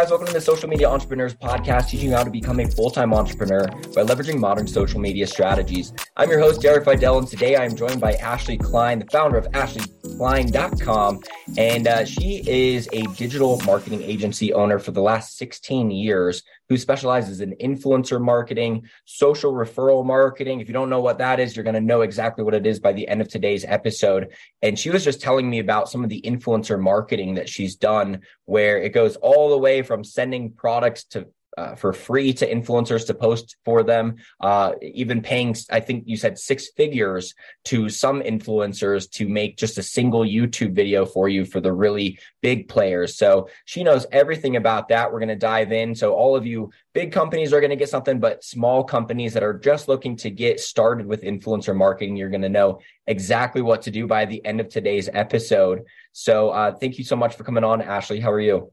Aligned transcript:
Guys? 0.00 0.08
Welcome 0.08 0.28
to 0.28 0.32
the 0.32 0.40
Social 0.40 0.66
Media 0.66 0.88
Entrepreneurs 0.88 1.34
Podcast, 1.34 1.90
teaching 1.90 2.08
you 2.08 2.16
how 2.16 2.24
to 2.24 2.30
become 2.30 2.58
a 2.58 2.66
full 2.66 2.90
time 2.90 3.12
entrepreneur 3.12 3.66
by 3.94 4.02
leveraging 4.02 4.38
modern 4.38 4.66
social 4.66 4.98
media 4.98 5.26
strategies. 5.26 5.92
I'm 6.16 6.30
your 6.30 6.40
host, 6.40 6.62
Derek 6.62 6.86
Videll, 6.86 7.18
and 7.18 7.28
today 7.28 7.56
I 7.56 7.66
am 7.66 7.76
joined 7.76 8.00
by 8.00 8.14
Ashley 8.14 8.56
Cline, 8.56 9.00
the 9.00 9.04
founder 9.12 9.36
of 9.36 9.44
AshleyCline.com. 9.48 11.20
And 11.58 11.88
uh, 11.88 12.04
she 12.04 12.42
is 12.46 12.88
a 12.92 13.02
digital 13.14 13.60
marketing 13.64 14.02
agency 14.02 14.52
owner 14.52 14.78
for 14.78 14.92
the 14.92 15.02
last 15.02 15.36
16 15.36 15.90
years 15.90 16.42
who 16.68 16.76
specializes 16.76 17.40
in 17.40 17.56
influencer 17.60 18.20
marketing, 18.20 18.88
social 19.04 19.52
referral 19.52 20.04
marketing. 20.04 20.60
If 20.60 20.68
you 20.68 20.74
don't 20.74 20.90
know 20.90 21.00
what 21.00 21.18
that 21.18 21.40
is, 21.40 21.56
you're 21.56 21.64
going 21.64 21.74
to 21.74 21.80
know 21.80 22.02
exactly 22.02 22.44
what 22.44 22.54
it 22.54 22.66
is 22.66 22.78
by 22.78 22.92
the 22.92 23.08
end 23.08 23.20
of 23.20 23.28
today's 23.28 23.64
episode. 23.64 24.28
And 24.62 24.78
she 24.78 24.90
was 24.90 25.02
just 25.02 25.20
telling 25.20 25.50
me 25.50 25.58
about 25.58 25.88
some 25.88 26.04
of 26.04 26.10
the 26.10 26.22
influencer 26.22 26.80
marketing 26.80 27.34
that 27.34 27.48
she's 27.48 27.76
done, 27.76 28.20
where 28.44 28.80
it 28.80 28.90
goes 28.90 29.16
all 29.16 29.50
the 29.50 29.58
way 29.58 29.82
from 29.82 30.04
sending 30.04 30.52
products 30.52 31.04
to 31.06 31.28
uh, 31.58 31.74
for 31.74 31.92
free 31.92 32.32
to 32.32 32.48
influencers 32.48 33.06
to 33.06 33.14
post 33.14 33.56
for 33.64 33.82
them, 33.82 34.16
uh, 34.40 34.72
even 34.82 35.20
paying, 35.20 35.54
I 35.70 35.80
think 35.80 36.04
you 36.06 36.16
said 36.16 36.38
six 36.38 36.68
figures 36.76 37.34
to 37.64 37.88
some 37.88 38.22
influencers 38.22 39.10
to 39.12 39.28
make 39.28 39.56
just 39.56 39.78
a 39.78 39.82
single 39.82 40.22
YouTube 40.22 40.74
video 40.74 41.04
for 41.04 41.28
you 41.28 41.44
for 41.44 41.60
the 41.60 41.72
really 41.72 42.18
big 42.40 42.68
players. 42.68 43.16
So 43.16 43.48
she 43.64 43.82
knows 43.82 44.06
everything 44.12 44.56
about 44.56 44.88
that. 44.88 45.12
We're 45.12 45.18
going 45.18 45.28
to 45.28 45.36
dive 45.36 45.72
in. 45.72 45.94
So 45.94 46.14
all 46.14 46.36
of 46.36 46.46
you 46.46 46.70
big 46.92 47.12
companies 47.12 47.52
are 47.52 47.60
going 47.60 47.70
to 47.70 47.76
get 47.76 47.88
something, 47.88 48.18
but 48.20 48.44
small 48.44 48.84
companies 48.84 49.34
that 49.34 49.42
are 49.42 49.54
just 49.54 49.88
looking 49.88 50.16
to 50.16 50.30
get 50.30 50.60
started 50.60 51.06
with 51.06 51.22
influencer 51.22 51.76
marketing, 51.76 52.16
you're 52.16 52.30
going 52.30 52.42
to 52.42 52.48
know 52.48 52.80
exactly 53.06 53.62
what 53.62 53.82
to 53.82 53.90
do 53.90 54.06
by 54.06 54.24
the 54.24 54.44
end 54.44 54.60
of 54.60 54.68
today's 54.68 55.08
episode. 55.12 55.82
So 56.12 56.50
uh, 56.50 56.74
thank 56.74 56.98
you 56.98 57.04
so 57.04 57.16
much 57.16 57.36
for 57.36 57.44
coming 57.44 57.64
on, 57.64 57.82
Ashley. 57.82 58.20
How 58.20 58.32
are 58.32 58.40
you? 58.40 58.72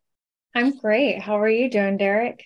I'm 0.56 0.78
great. 0.78 1.22
How 1.22 1.40
are 1.40 1.50
you 1.50 1.70
doing, 1.70 1.98
Derek? 1.98 2.44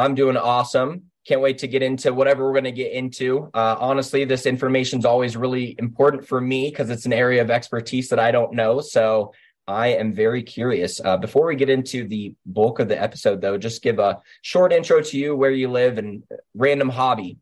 I'm 0.00 0.14
doing 0.14 0.36
awesome. 0.36 1.04
Can't 1.26 1.40
wait 1.40 1.58
to 1.58 1.68
get 1.68 1.82
into 1.82 2.12
whatever 2.14 2.44
we're 2.44 2.54
going 2.54 2.64
to 2.64 2.72
get 2.72 2.92
into. 2.92 3.50
Uh, 3.52 3.76
honestly, 3.78 4.24
this 4.24 4.46
information 4.46 4.98
is 4.98 5.04
always 5.04 5.36
really 5.36 5.76
important 5.78 6.26
for 6.26 6.40
me 6.40 6.70
because 6.70 6.90
it's 6.90 7.06
an 7.06 7.12
area 7.12 7.42
of 7.42 7.50
expertise 7.50 8.08
that 8.08 8.18
I 8.18 8.30
don't 8.30 8.54
know. 8.54 8.80
So 8.80 9.32
I 9.68 9.88
am 9.88 10.12
very 10.12 10.42
curious. 10.42 11.00
Uh, 11.02 11.18
before 11.18 11.46
we 11.46 11.56
get 11.56 11.70
into 11.70 12.08
the 12.08 12.34
bulk 12.46 12.80
of 12.80 12.88
the 12.88 13.00
episode, 13.00 13.40
though, 13.40 13.58
just 13.58 13.82
give 13.82 13.98
a 13.98 14.20
short 14.42 14.72
intro 14.72 15.02
to 15.02 15.18
you, 15.18 15.36
where 15.36 15.50
you 15.50 15.70
live, 15.70 15.98
and 15.98 16.22
random 16.54 16.88
hobby. 16.88 17.38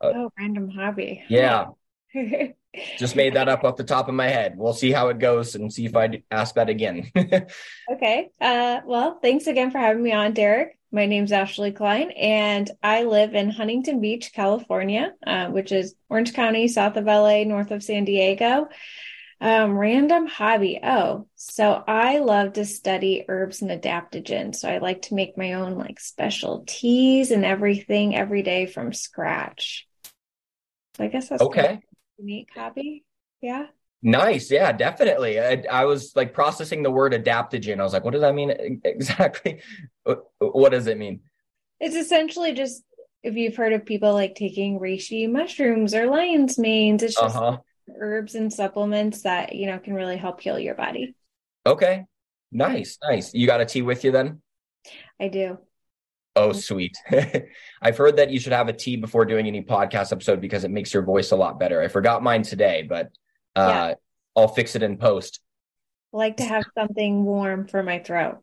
Uh, 0.00 0.12
oh, 0.14 0.32
random 0.38 0.70
hobby. 0.70 1.24
Yeah. 1.28 1.66
just 2.98 3.16
made 3.16 3.34
that 3.34 3.48
up 3.48 3.64
off 3.64 3.76
the 3.76 3.84
top 3.84 4.08
of 4.08 4.14
my 4.14 4.28
head. 4.28 4.54
We'll 4.56 4.72
see 4.72 4.92
how 4.92 5.08
it 5.08 5.18
goes 5.18 5.54
and 5.54 5.72
see 5.72 5.86
if 5.86 5.96
I 5.96 6.22
ask 6.30 6.54
that 6.54 6.68
again. 6.68 7.10
okay. 7.16 8.30
Uh, 8.40 8.80
well, 8.86 9.18
thanks 9.20 9.46
again 9.46 9.70
for 9.70 9.78
having 9.78 10.02
me 10.02 10.12
on, 10.12 10.32
Derek. 10.32 10.77
My 10.90 11.04
name's 11.04 11.32
Ashley 11.32 11.72
Cline, 11.72 12.10
and 12.12 12.70
I 12.82 13.04
live 13.04 13.34
in 13.34 13.50
Huntington 13.50 14.00
Beach, 14.00 14.32
California, 14.32 15.12
uh, 15.26 15.48
which 15.48 15.70
is 15.70 15.94
Orange 16.08 16.32
County, 16.32 16.66
south 16.66 16.96
of 16.96 17.04
LA, 17.04 17.44
north 17.44 17.70
of 17.70 17.82
San 17.82 18.04
Diego. 18.04 18.68
Um, 19.40 19.78
random 19.78 20.26
hobby. 20.26 20.80
Oh, 20.82 21.28
so 21.36 21.84
I 21.86 22.18
love 22.18 22.54
to 22.54 22.64
study 22.64 23.24
herbs 23.28 23.62
and 23.62 23.70
adaptogens. 23.70 24.56
So 24.56 24.68
I 24.68 24.78
like 24.78 25.02
to 25.02 25.14
make 25.14 25.38
my 25.38 25.52
own 25.52 25.76
like 25.76 26.00
special 26.00 26.64
teas 26.66 27.30
and 27.30 27.44
everything 27.44 28.16
every 28.16 28.42
day 28.42 28.66
from 28.66 28.92
scratch. 28.92 29.86
So 30.96 31.04
I 31.04 31.08
guess 31.08 31.28
that's 31.28 31.42
okay. 31.42 31.62
Kind 31.62 31.76
of 31.76 31.82
unique 32.18 32.48
hobby. 32.54 33.04
Yeah. 33.40 33.66
Nice. 34.02 34.50
Yeah, 34.50 34.72
definitely. 34.72 35.40
I, 35.40 35.64
I, 35.70 35.84
was 35.84 36.12
like 36.14 36.32
processing 36.32 36.82
the 36.82 36.90
word 36.90 37.12
adaptogen. 37.12 37.80
I 37.80 37.82
was 37.82 37.92
like, 37.92 38.04
what 38.04 38.12
does 38.12 38.20
that 38.20 38.34
mean 38.34 38.80
exactly? 38.84 39.60
what 40.38 40.70
does 40.70 40.86
it 40.86 40.98
mean? 40.98 41.20
It's 41.80 41.96
essentially 41.96 42.52
just 42.52 42.84
if 43.22 43.34
you've 43.34 43.56
heard 43.56 43.72
of 43.72 43.84
people 43.84 44.12
like 44.14 44.34
taking 44.34 44.78
reishi 44.78 45.30
mushrooms 45.30 45.94
or 45.94 46.06
lion's 46.06 46.58
manes, 46.58 47.02
it's 47.02 47.16
just 47.16 47.36
uh-huh. 47.36 47.58
herbs 48.00 48.34
and 48.36 48.52
supplements 48.52 49.22
that, 49.22 49.54
you 49.54 49.66
know, 49.66 49.78
can 49.78 49.94
really 49.94 50.16
help 50.16 50.40
heal 50.40 50.58
your 50.58 50.76
body. 50.76 51.16
Okay. 51.66 52.04
Nice. 52.52 52.98
Nice. 53.02 53.34
You 53.34 53.46
got 53.46 53.60
a 53.60 53.66
tea 53.66 53.82
with 53.82 54.04
you 54.04 54.12
then? 54.12 54.40
I 55.20 55.28
do. 55.28 55.58
Oh, 56.36 56.52
sweet. 56.52 56.96
I've 57.82 57.96
heard 57.96 58.16
that 58.16 58.30
you 58.30 58.38
should 58.38 58.52
have 58.52 58.68
a 58.68 58.72
tea 58.72 58.96
before 58.96 59.24
doing 59.24 59.48
any 59.48 59.62
podcast 59.62 60.12
episode 60.12 60.40
because 60.40 60.62
it 60.62 60.70
makes 60.70 60.94
your 60.94 61.02
voice 61.02 61.32
a 61.32 61.36
lot 61.36 61.58
better. 61.58 61.82
I 61.82 61.88
forgot 61.88 62.22
mine 62.22 62.42
today, 62.42 62.86
but 62.88 63.10
uh, 63.58 63.68
yeah. 63.68 63.94
I'll 64.36 64.48
fix 64.48 64.76
it 64.76 64.82
in 64.82 64.98
post. 64.98 65.40
I 66.14 66.16
like 66.16 66.36
to 66.38 66.44
have 66.44 66.64
something 66.76 67.24
warm 67.24 67.66
for 67.66 67.82
my 67.82 67.98
throat. 67.98 68.38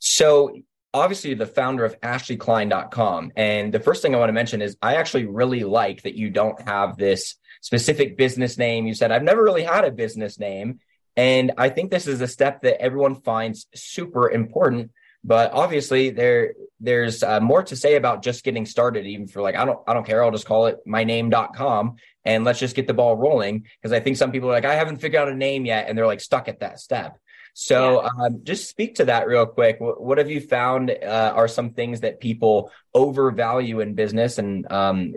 So 0.00 0.56
obviously 0.94 1.34
the 1.34 1.46
founder 1.46 1.84
of 1.84 2.00
ashleyCline.com. 2.00 3.32
And 3.36 3.72
the 3.72 3.80
first 3.80 4.02
thing 4.02 4.14
I 4.14 4.18
want 4.18 4.30
to 4.30 4.34
mention 4.34 4.62
is 4.62 4.76
I 4.80 4.96
actually 4.96 5.26
really 5.26 5.64
like 5.64 6.02
that 6.02 6.14
you 6.14 6.30
don't 6.30 6.60
have 6.62 6.96
this 6.96 7.36
specific 7.60 8.16
business 8.16 8.58
name. 8.58 8.86
You 8.86 8.94
said, 8.94 9.12
I've 9.12 9.22
never 9.22 9.42
really 9.42 9.64
had 9.64 9.84
a 9.84 9.90
business 9.90 10.38
name. 10.38 10.80
And 11.16 11.52
I 11.58 11.68
think 11.68 11.90
this 11.90 12.06
is 12.06 12.20
a 12.20 12.28
step 12.28 12.62
that 12.62 12.80
everyone 12.80 13.16
finds 13.16 13.66
super 13.74 14.30
important 14.30 14.92
but 15.24 15.52
obviously, 15.52 16.10
there 16.10 16.54
there's 16.80 17.22
uh, 17.22 17.40
more 17.40 17.62
to 17.64 17.76
say 17.76 17.96
about 17.96 18.22
just 18.22 18.44
getting 18.44 18.66
started. 18.66 19.06
Even 19.06 19.26
for 19.26 19.42
like, 19.42 19.56
I 19.56 19.64
don't 19.64 19.80
I 19.86 19.94
don't 19.94 20.06
care. 20.06 20.22
I'll 20.22 20.30
just 20.30 20.46
call 20.46 20.66
it 20.66 20.78
myname.com 20.86 21.96
and 22.28 22.44
let's 22.44 22.58
just 22.58 22.76
get 22.76 22.86
the 22.86 22.92
ball 22.92 23.16
rolling. 23.16 23.66
Because 23.80 23.92
I 23.92 24.00
think 24.00 24.18
some 24.18 24.30
people 24.30 24.50
are 24.50 24.52
like, 24.52 24.66
I 24.66 24.74
haven't 24.74 24.98
figured 24.98 25.22
out 25.22 25.28
a 25.28 25.34
name 25.34 25.64
yet, 25.64 25.88
and 25.88 25.96
they're 25.96 26.06
like 26.06 26.20
stuck 26.20 26.46
at 26.46 26.60
that 26.60 26.78
step. 26.78 27.18
So 27.54 28.02
yeah. 28.02 28.26
um, 28.26 28.40
just 28.44 28.68
speak 28.68 28.96
to 28.96 29.06
that 29.06 29.26
real 29.26 29.46
quick. 29.46 29.80
What, 29.80 30.00
what 30.00 30.18
have 30.18 30.30
you 30.30 30.42
found 30.42 30.90
uh, 30.90 31.32
are 31.34 31.48
some 31.48 31.70
things 31.70 32.00
that 32.02 32.20
people 32.20 32.70
overvalue 32.94 33.80
in 33.80 33.94
business, 33.94 34.36
and 34.36 34.70
um, 34.70 35.14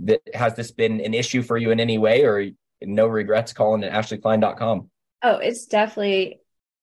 that, 0.00 0.22
has 0.32 0.54
this 0.54 0.70
been 0.70 1.02
an 1.02 1.12
issue 1.12 1.42
for 1.42 1.58
you 1.58 1.70
in 1.70 1.78
any 1.78 1.98
way, 1.98 2.24
or 2.24 2.50
no 2.80 3.06
regrets 3.06 3.52
calling 3.52 3.82
it 3.82 3.92
AshleyCline.com? 3.92 4.90
Oh, 5.22 5.36
it's 5.36 5.66
definitely 5.66 6.40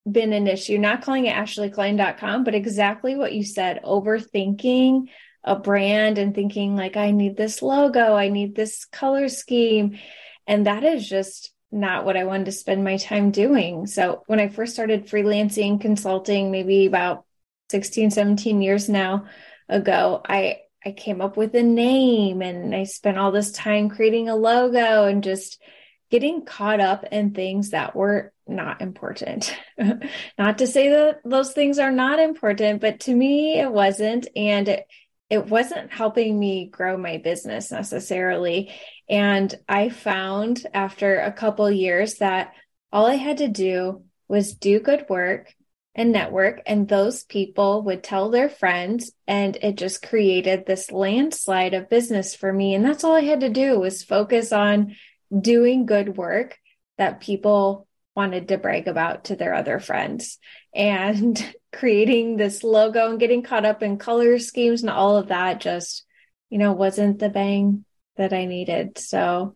been 0.10 0.34
an 0.34 0.48
issue, 0.48 0.78
not 0.78 1.02
calling 1.02 1.26
it 1.26 1.34
ashleyCline.com, 1.34 2.44
but 2.44 2.54
exactly 2.54 3.16
what 3.16 3.34
you 3.34 3.44
said, 3.44 3.82
overthinking 3.84 5.08
a 5.44 5.56
brand 5.56 6.18
and 6.18 6.36
thinking 6.36 6.76
like, 6.76 6.98
I 6.98 7.12
need 7.12 7.36
this 7.36 7.62
logo, 7.62 8.16
I 8.16 8.30
need 8.30 8.56
this 8.56 8.86
color 8.86 9.28
scheme. 9.28 10.00
And 10.48 10.66
that 10.68 10.84
is 10.84 11.08
just 11.08 11.54
not 11.72 12.06
what 12.06 12.18
I 12.18 12.26
wanted 12.26 12.46
to 12.46 12.52
spend 12.52 12.84
my 12.84 12.98
time 12.98 13.32
doing. 13.32 13.88
So 13.88 14.24
when 14.28 14.40
I 14.40 14.50
first 14.50 14.74
started 14.74 15.08
freelancing, 15.08 15.80
consulting, 15.80 16.52
maybe 16.52 16.86
about 16.86 17.26
16, 17.70 18.12
17 18.12 18.62
years 18.62 18.90
now 18.90 19.26
ago, 19.70 20.22
I 20.28 20.60
I 20.84 20.92
came 20.92 21.22
up 21.22 21.38
with 21.38 21.54
a 21.54 21.62
name 21.62 22.42
and 22.42 22.74
I 22.74 22.86
spent 22.86 23.18
all 23.20 23.32
this 23.32 23.52
time 23.52 23.90
creating 23.90 24.30
a 24.30 24.36
logo 24.36 25.06
and 25.06 25.24
just 25.24 25.62
getting 26.10 26.44
caught 26.44 26.80
up 26.80 27.06
in 27.12 27.32
things 27.32 27.70
that 27.70 27.96
were 27.96 28.34
not 28.48 28.82
important. 28.82 29.56
not 30.38 30.58
to 30.58 30.68
say 30.68 30.90
that 30.90 31.22
those 31.24 31.54
things 31.54 31.78
are 31.78 31.92
not 31.92 32.20
important, 32.20 32.82
but 32.82 33.02
to 33.02 33.16
me, 33.16 33.60
it 33.60 33.72
wasn't. 33.72 34.28
And 34.36 34.68
it, 34.68 34.88
it 35.32 35.48
wasn't 35.48 35.94
helping 35.94 36.38
me 36.38 36.68
grow 36.68 36.98
my 36.98 37.18
business 37.18 37.72
necessarily. 37.72 38.70
And 39.10 39.56
I 39.68 39.88
found 39.88 40.68
after 40.74 41.22
a 41.22 41.32
couple 41.32 41.72
years 41.72 42.16
that 42.16 42.52
all 42.92 43.06
I 43.06 43.16
had 43.16 43.38
to 43.38 43.48
do 43.48 44.04
was 44.28 44.54
do 44.54 44.82
good 44.82 45.06
work 45.08 45.54
and 45.96 46.12
network, 46.12 46.62
and 46.66 46.88
those 46.88 47.24
people 47.24 47.84
would 47.84 48.04
tell 48.04 48.30
their 48.30 48.50
friends, 48.50 49.12
and 49.26 49.58
it 49.58 49.78
just 49.78 50.02
created 50.02 50.66
this 50.66 50.92
landslide 50.92 51.74
of 51.74 51.90
business 51.90 52.36
for 52.36 52.52
me. 52.52 52.76
And 52.76 52.84
that's 52.84 53.06
all 53.06 53.16
I 53.16 53.22
had 53.22 53.42
to 53.42 53.50
do 53.50 53.80
was 53.80 54.04
focus 54.04 54.52
on 54.52 54.96
doing 55.38 55.86
good 55.86 56.18
work 56.18 56.58
that 56.98 57.22
people 57.22 57.88
wanted 58.16 58.50
to 58.50 58.58
brag 58.58 58.88
about 58.88 59.26
to 59.26 59.36
their 59.36 59.54
other 59.54 59.80
friends. 59.80 60.38
And 60.74 61.56
creating 61.72 62.38
this 62.38 62.64
logo 62.64 63.10
and 63.10 63.20
getting 63.20 63.44
caught 63.44 63.66
up 63.66 63.82
in 63.82 63.98
color 63.98 64.40
schemes 64.40 64.82
and 64.82 64.90
all 64.90 65.16
of 65.16 65.30
that 65.30 65.62
just 65.62 66.06
you 66.50 66.58
know 66.58 66.74
wasn't 66.74 67.18
the 67.20 67.30
bang 67.30 67.86
that 68.18 68.34
i 68.34 68.46
needed. 68.46 68.98
So 68.98 69.56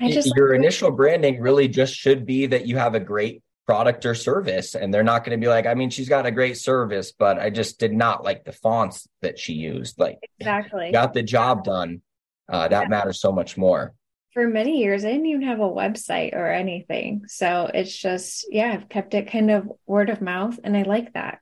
i 0.00 0.10
just 0.10 0.34
your 0.34 0.54
initial 0.54 0.90
branding 0.90 1.40
really 1.40 1.68
just 1.68 1.94
should 1.94 2.24
be 2.26 2.46
that 2.46 2.66
you 2.66 2.76
have 2.76 2.94
a 2.94 3.00
great 3.00 3.42
product 3.66 4.06
or 4.06 4.14
service 4.14 4.74
and 4.74 4.94
they're 4.94 5.02
not 5.02 5.24
going 5.24 5.38
to 5.38 5.44
be 5.44 5.48
like 5.48 5.66
i 5.66 5.74
mean 5.74 5.90
she's 5.90 6.08
got 6.08 6.24
a 6.24 6.30
great 6.30 6.56
service 6.56 7.10
but 7.10 7.36
i 7.36 7.50
just 7.50 7.80
did 7.80 7.92
not 7.92 8.22
like 8.22 8.44
the 8.44 8.52
fonts 8.52 9.08
that 9.22 9.38
she 9.38 9.54
used. 9.54 9.98
Like 9.98 10.18
exactly. 10.38 10.90
got 10.92 11.12
the 11.12 11.22
job 11.22 11.64
done. 11.64 12.02
Uh, 12.48 12.68
that 12.68 12.82
yeah. 12.82 12.88
matters 12.88 13.20
so 13.20 13.32
much 13.32 13.58
more 13.58 13.92
for 14.36 14.46
many 14.46 14.82
years, 14.82 15.02
I 15.02 15.12
didn't 15.12 15.24
even 15.24 15.42
have 15.44 15.60
a 15.60 15.62
website 15.62 16.34
or 16.34 16.52
anything. 16.52 17.22
So 17.26 17.70
it's 17.72 17.96
just, 17.96 18.44
yeah, 18.50 18.70
I've 18.70 18.86
kept 18.86 19.14
it 19.14 19.32
kind 19.32 19.50
of 19.50 19.72
word 19.86 20.10
of 20.10 20.20
mouth 20.20 20.60
and 20.62 20.76
I 20.76 20.82
like 20.82 21.14
that. 21.14 21.38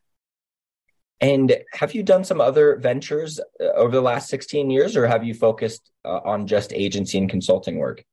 And 1.21 1.57
have 1.73 1.93
you 1.93 2.05
done 2.05 2.23
some 2.23 2.41
other 2.41 2.77
ventures 2.77 3.41
uh, 3.61 3.65
over 3.65 3.91
the 3.91 4.01
last 4.01 4.29
16 4.29 4.71
years 4.71 4.97
or 4.97 5.09
have 5.09 5.25
you 5.25 5.35
focused 5.35 5.91
uh, 6.05 6.21
on 6.25 6.47
just 6.47 6.73
agency 6.73 7.19
and 7.19 7.29
consulting 7.29 7.79
work? 7.79 8.05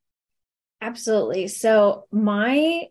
Absolutely. 0.81 1.47
So 1.47 2.07
my 2.11 2.87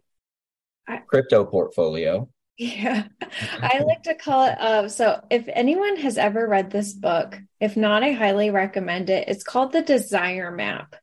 crypto 1.08 1.44
portfolio. 1.44 2.28
Yeah, 2.56 3.08
I 3.62 3.80
like 3.84 4.04
to 4.04 4.14
call 4.14 4.46
it. 4.46 4.60
Uh, 4.60 4.88
so, 4.88 5.24
if 5.30 5.48
anyone 5.48 5.96
has 5.96 6.18
ever 6.18 6.46
read 6.46 6.70
this 6.70 6.92
book, 6.92 7.40
if 7.58 7.74
not, 7.74 8.04
I 8.04 8.12
highly 8.12 8.50
recommend 8.50 9.08
it. 9.08 9.28
It's 9.28 9.42
called 9.42 9.72
The 9.72 9.80
Desire 9.80 10.50
Map 10.50 10.94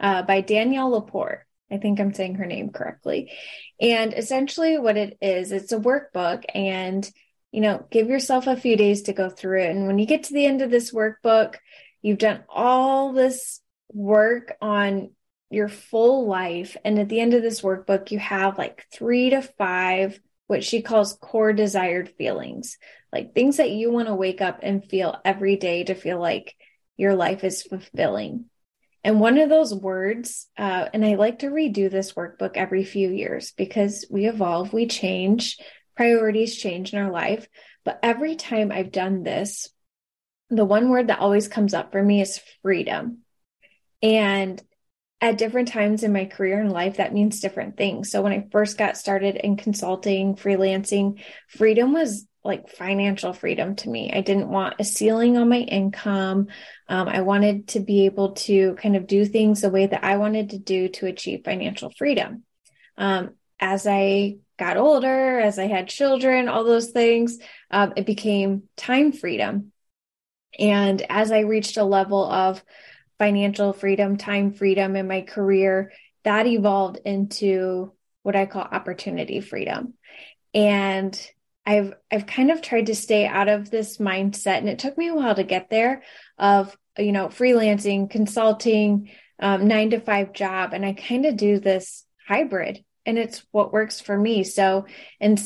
uh, 0.00 0.22
by 0.22 0.40
Danielle 0.40 0.90
Laporte. 0.90 1.46
I 1.70 1.76
think 1.76 2.00
I'm 2.00 2.12
saying 2.12 2.36
her 2.36 2.46
name 2.46 2.70
correctly. 2.70 3.30
And 3.80 4.12
essentially, 4.12 4.78
what 4.78 4.96
it 4.96 5.18
is, 5.20 5.52
it's 5.52 5.72
a 5.72 5.78
workbook, 5.78 6.44
and 6.52 7.08
you 7.52 7.60
know, 7.60 7.84
give 7.90 8.08
yourself 8.08 8.46
a 8.46 8.56
few 8.56 8.76
days 8.76 9.02
to 9.02 9.12
go 9.12 9.28
through 9.28 9.62
it. 9.62 9.70
And 9.70 9.86
when 9.86 9.98
you 9.98 10.06
get 10.06 10.24
to 10.24 10.34
the 10.34 10.46
end 10.46 10.62
of 10.62 10.70
this 10.70 10.92
workbook, 10.92 11.56
you've 12.00 12.18
done 12.18 12.44
all 12.48 13.12
this 13.12 13.60
work 13.92 14.56
on 14.60 15.10
your 15.50 15.68
full 15.68 16.28
life. 16.28 16.76
And 16.84 16.98
at 16.98 17.08
the 17.08 17.20
end 17.20 17.34
of 17.34 17.42
this 17.42 17.60
workbook, 17.60 18.10
you 18.10 18.18
have 18.20 18.56
like 18.56 18.86
three 18.92 19.30
to 19.30 19.42
five, 19.42 20.20
what 20.46 20.62
she 20.62 20.82
calls 20.82 21.14
core 21.14 21.52
desired 21.52 22.10
feelings, 22.10 22.78
like 23.12 23.34
things 23.34 23.56
that 23.56 23.70
you 23.72 23.90
want 23.90 24.06
to 24.08 24.14
wake 24.14 24.40
up 24.40 24.60
and 24.62 24.84
feel 24.84 25.16
every 25.24 25.56
day 25.56 25.82
to 25.84 25.94
feel 25.94 26.20
like 26.20 26.54
your 26.96 27.16
life 27.16 27.42
is 27.42 27.62
fulfilling. 27.62 28.49
And 29.02 29.18
one 29.20 29.38
of 29.38 29.48
those 29.48 29.74
words, 29.74 30.46
uh, 30.58 30.86
and 30.92 31.04
I 31.04 31.14
like 31.14 31.40
to 31.40 31.46
redo 31.46 31.90
this 31.90 32.12
workbook 32.12 32.56
every 32.56 32.84
few 32.84 33.10
years 33.10 33.52
because 33.52 34.06
we 34.10 34.28
evolve, 34.28 34.72
we 34.72 34.86
change, 34.86 35.56
priorities 35.96 36.56
change 36.56 36.92
in 36.92 36.98
our 36.98 37.10
life. 37.10 37.48
But 37.84 37.98
every 38.02 38.36
time 38.36 38.70
I've 38.70 38.92
done 38.92 39.22
this, 39.22 39.70
the 40.50 40.64
one 40.64 40.90
word 40.90 41.08
that 41.08 41.20
always 41.20 41.48
comes 41.48 41.72
up 41.72 41.92
for 41.92 42.02
me 42.02 42.20
is 42.20 42.40
freedom. 42.62 43.18
And 44.02 44.62
at 45.20 45.38
different 45.38 45.68
times 45.68 46.02
in 46.02 46.12
my 46.12 46.24
career 46.24 46.60
and 46.60 46.72
life, 46.72 46.96
that 46.96 47.14
means 47.14 47.40
different 47.40 47.76
things. 47.76 48.10
So 48.10 48.22
when 48.22 48.32
I 48.32 48.48
first 48.50 48.78
got 48.78 48.96
started 48.96 49.36
in 49.36 49.56
consulting, 49.56 50.34
freelancing, 50.34 51.20
freedom 51.48 51.92
was 51.92 52.26
like 52.42 52.70
financial 52.70 53.32
freedom 53.32 53.76
to 53.76 53.88
me. 53.88 54.10
I 54.12 54.22
didn't 54.22 54.48
want 54.48 54.76
a 54.78 54.84
ceiling 54.84 55.36
on 55.36 55.48
my 55.48 55.58
income. 55.58 56.48
Um, 56.88 57.08
I 57.08 57.20
wanted 57.20 57.68
to 57.68 57.80
be 57.80 58.06
able 58.06 58.32
to 58.32 58.74
kind 58.76 58.96
of 58.96 59.06
do 59.06 59.24
things 59.26 59.60
the 59.60 59.70
way 59.70 59.86
that 59.86 60.04
I 60.04 60.16
wanted 60.16 60.50
to 60.50 60.58
do 60.58 60.88
to 60.88 61.06
achieve 61.06 61.42
financial 61.44 61.90
freedom. 61.96 62.44
Um, 62.96 63.30
as 63.58 63.86
I 63.86 64.38
got 64.58 64.78
older, 64.78 65.38
as 65.38 65.58
I 65.58 65.66
had 65.66 65.88
children, 65.88 66.48
all 66.48 66.64
those 66.64 66.90
things, 66.90 67.38
um, 67.70 67.92
it 67.96 68.06
became 68.06 68.64
time 68.76 69.12
freedom. 69.12 69.72
And 70.58 71.02
as 71.08 71.32
I 71.32 71.40
reached 71.40 71.76
a 71.76 71.84
level 71.84 72.24
of 72.24 72.62
financial 73.18 73.74
freedom, 73.74 74.16
time 74.16 74.52
freedom 74.52 74.96
in 74.96 75.06
my 75.06 75.20
career, 75.20 75.92
that 76.24 76.46
evolved 76.46 77.00
into 77.04 77.92
what 78.22 78.36
I 78.36 78.46
call 78.46 78.62
opportunity 78.62 79.40
freedom. 79.40 79.94
And 80.54 81.18
I've 81.66 81.94
I've 82.10 82.26
kind 82.26 82.50
of 82.50 82.62
tried 82.62 82.86
to 82.86 82.94
stay 82.94 83.26
out 83.26 83.48
of 83.48 83.70
this 83.70 83.98
mindset, 83.98 84.58
and 84.58 84.68
it 84.68 84.78
took 84.78 84.96
me 84.96 85.08
a 85.08 85.14
while 85.14 85.34
to 85.34 85.44
get 85.44 85.70
there. 85.70 86.02
Of 86.38 86.76
you 86.98 87.12
know, 87.12 87.28
freelancing, 87.28 88.10
consulting, 88.10 89.10
um, 89.38 89.68
nine 89.68 89.90
to 89.90 90.00
five 90.00 90.32
job, 90.32 90.72
and 90.72 90.84
I 90.84 90.92
kind 90.92 91.26
of 91.26 91.36
do 91.36 91.58
this 91.58 92.04
hybrid 92.26 92.84
and 93.06 93.18
it's 93.18 93.44
what 93.50 93.72
works 93.72 94.00
for 94.00 94.16
me. 94.16 94.44
So, 94.44 94.86
and 95.20 95.40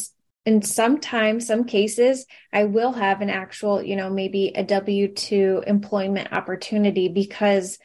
in 0.46 0.60
sometimes 0.60 1.46
some 1.46 1.64
cases 1.64 2.26
i 2.52 2.64
will 2.64 2.92
have 2.92 3.20
an 3.20 3.30
actual 3.30 3.82
you 3.82 3.96
know 3.96 4.10
maybe 4.10 4.48
a 4.54 4.64
w2 4.64 5.66
employment 5.66 6.32
opportunity 6.32 7.08
because 7.08 7.78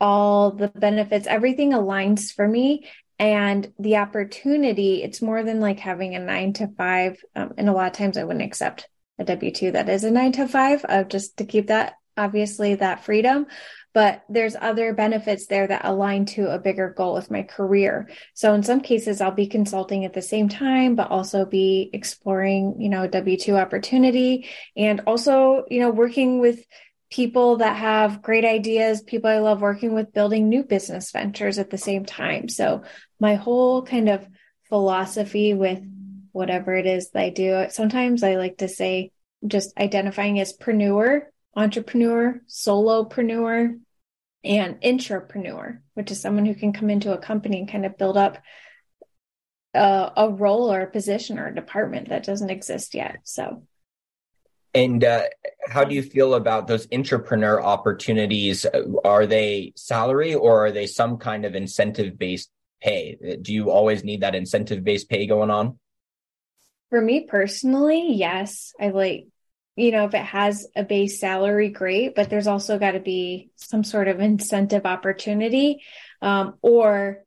all 0.00 0.52
the 0.52 0.68
benefits 0.68 1.26
everything 1.26 1.72
aligns 1.72 2.32
for 2.32 2.46
me 2.46 2.88
and 3.22 3.72
the 3.78 3.96
opportunity 3.96 5.02
it's 5.02 5.22
more 5.22 5.44
than 5.44 5.60
like 5.60 5.78
having 5.78 6.14
a 6.14 6.18
nine 6.18 6.52
to 6.52 6.66
five 6.76 7.22
um, 7.36 7.52
and 7.56 7.68
a 7.68 7.72
lot 7.72 7.86
of 7.86 7.92
times 7.92 8.16
i 8.16 8.24
wouldn't 8.24 8.44
accept 8.44 8.88
a 9.18 9.24
w2 9.24 9.72
that 9.72 9.88
is 9.88 10.04
a 10.04 10.10
nine 10.10 10.32
to 10.32 10.48
five 10.48 10.84
uh, 10.88 11.04
just 11.04 11.36
to 11.36 11.44
keep 11.44 11.68
that 11.68 11.94
obviously 12.16 12.74
that 12.74 13.04
freedom 13.04 13.46
but 13.94 14.22
there's 14.28 14.56
other 14.58 14.94
benefits 14.94 15.46
there 15.46 15.66
that 15.66 15.84
align 15.84 16.24
to 16.24 16.50
a 16.50 16.58
bigger 16.58 16.94
goal 16.96 17.12
with 17.14 17.30
my 17.30 17.42
career. 17.42 18.08
So 18.32 18.54
in 18.54 18.62
some 18.62 18.80
cases, 18.80 19.20
I'll 19.20 19.32
be 19.32 19.46
consulting 19.46 20.06
at 20.06 20.14
the 20.14 20.22
same 20.22 20.48
time, 20.48 20.94
but 20.94 21.10
also 21.10 21.44
be 21.44 21.90
exploring, 21.92 22.76
you 22.78 22.88
know, 22.88 23.06
W 23.06 23.36
2 23.36 23.56
opportunity 23.56 24.48
and 24.76 25.02
also, 25.06 25.64
you 25.68 25.80
know, 25.80 25.90
working 25.90 26.40
with 26.40 26.64
people 27.12 27.58
that 27.58 27.76
have 27.76 28.22
great 28.22 28.44
ideas, 28.44 29.02
people 29.02 29.30
I 29.30 29.38
love 29.38 29.60
working 29.60 29.92
with, 29.92 30.12
building 30.12 30.48
new 30.48 30.64
business 30.64 31.12
ventures 31.12 31.58
at 31.58 31.70
the 31.70 31.78
same 31.78 32.04
time. 32.04 32.48
So 32.48 32.82
my 33.20 33.34
whole 33.34 33.82
kind 33.82 34.08
of 34.08 34.26
philosophy 34.68 35.52
with 35.52 35.80
whatever 36.32 36.74
it 36.74 36.86
is 36.86 37.10
that 37.10 37.22
I 37.22 37.28
do, 37.30 37.66
sometimes 37.68 38.22
I 38.22 38.36
like 38.36 38.58
to 38.58 38.68
say 38.68 39.12
just 39.46 39.76
identifying 39.78 40.40
as 40.40 40.56
preneur 40.56 41.26
entrepreneur, 41.54 42.40
solopreneur, 42.48 43.78
and 44.44 44.80
intrapreneur, 44.80 45.80
which 45.94 46.10
is 46.10 46.20
someone 46.20 46.46
who 46.46 46.54
can 46.54 46.72
come 46.72 46.90
into 46.90 47.12
a 47.12 47.18
company 47.18 47.58
and 47.58 47.70
kind 47.70 47.86
of 47.86 47.98
build 47.98 48.16
up 48.16 48.38
a, 49.74 50.12
a 50.16 50.30
role 50.30 50.72
or 50.72 50.80
a 50.80 50.90
position 50.90 51.38
or 51.38 51.48
a 51.48 51.54
department 51.54 52.08
that 52.08 52.24
doesn't 52.24 52.50
exist 52.50 52.94
yet. 52.94 53.18
So, 53.24 53.64
and 54.74 55.04
uh, 55.04 55.24
how 55.66 55.84
do 55.84 55.94
you 55.94 56.02
feel 56.02 56.34
about 56.34 56.66
those 56.66 56.88
entrepreneur 56.92 57.60
opportunities? 57.60 58.66
Are 59.04 59.26
they 59.26 59.72
salary 59.76 60.34
or 60.34 60.66
are 60.66 60.72
they 60.72 60.86
some 60.86 61.18
kind 61.18 61.44
of 61.44 61.54
incentive 61.54 62.18
based 62.18 62.50
pay? 62.80 63.38
Do 63.40 63.52
you 63.52 63.70
always 63.70 64.02
need 64.04 64.22
that 64.22 64.34
incentive 64.34 64.82
based 64.82 65.08
pay 65.08 65.26
going 65.26 65.50
on? 65.50 65.78
For 66.90 67.00
me 67.00 67.26
personally, 67.28 68.14
yes. 68.14 68.72
I 68.80 68.90
like 68.90 69.26
you 69.74 69.90
know, 69.90 70.04
if 70.04 70.14
it 70.14 70.24
has 70.24 70.66
a 70.76 70.84
base 70.84 71.18
salary, 71.18 71.70
great, 71.70 72.14
but 72.14 72.28
there's 72.28 72.46
also 72.46 72.78
got 72.78 72.90
to 72.90 73.00
be 73.00 73.50
some 73.56 73.84
sort 73.84 74.08
of 74.08 74.20
incentive 74.20 74.84
opportunity. 74.84 75.82
Um, 76.20 76.58
or 76.60 77.24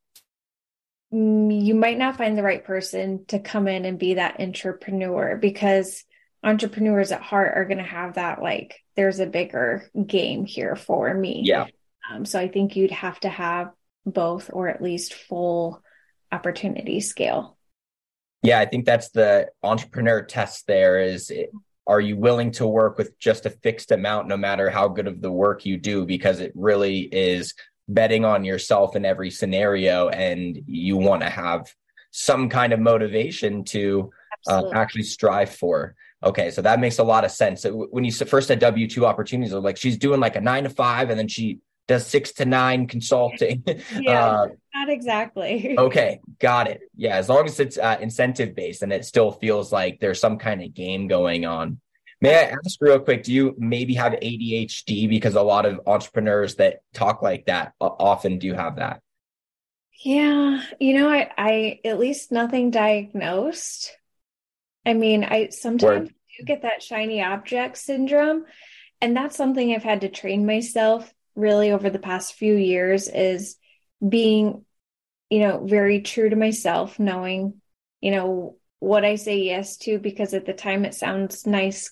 you 1.11 1.75
might 1.75 1.97
not 1.97 2.17
find 2.17 2.37
the 2.37 2.43
right 2.43 2.63
person 2.63 3.25
to 3.29 3.39
come 3.39 3.67
in 3.67 3.85
and 3.85 3.97
be 3.97 4.15
that 4.15 4.39
entrepreneur 4.39 5.37
because 5.37 6.03
entrepreneurs 6.45 7.11
at 7.11 7.21
heart 7.21 7.53
are 7.55 7.65
going 7.65 7.79
to 7.79 7.83
have 7.83 8.15
that 8.15 8.41
like, 8.41 8.79
there's 8.95 9.19
a 9.19 9.25
bigger 9.25 9.89
game 10.05 10.45
here 10.45 10.75
for 10.75 11.13
me. 11.13 11.41
Yeah. 11.43 11.65
Um, 12.09 12.23
so 12.23 12.39
I 12.39 12.47
think 12.47 12.75
you'd 12.75 12.91
have 12.91 13.19
to 13.21 13.29
have 13.29 13.71
both 14.05 14.51
or 14.53 14.69
at 14.69 14.81
least 14.81 15.15
full 15.15 15.81
opportunity 16.31 17.01
scale. 17.01 17.57
Yeah, 18.43 18.59
I 18.59 18.65
think 18.65 18.85
that's 18.85 19.09
the 19.09 19.49
entrepreneur 19.63 20.21
test 20.21 20.67
there 20.67 20.99
is 20.99 21.31
are 21.87 21.99
you 21.99 22.15
willing 22.15 22.51
to 22.51 22.67
work 22.67 22.97
with 22.97 23.17
just 23.19 23.45
a 23.45 23.49
fixed 23.49 23.91
amount 23.91 24.27
no 24.27 24.37
matter 24.37 24.69
how 24.69 24.87
good 24.87 25.07
of 25.07 25.21
the 25.21 25.31
work 25.31 25.65
you 25.65 25.77
do 25.77 26.05
because 26.05 26.39
it 26.39 26.51
really 26.55 26.99
is 26.99 27.53
betting 27.87 28.25
on 28.25 28.43
yourself 28.43 28.95
in 28.95 29.05
every 29.05 29.31
scenario 29.31 30.09
and 30.09 30.59
you 30.67 30.97
want 30.97 31.21
to 31.21 31.29
have 31.29 31.71
some 32.11 32.49
kind 32.49 32.73
of 32.73 32.79
motivation 32.79 33.63
to 33.63 34.11
uh, 34.47 34.69
actually 34.73 35.03
strive 35.03 35.49
for 35.49 35.95
okay 36.23 36.51
so 36.51 36.61
that 36.61 36.79
makes 36.79 36.99
a 36.99 37.03
lot 37.03 37.25
of 37.25 37.31
sense. 37.31 37.61
So 37.61 37.87
when 37.91 38.03
you 38.03 38.11
first 38.11 38.49
had 38.49 38.59
w2 38.59 39.03
opportunities 39.03 39.53
like 39.53 39.77
she's 39.77 39.97
doing 39.97 40.19
like 40.19 40.35
a 40.35 40.41
nine 40.41 40.63
to 40.63 40.69
five 40.69 41.09
and 41.09 41.19
then 41.19 41.27
she 41.27 41.59
does 41.87 42.05
six 42.05 42.31
to 42.33 42.45
nine 42.45 42.87
consulting. 42.87 43.63
Yeah 43.93 44.25
uh, 44.25 44.47
not 44.73 44.89
exactly. 44.89 45.75
okay 45.77 46.19
got 46.39 46.67
it. 46.67 46.81
Yeah 46.95 47.15
as 47.15 47.29
long 47.29 47.45
as 47.45 47.59
it's 47.59 47.77
uh, 47.77 47.97
incentive 48.01 48.55
based 48.55 48.81
and 48.81 48.91
it 48.91 49.05
still 49.05 49.31
feels 49.31 49.71
like 49.71 49.99
there's 49.99 50.19
some 50.19 50.37
kind 50.37 50.63
of 50.63 50.73
game 50.73 51.07
going 51.07 51.45
on. 51.45 51.79
May 52.21 52.35
i 52.35 52.55
ask 52.65 52.77
real 52.79 52.99
quick 52.99 53.23
do 53.23 53.33
you 53.33 53.55
maybe 53.57 53.93
have 53.95 54.13
adhd 54.13 55.09
because 55.09 55.35
a 55.35 55.41
lot 55.41 55.65
of 55.65 55.81
entrepreneurs 55.85 56.55
that 56.55 56.79
talk 56.93 57.21
like 57.21 57.45
that 57.45 57.73
often 57.79 58.39
do 58.39 58.53
have 58.53 58.77
that? 58.77 59.01
Yeah 60.03 60.61
you 60.79 60.97
know 60.97 61.09
i 61.09 61.29
i 61.37 61.79
at 61.83 61.99
least 61.99 62.31
nothing 62.31 62.71
diagnosed 62.71 63.95
i 64.85 64.93
mean 64.93 65.23
i 65.23 65.49
sometimes 65.49 66.09
do 66.09 66.45
get 66.45 66.61
that 66.61 66.83
shiny 66.83 67.21
object 67.21 67.77
syndrome 67.77 68.45
and 69.01 69.15
that's 69.15 69.35
something 69.35 69.73
i've 69.73 69.83
had 69.83 70.01
to 70.01 70.09
train 70.09 70.45
myself 70.45 71.13
really 71.35 71.71
over 71.71 71.89
the 71.89 71.99
past 71.99 72.33
few 72.33 72.55
years 72.55 73.07
is 73.07 73.57
being 74.07 74.65
you 75.29 75.39
know 75.39 75.65
very 75.65 76.01
true 76.01 76.29
to 76.29 76.35
myself 76.35 76.99
knowing 76.99 77.61
you 78.01 78.11
know 78.11 78.57
what 78.79 79.05
i 79.05 79.15
say 79.15 79.39
yes 79.39 79.77
to 79.77 79.99
because 79.99 80.33
at 80.33 80.45
the 80.45 80.53
time 80.53 80.85
it 80.85 80.93
sounds 80.93 81.45
nice 81.45 81.91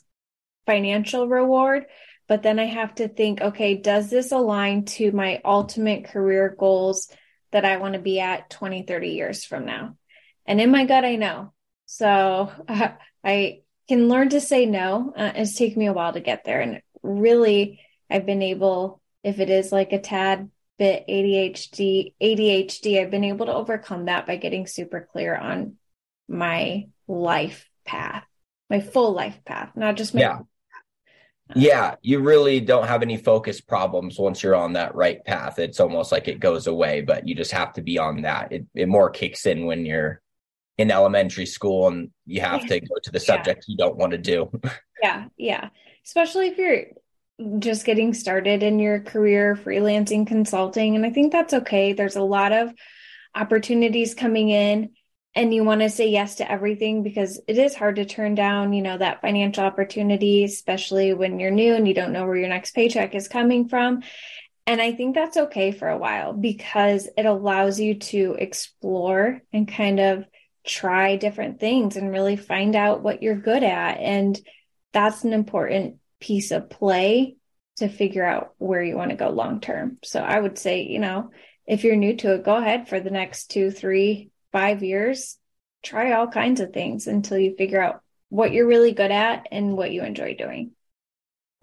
financial 0.66 1.28
reward 1.28 1.86
but 2.28 2.44
then 2.44 2.60
i 2.60 2.66
have 2.66 2.94
to 2.96 3.08
think 3.08 3.42
okay 3.42 3.76
does 3.76 4.10
this 4.10 4.32
align 4.32 4.86
to 4.86 5.12
my 5.12 5.42
ultimate 5.44 6.06
career 6.06 6.56
goals 6.58 7.10
that 7.52 7.66
i 7.66 7.78
want 7.78 7.94
to 7.94 8.00
be 8.00 8.20
at 8.20 8.50
20 8.50 8.84
30 8.84 9.10
years 9.10 9.44
from 9.46 9.66
now? 9.66 9.96
And 10.46 10.60
in 10.60 10.72
my 10.72 10.86
gut 10.86 11.06
i 11.06 11.16
know 11.16 11.53
so 11.86 12.52
uh, 12.68 12.90
i 13.24 13.62
can 13.88 14.08
learn 14.08 14.30
to 14.30 14.42
say 14.42 14.66
no 14.66 15.14
uh, 15.16 15.32
it's 15.36 15.56
taken 15.56 15.80
me 15.80 15.88
a 15.88 15.94
while 15.94 16.14
to 16.14 16.22
get 16.22 16.44
there 16.44 16.62
and 16.62 16.82
really 17.02 17.80
i've 18.10 18.26
been 18.26 18.42
able 18.42 19.02
if 19.24 19.40
it 19.40 19.50
is 19.50 19.72
like 19.72 19.94
a 19.94 20.00
tad 20.00 20.50
bit 20.78 21.06
ADHD, 21.08 22.14
ADHD, 22.22 23.00
I've 23.00 23.12
been 23.12 23.24
able 23.24 23.46
to 23.46 23.54
overcome 23.54 24.06
that 24.06 24.28
by 24.28 24.38
getting 24.38 24.68
super 24.68 25.08
clear 25.12 25.36
on 25.36 25.76
my 26.28 26.88
life 27.08 27.70
path, 27.86 28.26
my 28.70 28.80
full 28.80 29.14
life 29.14 29.40
path, 29.46 29.72
not 29.76 29.96
just 29.96 30.14
my 30.14 30.22
yeah. 30.22 30.40
Yeah, 31.56 31.96
you 32.02 32.20
really 32.20 32.62
don't 32.62 32.88
have 32.88 33.02
any 33.02 33.18
focus 33.18 33.62
problems 33.62 34.18
once 34.18 34.42
you're 34.42 34.56
on 34.56 34.74
that 34.74 34.96
right 34.96 35.24
path. 35.24 35.60
It's 35.60 35.80
almost 35.80 36.12
like 36.12 36.28
it 36.28 36.40
goes 36.40 36.68
away, 36.68 37.02
but 37.02 37.28
you 37.28 37.36
just 37.36 37.52
have 37.52 37.74
to 37.74 37.82
be 37.82 38.00
on 38.00 38.22
that. 38.22 38.52
It, 38.52 38.66
it 38.74 38.88
more 38.88 39.10
kicks 39.10 39.46
in 39.46 39.66
when 39.66 39.86
you're 39.86 40.22
in 40.78 40.92
elementary 40.92 41.46
school 41.46 41.88
and 41.88 42.10
you 42.26 42.42
have 42.42 42.66
to 42.66 42.80
go 42.80 42.96
to 43.04 43.12
the 43.12 43.20
subject 43.20 43.66
yeah. 43.68 43.72
you 43.72 43.78
don't 43.78 43.98
want 43.98 44.12
to 44.12 44.18
do. 44.18 44.50
yeah, 45.02 45.26
yeah. 45.38 45.70
Especially 46.06 46.48
if 46.48 46.58
you're 46.58 46.86
just 47.60 47.86
getting 47.86 48.14
started 48.14 48.64
in 48.64 48.80
your 48.80 49.00
career 49.00 49.56
freelancing 49.56 50.26
consulting 50.26 50.96
and 50.96 51.06
I 51.06 51.12
think 51.12 51.32
that's 51.32 51.54
okay. 51.54 51.94
There's 51.94 52.16
a 52.16 52.24
lot 52.24 52.52
of 52.52 52.74
opportunities 53.36 54.14
coming 54.14 54.50
in 54.50 54.92
and 55.36 55.54
you 55.54 55.64
want 55.64 55.82
to 55.82 55.90
say 55.90 56.10
yes 56.10 56.36
to 56.36 56.52
everything 56.52 57.02
because 57.02 57.42
it 57.48 57.58
is 57.58 57.74
hard 57.74 57.96
to 57.96 58.06
turn 58.06 58.36
down, 58.36 58.72
you 58.74 58.84
know, 58.84 58.98
that 58.98 59.22
financial 59.22 59.64
opportunity, 59.64 60.44
especially 60.44 61.14
when 61.14 61.40
you're 61.40 61.52
new 61.52 61.74
and 61.74 61.88
you 61.88 61.96
don't 61.96 62.14
know 62.14 62.26
where 62.26 62.36
your 62.36 62.50
next 62.50 62.76
paycheck 62.76 63.16
is 63.16 63.28
coming 63.28 63.68
from. 63.68 64.04
And 64.68 64.80
I 64.80 64.94
think 64.94 65.16
that's 65.16 65.38
okay 65.38 65.72
for 65.72 65.90
a 65.90 65.98
while 65.98 66.34
because 66.34 67.10
it 67.18 67.26
allows 67.26 67.80
you 67.80 67.96
to 67.96 68.36
explore 68.40 69.42
and 69.52 69.68
kind 69.68 70.00
of 70.00 70.26
try 70.66 71.16
different 71.16 71.60
things 71.60 71.96
and 71.96 72.12
really 72.12 72.36
find 72.36 72.76
out 72.76 73.04
what 73.04 73.22
you're 73.22 73.36
good 73.36 73.64
at. 73.64 74.00
And 74.00 74.40
that's 74.94 75.24
an 75.24 75.34
important 75.34 75.98
piece 76.20 76.52
of 76.52 76.70
play 76.70 77.36
to 77.78 77.90
figure 77.90 78.24
out 78.24 78.54
where 78.58 78.84
you 78.84 78.96
want 78.96 79.10
to 79.12 79.18
go 79.18 79.30
long 79.30 79.60
term. 79.60 79.98
So 80.04 80.22
I 80.22 80.40
would 80.40 80.58
say, 80.58 80.84
you 80.84 81.00
know, 81.00 81.32
if 81.66 81.84
you're 81.84 81.96
new 81.96 82.16
to 82.18 82.36
it, 82.36 82.44
go 82.44 82.56
ahead 82.56 82.88
for 82.88 83.00
the 83.00 83.10
next 83.10 83.52
two, 83.52 83.72
three, 83.72 84.30
five 84.52 84.84
years, 84.84 85.38
try 85.82 86.14
all 86.14 86.28
kinds 86.28 86.62
of 86.62 86.72
things 86.72 87.08
until 87.08 87.38
you 87.38 87.56
figure 87.56 87.82
out 87.82 88.02
what 88.30 88.52
you're 88.52 88.68
really 88.68 88.94
good 88.94 89.12
at 89.12 89.48
and 89.52 89.76
what 89.76 89.92
you 89.92 90.04
enjoy 90.04 90.36
doing. 90.36 90.72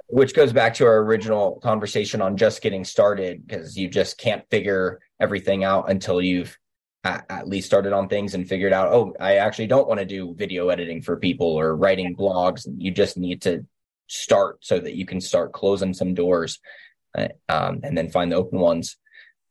Which 0.09 0.35
goes 0.35 0.52
back 0.52 0.75
to 0.75 0.87
our 0.87 0.99
original 0.99 1.61
conversation 1.61 2.21
on 2.21 2.37
just 2.37 2.62
getting 2.62 2.85
started 2.85 3.47
because 3.47 3.76
you 3.76 3.88
just 3.88 4.19
can't 4.19 4.45
figure 4.50 5.00
everything 5.21 5.62
out 5.62 5.88
until 5.88 6.21
you've 6.21 6.59
at, 7.04 7.49
least 7.49 7.66
started 7.66 7.92
on 7.92 8.09
things 8.09 8.35
and 8.35 8.49
figured 8.49 8.73
out, 8.73 8.92
oh, 8.92 9.14
I 9.19 9.37
actually 9.37 9.69
don't 9.69 9.88
want 9.88 10.00
to 10.00 10.07
do 10.07 10.35
video 10.35 10.69
editing 10.69 11.02
for 11.02 11.16
people 11.16 11.47
or 11.47 11.75
writing 11.75 12.14
blogs. 12.14 12.66
You 12.76 12.90
just 12.90 13.16
need 13.16 13.42
to 13.42 13.66
start 14.07 14.59
so 14.61 14.78
that 14.78 14.97
you 14.97 15.07
can 15.07 15.21
start 15.21 15.52
closing 15.52 15.95
some 15.95 16.14
doors 16.14 16.61
uh, 17.16 17.28
um, 17.49 17.80
and 17.83 17.97
then 17.97 18.11
find 18.11 18.30
the 18.30 18.37
open 18.37 18.59
ones. 18.59 18.97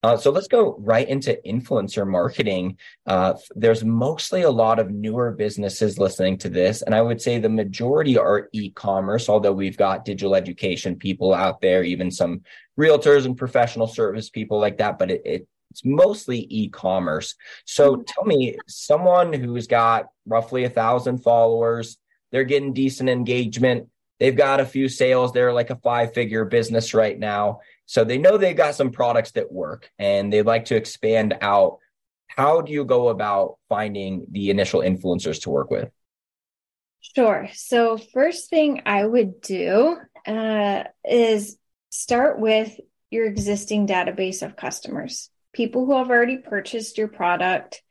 Uh, 0.02 0.16
so 0.16 0.32
let's 0.32 0.48
go 0.48 0.78
right 0.80 1.10
into 1.10 1.38
influencer 1.46 2.08
marketing. 2.08 2.78
Uh, 3.06 3.34
there's 3.56 3.84
mostly 3.84 4.44
a 4.44 4.50
lot 4.50 4.80
of 4.80 4.90
newer 4.90 5.32
businesses 5.32 6.00
listening 6.00 6.38
to 6.38 6.48
this, 6.48 6.82
and 6.82 6.96
I 6.96 7.02
would 7.02 7.22
say 7.22 7.38
the 7.38 7.50
majority 7.50 8.18
are 8.18 8.48
e-commerce. 8.54 9.28
Although 9.28 9.52
we've 9.52 9.76
got 9.76 10.06
digital 10.06 10.36
education 10.36 10.96
people 10.96 11.34
out 11.34 11.60
there, 11.60 11.84
even 11.84 12.12
some 12.12 12.44
realtors 12.80 13.26
and 13.26 13.36
professional 13.36 13.88
service 13.88 14.30
people 14.30 14.58
like 14.58 14.78
that, 14.78 14.98
but 14.98 15.12
it, 15.12 15.22
it 15.26 15.48
it's 15.80 15.86
mostly 15.86 16.46
e-commerce. 16.50 17.36
So 17.66 17.94
mm-hmm. 17.94 18.02
tell 18.06 18.26
me, 18.26 18.58
someone 18.68 19.34
who's 19.34 19.68
got 19.68 20.08
roughly 20.26 20.64
a 20.66 20.70
thousand 20.70 21.20
followers, 21.20 21.98
they're 22.32 22.44
getting 22.44 22.74
decent 22.74 23.10
engagement. 23.10 23.88
They've 24.20 24.36
got 24.36 24.60
a 24.60 24.66
few 24.66 24.90
sales. 24.90 25.32
They're 25.32 25.54
like 25.54 25.70
a 25.70 25.78
five-figure 25.78 26.46
business 26.46 26.94
right 26.94 27.18
now 27.18 27.60
so 27.90 28.04
they 28.04 28.20
know 28.20 28.38
they've 28.38 28.56
got 28.56 28.76
some 28.76 28.92
products 28.92 29.32
that 29.32 29.52
work 29.52 29.90
and 29.98 30.32
they'd 30.32 30.44
like 30.44 30.66
to 30.66 30.76
expand 30.76 31.36
out. 31.42 31.80
How 32.28 32.62
do 32.62 32.72
you 32.72 32.86
go 32.86 33.10
about 33.10 33.58
finding 33.68 34.28
the 34.30 34.52
initial 34.52 34.82
influencers 34.82 35.42
to 35.42 35.50
work 35.50 35.72
with? 35.72 35.90
Sure. 37.16 37.50
So, 37.56 37.98
first 37.98 38.52
thing 38.52 38.84
I 38.86 39.04
would 39.04 39.42
do 39.42 39.98
uh, 40.28 40.84
is 41.04 41.58
start 41.90 42.40
with 42.40 42.80
your 43.10 43.26
existing 43.26 43.88
database 43.88 44.44
of 44.44 44.56
customers, 44.56 45.32
people 45.54 45.86
who 45.86 45.98
have 45.98 46.10
already 46.10 46.38
purchased 46.38 46.98
your 46.98 47.08
product 47.08 47.82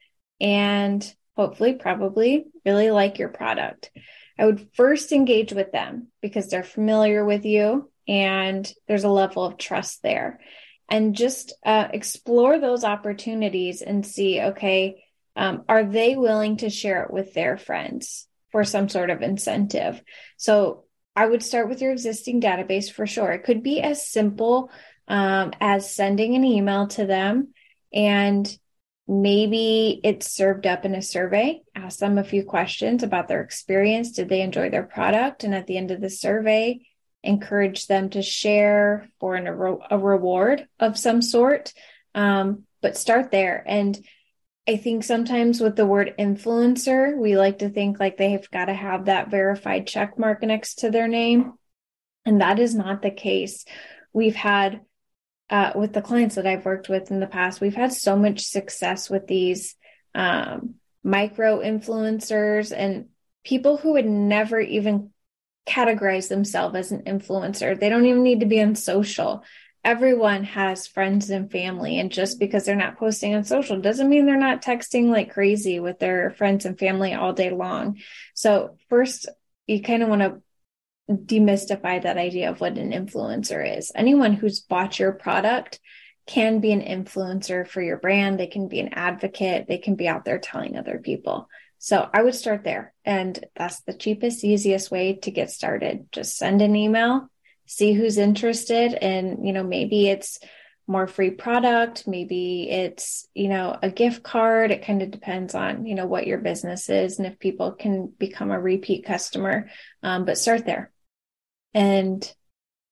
and 0.41 1.15
hopefully, 1.37 1.75
probably 1.75 2.47
really 2.65 2.91
like 2.91 3.19
your 3.19 3.29
product. 3.29 3.91
I 4.39 4.47
would 4.47 4.69
first 4.75 5.13
engage 5.13 5.53
with 5.53 5.73
them 5.73 6.09
because 6.21 6.49
they're 6.49 6.63
familiar 6.63 7.25
with 7.25 7.45
you 7.45 7.91
and 8.07 8.71
there's 8.87 9.05
a 9.05 9.09
level 9.09 9.45
of 9.45 9.59
trust 9.59 10.03
there. 10.03 10.41
And 10.89 11.15
just 11.15 11.53
uh, 11.67 11.89
explore 11.93 12.59
those 12.59 12.83
opportunities 12.83 13.83
and 13.83 14.07
see 14.07 14.41
okay 14.41 15.05
um, 15.37 15.63
are 15.69 15.85
they 15.85 16.17
willing 16.17 16.57
to 16.59 16.69
share 16.69 17.05
it 17.05 17.13
with 17.13 17.33
their 17.33 17.57
friends 17.57 18.27
for 18.51 18.65
some 18.65 18.89
sort 18.89 19.11
of 19.11 19.23
incentive? 19.23 20.03
So 20.37 20.85
i 21.15 21.27
would 21.27 21.43
start 21.43 21.69
with 21.69 21.81
your 21.81 21.91
existing 21.91 22.41
database 22.41 22.91
for 22.93 23.07
sure. 23.07 23.33
It 23.33 23.43
could 23.43 23.63
be 23.63 23.81
as 23.81 24.09
simple 24.09 24.71
um, 25.09 25.53
as 25.61 25.93
sending 25.93 26.35
an 26.35 26.45
email 26.45 26.87
to 26.89 27.07
them 27.07 27.49
and 27.93 28.57
maybe 29.07 30.01
it's 30.05 30.31
served 30.31 30.67
up 30.67 30.85
in 30.85 30.95
a 30.95 31.03
survey 31.03 31.63
ask 31.75 31.99
them 31.99 32.19
a 32.19 32.25
few 32.25 32.45
questions 32.45 33.03
about 33.03 33.27
their 33.27 33.41
experience 33.41 34.13
did 34.13 34.29
they 34.29 34.43
enjoy 34.43 34.69
their 34.69 34.83
product 34.83 35.45
and 35.45 35.55
at 35.55 35.67
the 35.67 35.79
end 35.79 35.91
of 35.91 36.01
the 36.01 36.11
survey 36.11 36.79
encourage 37.23 37.87
them 37.87 38.11
to 38.11 38.23
share 38.23 39.09
for 39.21 39.35
an, 39.35 39.47
a 39.47 39.99
reward 39.99 40.67
of 40.79 40.99
some 40.99 41.23
sort. 41.23 41.73
Um, 42.15 42.65
but 42.81 42.97
start 42.97 43.31
there. 43.31 43.63
And 43.67 43.99
I 44.69 44.77
think 44.77 45.03
sometimes 45.03 45.61
with 45.61 45.77
the 45.77 45.87
word 45.87 46.15
influencer, 46.19 47.17
we 47.17 47.37
like 47.37 47.59
to 47.59 47.71
think 47.71 47.99
like 47.99 48.17
they've 48.17 48.49
got 48.51 48.67
to 48.67 48.75
have 48.75 49.07
that 49.07 49.31
verified 49.31 49.87
check 49.87 50.19
mark 50.19 50.43
next 50.43 50.81
to 50.81 50.91
their 50.91 51.09
name. 51.09 51.55
And 52.25 52.41
that 52.41 52.59
is 52.59 52.75
not 52.75 53.03
the 53.03 53.11
case. 53.11 53.65
We've 54.13 54.37
had, 54.37 54.81
uh, 55.51 55.73
with 55.75 55.93
the 55.93 56.03
clients 56.03 56.35
that 56.35 56.47
I've 56.47 56.65
worked 56.65 56.89
with 56.89 57.11
in 57.11 57.21
the 57.21 57.27
past, 57.27 57.61
we've 57.61 57.75
had 57.75 57.93
so 57.93 58.17
much 58.17 58.47
success 58.47 59.09
with 59.09 59.27
these 59.27 59.77
um, 60.15 60.75
micro 61.03 61.61
influencers 61.61 62.73
and 62.77 63.09
people 63.45 63.77
who 63.77 63.93
would 63.93 64.07
never 64.07 64.61
even 64.61 65.11
categorize 65.67 66.29
themselves 66.29 66.75
as 66.75 66.93
an 66.93 67.03
influencer. 67.03 67.79
They 67.79 67.89
don't 67.89 68.07
even 68.07 68.23
need 68.23 68.41
to 68.41 68.47
be 68.47 68.61
on 68.61 68.75
social. 68.75 69.45
Everyone 69.85 70.45
has 70.45 70.87
friends 70.87 71.31
and 71.31 71.51
family. 71.51 71.99
And 71.99 72.11
just 72.11 72.39
because 72.39 72.65
they're 72.65 72.77
not 72.77 72.99
posting 72.99 73.35
on 73.35 73.45
social 73.45 73.81
doesn't 73.81 74.09
mean 74.09 74.27
they're 74.27 74.37
not 74.37 74.63
texting 74.63 75.11
like 75.11 75.33
crazy 75.33 75.81
with 75.81 75.99
their 75.99 76.31
friends 76.31 76.65
and 76.65 76.79
family 76.79 77.15
all 77.15 77.33
day 77.33 77.51
long. 77.51 77.99
So, 78.35 78.77
first, 78.89 79.29
you 79.67 79.83
kind 79.83 80.03
of 80.03 80.09
want 80.09 80.23
to 80.23 80.43
demystify 81.11 82.03
that 82.03 82.19
idea 82.19 82.51
of 82.51 82.61
what 82.61 82.77
an 82.77 82.93
influencer 82.93 83.79
is. 83.79 83.91
Anyone 83.95 84.35
who's 84.35 84.61
bought 84.61 84.99
your 84.99 85.13
product 85.13 85.81
can 86.27 86.61
be 86.61 86.73
an 86.73 86.83
influencer 86.83 87.67
for 87.67 87.81
your 87.81 87.97
brand, 87.97 88.39
they 88.39 88.47
can 88.47 88.69
be 88.69 88.81
an 88.81 88.93
advocate, 88.93 89.67
they 89.67 89.79
can 89.79 89.95
be 89.95 90.07
out 90.07 90.25
there 90.25 90.39
telling 90.39 90.77
other 90.77 90.99
people. 90.99 91.49
So 91.79 92.09
I 92.13 92.23
would 92.23 92.35
start 92.35 92.65
there. 92.65 92.93
And 93.05 93.43
that's 93.57 93.81
the 93.81 93.95
cheapest, 93.95 94.45
easiest 94.45 94.91
way 94.91 95.15
to 95.23 95.31
get 95.31 95.51
started. 95.51 96.09
Just 96.13 96.37
send 96.37 96.61
an 96.61 96.77
email, 96.77 97.31
see 97.67 97.95
who's 97.95 98.19
interested. 98.19 98.93
And, 98.95 99.47
you 99.47 99.53
know, 99.53 99.63
maybe 99.63 100.09
it's 100.09 100.39
more 100.87 101.07
free 101.07 101.31
product, 101.31 102.07
maybe 102.07 102.69
it's, 102.71 103.29
you 103.35 103.49
know, 103.49 103.79
a 103.83 103.91
gift 103.91 104.23
card. 104.23 104.71
It 104.71 104.85
kind 104.85 105.03
of 105.03 105.11
depends 105.11 105.55
on, 105.55 105.87
you 105.87 105.95
know, 105.95 106.07
what 106.07 106.27
your 106.27 106.39
business 106.39 106.89
is 106.89 107.19
and 107.19 107.27
if 107.27 107.39
people 107.39 107.73
can 107.73 108.07
become 108.07 108.51
a 108.51 108.61
repeat 108.61 109.05
customer. 109.05 109.71
Um, 110.03 110.25
but 110.25 110.39
start 110.39 110.67
there. 110.67 110.91
And 111.79 112.35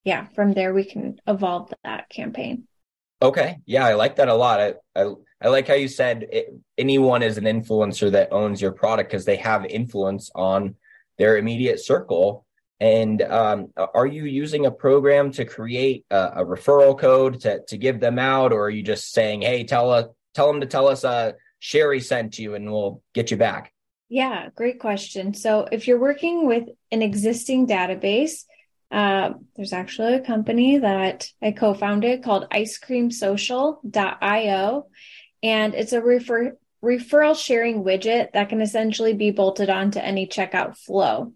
yeah, 0.05 0.27
from 0.27 0.53
there 0.53 0.73
we 0.73 0.85
can 0.85 1.19
evolve 1.27 1.73
that 1.83 2.07
campaign. 2.07 2.69
Okay. 3.21 3.57
Yeah, 3.65 3.85
I 3.85 3.95
like 3.95 4.15
that 4.15 4.29
a 4.29 4.33
lot. 4.33 4.61
I, 4.61 4.73
I 4.95 5.13
I 5.41 5.49
like 5.49 5.67
how 5.67 5.73
you 5.73 5.89
said 5.89 6.25
it, 6.31 6.55
anyone 6.77 7.21
is 7.21 7.37
an 7.37 7.43
influencer 7.43 8.11
that 8.13 8.31
owns 8.31 8.61
your 8.61 8.71
product 8.71 9.11
because 9.11 9.25
they 9.25 9.35
have 9.35 9.65
influence 9.65 10.31
on 10.33 10.75
their 11.17 11.37
immediate 11.37 11.81
circle. 11.81 12.45
And 12.79 13.21
um, 13.21 13.73
are 13.75 14.07
you 14.07 14.23
using 14.23 14.65
a 14.65 14.71
program 14.71 15.31
to 15.33 15.43
create 15.43 16.05
a, 16.09 16.41
a, 16.41 16.45
referral 16.45 16.97
code 16.97 17.41
to 17.41 17.63
to 17.67 17.77
give 17.77 17.99
them 17.99 18.19
out, 18.19 18.53
or 18.53 18.65
are 18.65 18.69
you 18.69 18.83
just 18.83 19.11
saying, 19.11 19.41
"Hey, 19.41 19.63
tell 19.63 19.91
us, 19.91 20.05
tell 20.35 20.47
them 20.47 20.61
to 20.61 20.67
tell 20.67 20.87
us, 20.87 21.03
uh, 21.03 21.31
Sherry 21.59 21.99
sent 21.99 22.37
you, 22.37 22.53
and 22.53 22.71
we'll 22.71 23.01
get 23.13 23.31
you 23.31 23.37
back"? 23.37 23.73
Yeah, 24.09 24.49
great 24.55 24.79
question. 24.79 25.33
So 25.33 25.67
if 25.71 25.87
you're 25.87 25.99
working 25.99 26.45
with 26.45 26.69
an 26.91 27.01
existing 27.01 27.67
database, 27.67 28.43
uh, 28.91 29.33
there's 29.55 29.73
actually 29.73 30.15
a 30.15 30.21
company 30.21 30.77
that 30.77 31.27
I 31.41 31.51
co-founded 31.51 32.23
called 32.23 32.49
icecreamsocial.io 32.49 34.87
and 35.43 35.75
it's 35.75 35.93
a 35.93 36.01
refer- 36.01 36.57
referral 36.83 37.37
sharing 37.37 37.83
widget 37.83 38.31
that 38.33 38.49
can 38.49 38.61
essentially 38.61 39.13
be 39.13 39.31
bolted 39.31 39.69
onto 39.69 39.99
any 39.99 40.27
checkout 40.27 40.77
flow. 40.77 41.33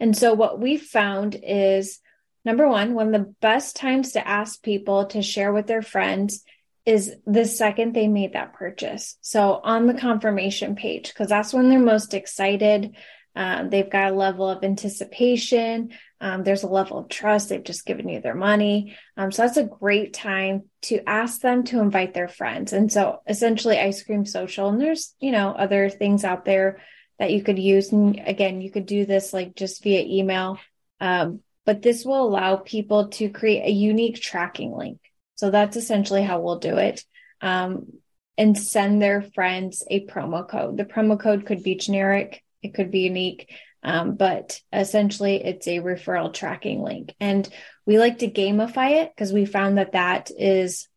And 0.00 0.16
so 0.16 0.34
what 0.34 0.60
we 0.60 0.76
found 0.76 1.36
is 1.42 2.00
number 2.44 2.68
one, 2.68 2.94
one 2.94 3.14
of 3.14 3.20
the 3.20 3.34
best 3.40 3.76
times 3.76 4.12
to 4.12 4.26
ask 4.26 4.62
people 4.62 5.06
to 5.06 5.22
share 5.22 5.52
with 5.52 5.66
their 5.66 5.82
friends 5.82 6.44
is 6.86 7.14
the 7.26 7.44
second 7.44 7.92
they 7.92 8.08
made 8.08 8.32
that 8.32 8.54
purchase. 8.54 9.18
So 9.20 9.60
on 9.62 9.86
the 9.86 9.94
confirmation 9.94 10.74
page, 10.74 11.08
because 11.08 11.28
that's 11.28 11.52
when 11.52 11.68
they're 11.68 11.78
most 11.78 12.14
excited. 12.14 12.96
Um, 13.38 13.70
they've 13.70 13.88
got 13.88 14.10
a 14.10 14.16
level 14.16 14.50
of 14.50 14.64
anticipation. 14.64 15.92
Um, 16.20 16.42
there's 16.42 16.64
a 16.64 16.68
level 16.68 16.98
of 16.98 17.08
trust. 17.08 17.48
They've 17.48 17.62
just 17.62 17.86
given 17.86 18.08
you 18.08 18.20
their 18.20 18.34
money. 18.34 18.96
Um, 19.16 19.30
so 19.30 19.42
that's 19.42 19.56
a 19.56 19.62
great 19.62 20.12
time 20.12 20.64
to 20.82 21.08
ask 21.08 21.40
them 21.40 21.62
to 21.64 21.78
invite 21.78 22.14
their 22.14 22.26
friends. 22.26 22.72
And 22.72 22.90
so 22.90 23.20
essentially 23.28 23.78
ice 23.78 24.02
cream 24.02 24.26
social, 24.26 24.68
and 24.68 24.80
there's, 24.80 25.14
you 25.20 25.30
know, 25.30 25.52
other 25.52 25.88
things 25.88 26.24
out 26.24 26.44
there 26.44 26.80
that 27.20 27.30
you 27.30 27.44
could 27.44 27.60
use. 27.60 27.92
And 27.92 28.20
again, 28.26 28.60
you 28.60 28.72
could 28.72 28.86
do 28.86 29.06
this 29.06 29.32
like 29.32 29.54
just 29.54 29.84
via 29.84 30.02
email. 30.02 30.58
Um, 31.00 31.40
but 31.64 31.80
this 31.80 32.04
will 32.04 32.26
allow 32.26 32.56
people 32.56 33.08
to 33.10 33.28
create 33.28 33.62
a 33.64 33.70
unique 33.70 34.20
tracking 34.20 34.76
link. 34.76 34.98
So 35.36 35.52
that's 35.52 35.76
essentially 35.76 36.24
how 36.24 36.40
we'll 36.40 36.58
do 36.58 36.76
it. 36.78 37.04
Um, 37.40 37.92
and 38.36 38.58
send 38.58 39.00
their 39.00 39.22
friends 39.22 39.84
a 39.88 40.06
promo 40.06 40.48
code. 40.48 40.76
The 40.76 40.84
promo 40.84 41.20
code 41.20 41.46
could 41.46 41.62
be 41.62 41.76
generic, 41.76 42.42
it 42.62 42.74
could 42.74 42.90
be 42.90 43.00
unique, 43.00 43.52
um, 43.82 44.16
but 44.16 44.60
essentially 44.72 45.44
it's 45.44 45.66
a 45.66 45.78
referral 45.78 46.32
tracking 46.32 46.82
link. 46.82 47.14
And 47.20 47.48
we 47.86 47.98
like 47.98 48.18
to 48.18 48.30
gamify 48.30 49.02
it 49.02 49.12
because 49.14 49.32
we 49.32 49.44
found 49.44 49.78
that 49.78 49.92
that 49.92 50.30
is 50.36 50.88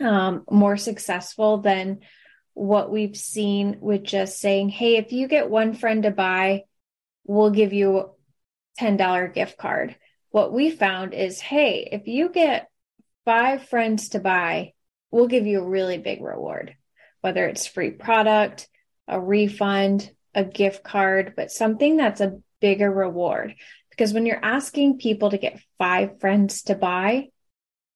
um, 0.00 0.44
more 0.50 0.76
successful 0.76 1.58
than 1.58 2.00
what 2.54 2.90
we've 2.90 3.16
seen 3.16 3.78
with 3.80 4.02
just 4.02 4.38
saying, 4.38 4.68
hey, 4.68 4.96
if 4.96 5.12
you 5.12 5.28
get 5.28 5.48
one 5.48 5.74
friend 5.74 6.02
to 6.02 6.10
buy, 6.10 6.64
we'll 7.24 7.50
give 7.50 7.72
you 7.72 7.98
a 7.98 8.10
$10 8.80 9.32
gift 9.32 9.56
card. 9.56 9.96
What 10.30 10.52
we 10.52 10.70
found 10.70 11.14
is, 11.14 11.40
hey, 11.40 11.88
if 11.90 12.06
you 12.06 12.30
get 12.30 12.68
five 13.24 13.68
friends 13.68 14.10
to 14.10 14.18
buy, 14.18 14.72
we'll 15.10 15.28
give 15.28 15.46
you 15.46 15.60
a 15.60 15.68
really 15.68 15.98
big 15.98 16.22
reward, 16.22 16.74
whether 17.20 17.46
it's 17.46 17.66
free 17.66 17.90
product, 17.90 18.68
a 19.08 19.20
refund, 19.20 20.10
a 20.34 20.44
gift 20.44 20.82
card, 20.82 21.34
but 21.36 21.52
something 21.52 21.96
that's 21.96 22.20
a 22.20 22.38
bigger 22.60 22.90
reward. 22.90 23.54
Because 23.90 24.12
when 24.12 24.24
you're 24.24 24.42
asking 24.42 24.98
people 24.98 25.30
to 25.30 25.38
get 25.38 25.60
five 25.78 26.20
friends 26.20 26.62
to 26.62 26.74
buy, 26.74 27.28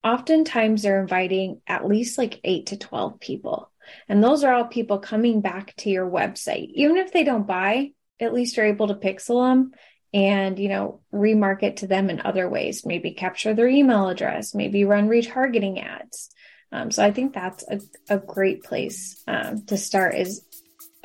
oftentimes 0.03 0.81
they're 0.81 1.01
inviting 1.01 1.61
at 1.65 1.87
least 1.87 2.17
like 2.17 2.39
eight 2.43 2.67
to 2.67 2.77
12 2.77 3.19
people. 3.19 3.71
And 4.07 4.23
those 4.23 4.43
are 4.43 4.53
all 4.53 4.65
people 4.65 4.99
coming 4.99 5.41
back 5.41 5.75
to 5.77 5.89
your 5.89 6.09
website. 6.09 6.69
Even 6.73 6.97
if 6.97 7.11
they 7.11 7.23
don't 7.23 7.47
buy, 7.47 7.91
at 8.19 8.33
least 8.33 8.57
you're 8.57 8.65
able 8.65 8.87
to 8.87 8.95
pixel 8.95 9.49
them 9.49 9.71
and, 10.13 10.59
you 10.59 10.69
know, 10.69 11.01
remarket 11.13 11.77
to 11.77 11.87
them 11.87 12.09
in 12.09 12.21
other 12.21 12.49
ways. 12.49 12.85
Maybe 12.85 13.11
capture 13.11 13.53
their 13.53 13.67
email 13.67 14.07
address, 14.09 14.53
maybe 14.53 14.85
run 14.85 15.07
retargeting 15.07 15.83
ads. 15.83 16.29
Um, 16.71 16.91
so 16.91 17.03
I 17.03 17.11
think 17.11 17.33
that's 17.33 17.63
a, 17.69 17.79
a 18.09 18.17
great 18.17 18.63
place 18.63 19.23
um, 19.27 19.65
to 19.67 19.77
start 19.77 20.15
is 20.15 20.43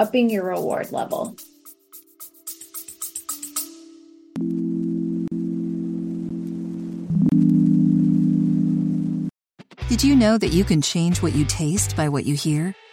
upping 0.03 0.29
your 0.29 0.45
reward 0.45 0.91
level. 0.91 1.37
Did 9.89 10.03
you 10.03 10.17
know 10.17 10.39
that 10.39 10.49
you 10.53 10.65
can 10.65 10.83
change 10.83 11.23
what 11.23 11.37
you 11.37 11.45
taste 11.45 11.95
by 11.95 12.09
what 12.09 12.25
you 12.25 12.35
hear? 12.35 12.75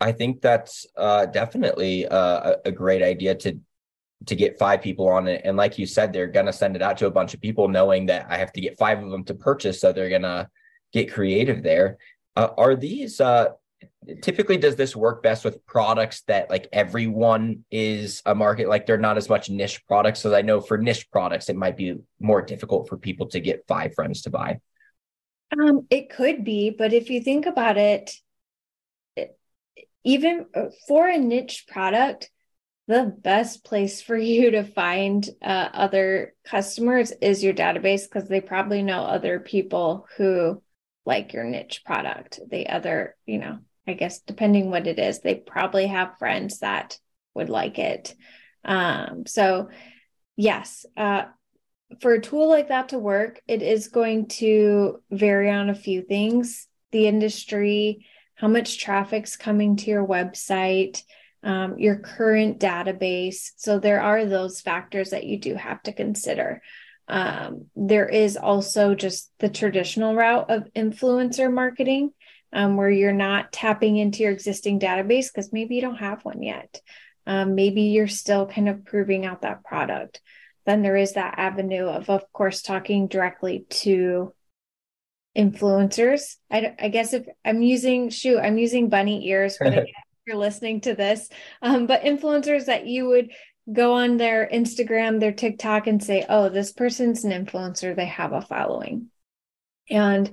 I 0.00 0.12
think 0.12 0.40
that's 0.40 0.86
uh, 0.96 1.26
definitely 1.26 2.06
uh, 2.06 2.56
a, 2.64 2.72
great 2.72 3.02
idea 3.02 3.34
to 3.34 3.58
to 4.26 4.36
get 4.36 4.58
five 4.58 4.82
people 4.82 5.08
on 5.08 5.26
it. 5.28 5.42
And 5.44 5.56
like 5.56 5.78
you 5.78 5.86
said, 5.86 6.12
they're 6.12 6.28
gonna 6.28 6.52
send 6.52 6.76
it 6.76 6.82
out 6.82 6.98
to 6.98 7.06
a 7.06 7.10
bunch 7.10 7.34
of 7.34 7.40
people, 7.40 7.68
knowing 7.68 8.06
that 8.06 8.26
I 8.28 8.36
have 8.38 8.52
to 8.52 8.60
get 8.60 8.78
five 8.78 9.02
of 9.02 9.10
them 9.10 9.24
to 9.24 9.34
purchase. 9.34 9.80
So 9.80 9.92
they're 9.92 10.10
gonna 10.10 10.48
get 10.92 11.12
creative 11.12 11.62
there. 11.62 11.98
Uh, 12.36 12.48
are 12.56 12.76
these 12.76 13.20
uh, 13.20 13.48
typically 14.22 14.56
does 14.56 14.76
this 14.76 14.96
work 14.96 15.22
best 15.22 15.44
with 15.44 15.64
products 15.66 16.22
that 16.22 16.48
like 16.50 16.68
everyone 16.72 17.64
is 17.70 18.22
a 18.26 18.34
market 18.34 18.68
like 18.68 18.86
they're 18.86 18.96
not 18.96 19.16
as 19.16 19.28
much 19.28 19.50
niche 19.50 19.84
products 19.86 20.20
so 20.20 20.34
i 20.34 20.42
know 20.42 20.60
for 20.60 20.78
niche 20.78 21.10
products 21.10 21.48
it 21.48 21.56
might 21.56 21.76
be 21.76 21.94
more 22.18 22.40
difficult 22.40 22.88
for 22.88 22.96
people 22.96 23.26
to 23.26 23.40
get 23.40 23.66
five 23.68 23.94
friends 23.94 24.22
to 24.22 24.30
buy 24.30 24.58
um 25.60 25.86
it 25.90 26.10
could 26.10 26.44
be 26.44 26.70
but 26.70 26.92
if 26.92 27.10
you 27.10 27.20
think 27.20 27.44
about 27.46 27.76
it 27.76 28.14
even 30.08 30.46
uh, 30.54 30.68
for 30.86 31.06
a 31.06 31.18
niche 31.18 31.66
product, 31.68 32.30
the 32.86 33.14
best 33.18 33.62
place 33.62 34.00
for 34.00 34.16
you 34.32 34.52
to 34.52 34.64
find 34.64 35.28
uh, 35.42 35.68
other 35.72 36.34
customers 36.44 37.12
is 37.20 37.44
your 37.44 37.52
database 37.52 38.04
because 38.04 38.26
they 38.26 38.40
probably 38.40 38.82
know 38.82 39.02
other 39.02 39.38
people 39.38 40.06
who 40.16 40.62
like 41.04 41.34
your 41.34 41.44
niche 41.44 41.82
product. 41.84 42.40
The 42.50 42.70
other, 42.70 43.16
you 43.26 43.38
know, 43.38 43.58
I 43.86 43.92
guess 43.92 44.20
depending 44.20 44.70
what 44.70 44.86
it 44.86 44.98
is, 44.98 45.20
they 45.20 45.34
probably 45.34 45.86
have 45.86 46.18
friends 46.18 46.60
that 46.60 46.98
would 47.34 47.50
like 47.50 47.78
it. 47.78 48.14
Um, 48.64 49.24
so, 49.26 49.68
yes, 50.36 50.86
uh, 50.96 51.24
for 52.00 52.14
a 52.14 52.20
tool 52.20 52.48
like 52.48 52.68
that 52.68 52.90
to 52.90 52.98
work, 52.98 53.42
it 53.46 53.60
is 53.60 53.88
going 53.88 54.28
to 54.28 55.02
vary 55.10 55.50
on 55.50 55.68
a 55.68 55.74
few 55.74 56.00
things 56.00 56.66
the 56.90 57.06
industry, 57.06 58.06
how 58.38 58.46
much 58.48 58.78
traffic's 58.78 59.36
coming 59.36 59.76
to 59.76 59.90
your 59.90 60.06
website, 60.06 61.02
um, 61.42 61.78
your 61.78 61.96
current 61.96 62.60
database. 62.60 63.50
So 63.56 63.78
there 63.78 64.00
are 64.00 64.24
those 64.24 64.60
factors 64.60 65.10
that 65.10 65.24
you 65.24 65.38
do 65.38 65.54
have 65.56 65.82
to 65.82 65.92
consider. 65.92 66.62
Um, 67.08 67.66
there 67.74 68.08
is 68.08 68.36
also 68.36 68.94
just 68.94 69.32
the 69.40 69.48
traditional 69.48 70.14
route 70.14 70.50
of 70.50 70.72
influencer 70.76 71.52
marketing, 71.52 72.12
um, 72.52 72.76
where 72.76 72.90
you're 72.90 73.12
not 73.12 73.52
tapping 73.52 73.96
into 73.96 74.22
your 74.22 74.32
existing 74.32 74.78
database 74.78 75.26
because 75.32 75.52
maybe 75.52 75.74
you 75.74 75.80
don't 75.80 75.96
have 75.96 76.24
one 76.24 76.42
yet. 76.42 76.80
Um, 77.26 77.56
maybe 77.56 77.82
you're 77.82 78.08
still 78.08 78.46
kind 78.46 78.68
of 78.68 78.84
proving 78.84 79.26
out 79.26 79.42
that 79.42 79.64
product. 79.64 80.20
Then 80.64 80.82
there 80.82 80.96
is 80.96 81.14
that 81.14 81.34
avenue 81.38 81.86
of, 81.86 82.08
of 82.08 82.30
course, 82.32 82.62
talking 82.62 83.08
directly 83.08 83.66
to 83.70 84.32
influencers. 85.38 86.36
I, 86.50 86.74
I 86.78 86.88
guess 86.88 87.14
if 87.14 87.26
I'm 87.44 87.62
using, 87.62 88.10
shoot, 88.10 88.38
I'm 88.38 88.58
using 88.58 88.88
bunny 88.88 89.28
ears 89.28 89.56
for 89.56 89.70
the 89.70 89.86
you're 90.26 90.36
listening 90.36 90.82
to 90.82 90.94
this. 90.94 91.28
Um, 91.62 91.86
but 91.86 92.02
influencers 92.02 92.66
that 92.66 92.86
you 92.86 93.08
would 93.08 93.32
go 93.72 93.94
on 93.94 94.16
their 94.16 94.48
Instagram, 94.52 95.20
their 95.20 95.32
TikTok, 95.32 95.86
and 95.86 96.02
say, 96.02 96.24
oh, 96.28 96.48
this 96.48 96.72
person's 96.72 97.24
an 97.24 97.32
influencer, 97.32 97.96
they 97.96 98.06
have 98.06 98.32
a 98.32 98.42
following. 98.42 99.06
And 99.90 100.30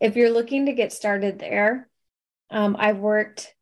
if 0.00 0.16
you're 0.16 0.30
looking 0.30 0.66
to 0.66 0.72
get 0.72 0.92
started 0.92 1.38
there, 1.38 1.88
um, 2.50 2.76
I've 2.78 2.98
worked 2.98 3.54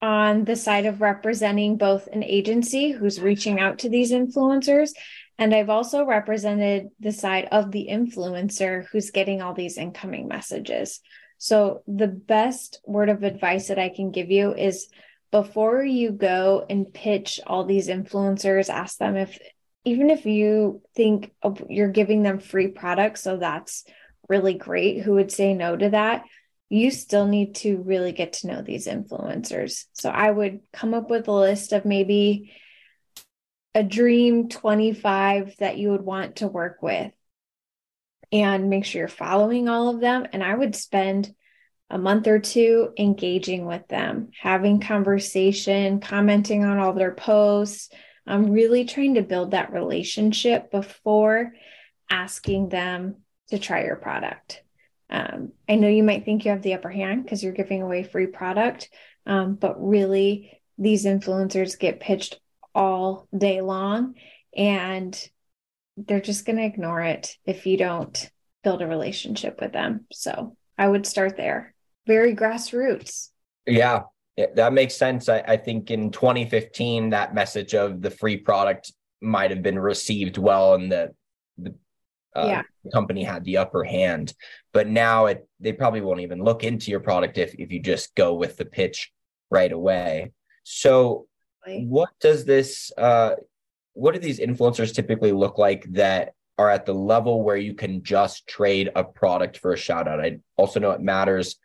on 0.00 0.44
the 0.44 0.56
side 0.56 0.86
of 0.86 1.00
representing 1.00 1.76
both 1.76 2.06
an 2.06 2.22
agency 2.22 2.90
who's 2.90 3.20
reaching 3.20 3.60
out 3.60 3.80
to 3.80 3.88
these 3.88 4.12
influencers 4.12 4.90
and 5.38 5.54
I've 5.54 5.70
also 5.70 6.04
represented 6.04 6.88
the 6.98 7.12
side 7.12 7.48
of 7.52 7.70
the 7.70 7.88
influencer 7.90 8.86
who's 8.88 9.12
getting 9.12 9.40
all 9.40 9.54
these 9.54 9.78
incoming 9.78 10.26
messages. 10.26 11.00
So, 11.38 11.82
the 11.86 12.08
best 12.08 12.80
word 12.84 13.08
of 13.08 13.22
advice 13.22 13.68
that 13.68 13.78
I 13.78 13.90
can 13.90 14.10
give 14.10 14.30
you 14.30 14.52
is 14.52 14.88
before 15.30 15.84
you 15.84 16.10
go 16.10 16.66
and 16.68 16.92
pitch 16.92 17.38
all 17.46 17.64
these 17.64 17.86
influencers, 17.86 18.68
ask 18.68 18.98
them 18.98 19.16
if, 19.16 19.38
even 19.84 20.10
if 20.10 20.26
you 20.26 20.82
think 20.96 21.30
you're 21.68 21.92
giving 21.92 22.24
them 22.24 22.40
free 22.40 22.68
products, 22.68 23.22
so 23.22 23.36
that's 23.36 23.84
really 24.28 24.54
great, 24.54 25.02
who 25.02 25.12
would 25.12 25.30
say 25.30 25.54
no 25.54 25.76
to 25.76 25.90
that? 25.90 26.24
You 26.70 26.90
still 26.90 27.26
need 27.26 27.54
to 27.56 27.76
really 27.76 28.12
get 28.12 28.32
to 28.34 28.48
know 28.48 28.60
these 28.60 28.88
influencers. 28.88 29.84
So, 29.92 30.10
I 30.10 30.28
would 30.28 30.58
come 30.72 30.94
up 30.94 31.08
with 31.08 31.28
a 31.28 31.32
list 31.32 31.72
of 31.72 31.84
maybe 31.84 32.52
a 33.78 33.84
dream 33.84 34.48
25 34.48 35.56
that 35.58 35.78
you 35.78 35.92
would 35.92 36.04
want 36.04 36.36
to 36.36 36.48
work 36.48 36.82
with 36.82 37.12
and 38.32 38.68
make 38.68 38.84
sure 38.84 39.02
you're 39.02 39.08
following 39.08 39.68
all 39.68 39.88
of 39.88 40.00
them. 40.00 40.26
And 40.32 40.42
I 40.42 40.52
would 40.52 40.74
spend 40.74 41.32
a 41.88 41.96
month 41.96 42.26
or 42.26 42.40
two 42.40 42.92
engaging 42.98 43.66
with 43.66 43.86
them, 43.86 44.30
having 44.36 44.80
conversation, 44.80 46.00
commenting 46.00 46.64
on 46.64 46.78
all 46.78 46.92
their 46.92 47.14
posts. 47.14 47.88
I'm 48.26 48.50
really 48.50 48.84
trying 48.84 49.14
to 49.14 49.22
build 49.22 49.52
that 49.52 49.72
relationship 49.72 50.72
before 50.72 51.52
asking 52.10 52.70
them 52.70 53.18
to 53.50 53.60
try 53.60 53.84
your 53.84 53.96
product. 53.96 54.60
Um, 55.08 55.52
I 55.68 55.76
know 55.76 55.88
you 55.88 56.02
might 56.02 56.24
think 56.24 56.44
you 56.44 56.50
have 56.50 56.62
the 56.62 56.74
upper 56.74 56.90
hand 56.90 57.22
because 57.22 57.44
you're 57.44 57.52
giving 57.52 57.82
away 57.82 58.02
free 58.02 58.26
product, 58.26 58.90
um, 59.24 59.54
but 59.54 59.76
really, 59.80 60.60
these 60.76 61.06
influencers 61.06 61.78
get 61.78 62.00
pitched 62.00 62.40
all 62.78 63.26
day 63.36 63.60
long. 63.60 64.14
And 64.56 65.28
they're 65.96 66.20
just 66.20 66.46
going 66.46 66.56
to 66.56 66.64
ignore 66.64 67.02
it 67.02 67.36
if 67.44 67.66
you 67.66 67.76
don't 67.76 68.30
build 68.62 68.80
a 68.80 68.86
relationship 68.86 69.60
with 69.60 69.72
them. 69.72 70.06
So 70.12 70.56
I 70.78 70.86
would 70.86 71.04
start 71.04 71.36
there. 71.36 71.74
Very 72.06 72.34
grassroots. 72.36 73.30
Yeah, 73.66 74.04
that 74.54 74.72
makes 74.72 74.94
sense. 74.94 75.28
I, 75.28 75.40
I 75.40 75.56
think 75.56 75.90
in 75.90 76.12
2015, 76.12 77.10
that 77.10 77.34
message 77.34 77.74
of 77.74 78.00
the 78.00 78.10
free 78.10 78.36
product 78.36 78.92
might 79.20 79.50
have 79.50 79.62
been 79.62 79.78
received 79.78 80.38
well 80.38 80.74
and 80.74 80.90
the, 80.90 81.12
the 81.58 81.74
uh, 82.36 82.46
yeah. 82.46 82.62
company 82.94 83.24
had 83.24 83.44
the 83.44 83.56
upper 83.56 83.82
hand. 83.82 84.32
But 84.72 84.86
now 84.86 85.26
it 85.26 85.48
they 85.58 85.72
probably 85.72 86.00
won't 86.00 86.20
even 86.20 86.42
look 86.42 86.62
into 86.62 86.92
your 86.92 87.00
product 87.00 87.36
if 87.36 87.54
if 87.54 87.72
you 87.72 87.82
just 87.82 88.14
go 88.14 88.34
with 88.34 88.56
the 88.56 88.64
pitch 88.64 89.10
right 89.50 89.72
away. 89.72 90.32
So 90.62 91.26
what 91.88 92.10
does 92.20 92.44
this 92.44 92.92
uh 92.96 93.34
what 93.94 94.14
do 94.14 94.20
these 94.20 94.38
influencers 94.38 94.94
typically 94.94 95.32
look 95.32 95.58
like 95.58 95.84
that 95.92 96.34
are 96.56 96.70
at 96.70 96.86
the 96.86 96.94
level 96.94 97.42
where 97.42 97.56
you 97.56 97.74
can 97.74 98.02
just 98.02 98.46
trade 98.46 98.90
a 98.94 99.04
product 99.04 99.58
for 99.58 99.72
a 99.72 99.76
shout 99.76 100.06
out? 100.06 100.20
I 100.20 100.38
also 100.56 100.80
know 100.80 100.90
it 100.92 101.00
matters 101.00 101.56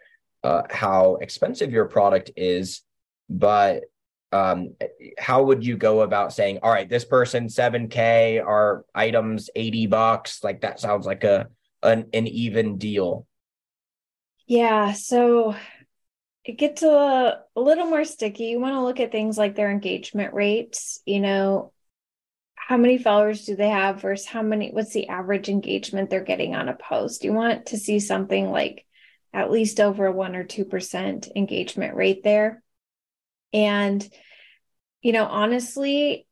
uh, 0.44 0.64
how 0.70 1.18
expensive 1.22 1.72
your 1.72 1.86
product 1.86 2.32
is, 2.36 2.82
but 3.30 3.84
um, 4.32 4.76
how 5.20 5.44
would 5.44 5.64
you 5.64 5.78
go 5.78 6.02
about 6.02 6.34
saying, 6.34 6.60
all 6.64 6.72
right, 6.72 6.90
this 6.90 7.06
person 7.06 7.48
7K 7.48 8.44
our 8.44 8.84
items 8.96 9.50
80 9.56 9.88
bucks? 9.88 10.44
Like 10.44 10.62
that 10.62 10.80
sounds 10.80 11.06
like 11.06 11.24
a 11.24 11.48
an, 11.84 12.08
an 12.14 12.28
even 12.28 12.78
deal. 12.78 13.28
Yeah. 14.48 14.94
So 14.94 15.56
it 16.46 16.58
gets 16.58 16.84
a, 16.84 17.40
a 17.56 17.62
little 17.62 17.86
more 17.86 18.04
sticky. 18.04 18.46
You 18.46 18.60
want 18.60 18.76
to 18.76 18.84
look 18.84 19.00
at 19.00 19.12
things 19.12 19.38
like 19.38 19.56
their 19.56 19.72
engagement 19.72 20.34
rates, 20.34 21.02
you 21.06 21.20
know, 21.20 21.72
how 22.56 22.78
many 22.78 22.98
followers 22.98 23.46
do 23.46 23.56
they 23.56 23.70
have 23.70 24.02
versus 24.02 24.26
how 24.26 24.42
many, 24.42 24.72
what's 24.72 24.94
the 24.94 25.10
average 25.10 25.50
engagement 25.50 26.10
they're 26.10 26.24
getting 26.24 26.56
on 26.56 26.70
a 26.70 26.76
post? 26.76 27.24
You 27.24 27.34
want 27.34 27.68
to 27.68 27.78
see 27.78 28.00
something 28.00 28.52
like 28.52 28.86
at 29.34 29.52
least 29.52 29.80
over 29.80 30.06
a 30.06 30.12
one 30.12 30.36
or 30.36 30.46
2% 30.46 31.36
engagement 31.36 31.96
rate 31.96 32.24
there. 32.24 32.64
And, 33.52 34.08
you 35.02 35.12
know, 35.12 35.26
honestly, 35.26 36.26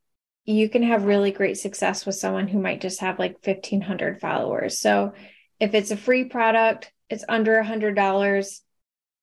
you 0.45 0.69
can 0.69 0.84
have 0.84 1.04
really 1.04 1.32
great 1.32 1.58
success 1.58 2.06
with 2.06 2.15
someone 2.15 2.47
who 2.47 2.60
might 2.60 2.82
just 2.82 3.02
have 3.02 3.19
like 3.19 3.45
1500 3.45 4.19
followers. 4.19 4.80
So 4.80 5.13
if 5.60 5.74
it's 5.74 5.91
a 5.91 5.97
free 5.97 6.26
product, 6.26 6.91
it's 7.10 7.26
under 7.28 7.58
a 7.58 7.65
hundred 7.65 7.95
dollars, 7.95 8.62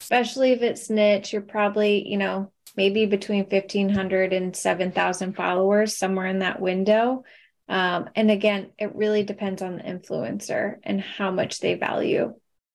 especially 0.00 0.52
if 0.52 0.62
it's 0.62 0.90
niche, 0.90 1.32
you're 1.32 1.42
probably, 1.42 2.08
you 2.08 2.16
know, 2.16 2.52
maybe 2.76 3.06
between 3.06 3.44
1500 3.44 4.32
and 4.32 4.54
7000 4.54 5.34
followers, 5.34 5.96
somewhere 5.96 6.26
in 6.26 6.40
that 6.40 6.60
window. 6.60 7.24
Um, 7.68 8.08
and 8.14 8.30
again, 8.30 8.70
it 8.78 8.94
really 8.94 9.24
depends 9.24 9.62
on 9.62 9.76
the 9.76 9.82
influencer 9.82 10.76
and 10.84 11.00
how 11.00 11.30
much 11.30 11.60
they 11.60 11.74
value 11.74 12.34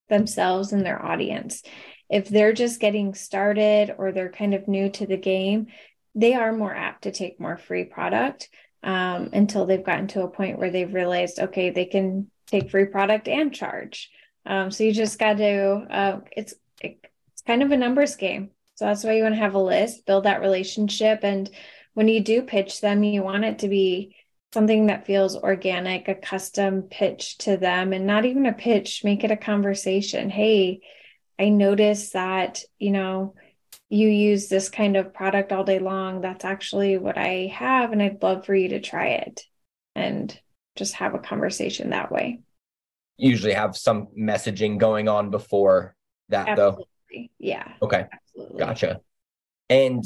themselves 0.10 0.74
and 0.74 0.86
their 0.86 1.04
audience. 1.04 1.64
If 2.10 2.30
they're 2.30 2.54
just 2.54 2.80
getting 2.80 3.14
started 3.14 3.96
or 3.98 4.12
they're 4.12 4.32
kind 4.32 4.54
of 4.54 4.68
new 4.68 4.90
to 4.90 5.08
the 5.08 5.18
game, 5.18 5.68
they 6.14 6.36
are 6.36 6.54
more 6.54 6.76
apt 6.76 7.04
to 7.04 7.12
take 7.12 7.40
more 7.40 7.58
free 7.58 7.86
product 7.86 8.50
um, 8.84 9.30
until 9.34 9.66
they've 9.66 9.84
gotten 9.84 10.08
to 10.10 10.24
a 10.24 10.30
point 10.30 10.60
where 10.60 10.70
they've 10.70 10.94
realized, 10.94 11.40
okay, 11.40 11.70
they 11.70 11.86
can 11.86 12.30
take 12.48 12.70
free 12.70 12.86
product 12.86 13.28
and 13.28 13.54
charge. 13.54 14.12
Um, 14.46 14.70
so 14.70 14.84
you 14.84 14.94
just 14.94 15.18
got 15.18 15.38
to, 15.38 15.88
uh, 15.90 16.20
it's, 16.36 16.54
it, 16.82 17.00
kind 17.46 17.64
of 17.64 17.72
a 17.72 17.78
numbers 17.78 18.16
game. 18.16 18.52
So 18.76 18.86
that's 18.86 19.04
why 19.04 19.14
you 19.14 19.24
want 19.24 19.36
to 19.36 19.42
have 19.42 19.56
a 19.56 19.60
list, 19.60 20.06
build 20.06 20.26
that 20.26 20.42
relationship. 20.42 21.20
And 21.24 21.50
when 21.94 22.08
you 22.08 22.22
do 22.22 22.42
pitch 22.42 22.82
them, 22.82 23.04
you 23.04 23.22
want 23.22 23.46
it 23.46 23.60
to 23.60 23.68
be 23.68 24.16
something 24.54 24.88
that 24.88 25.06
feels 25.06 25.36
organic, 25.36 26.08
a 26.08 26.16
custom 26.16 26.84
pitch 26.84 27.38
to 27.40 27.58
them, 27.58 27.94
and 27.94 28.06
not 28.06 28.26
even 28.26 28.46
a 28.46 28.54
pitch, 28.54 29.04
make 29.04 29.24
it 29.24 29.32
a 29.32 29.38
conversation. 29.38 30.30
Hey, 30.30 30.82
I 31.40 31.50
noticed 31.50 32.14
that, 32.14 32.64
you 32.78 32.92
know, 32.92 33.36
you 33.90 34.08
use 34.08 34.48
this 34.48 34.70
kind 34.70 34.96
of 34.96 35.14
product 35.14 35.52
all 35.52 35.64
day 35.64 35.80
long. 35.80 36.22
That's 36.22 36.46
actually 36.46 36.98
what 36.98 37.18
I 37.18 37.52
have, 37.54 37.92
and 37.92 38.02
I'd 38.02 38.22
love 38.24 38.46
for 38.46 38.56
you 38.56 38.70
to 38.70 38.80
try 38.80 39.08
it 39.08 39.42
and 39.96 40.36
just 40.76 40.96
have 40.96 41.14
a 41.14 41.20
conversation 41.20 41.92
that 41.92 42.12
way. 42.12 42.40
Usually 43.18 43.54
have 43.54 43.78
some 43.78 44.08
messaging 44.20 44.80
going 44.80 45.08
on 45.08 45.30
before 45.30 45.96
that, 46.30 46.50
Absolutely. 46.50 46.84
though. 46.84 46.88
Yeah. 47.40 47.72
Okay. 47.82 48.06
Absolutely. 48.12 48.60
Gotcha. 48.60 49.02
And 49.70 50.06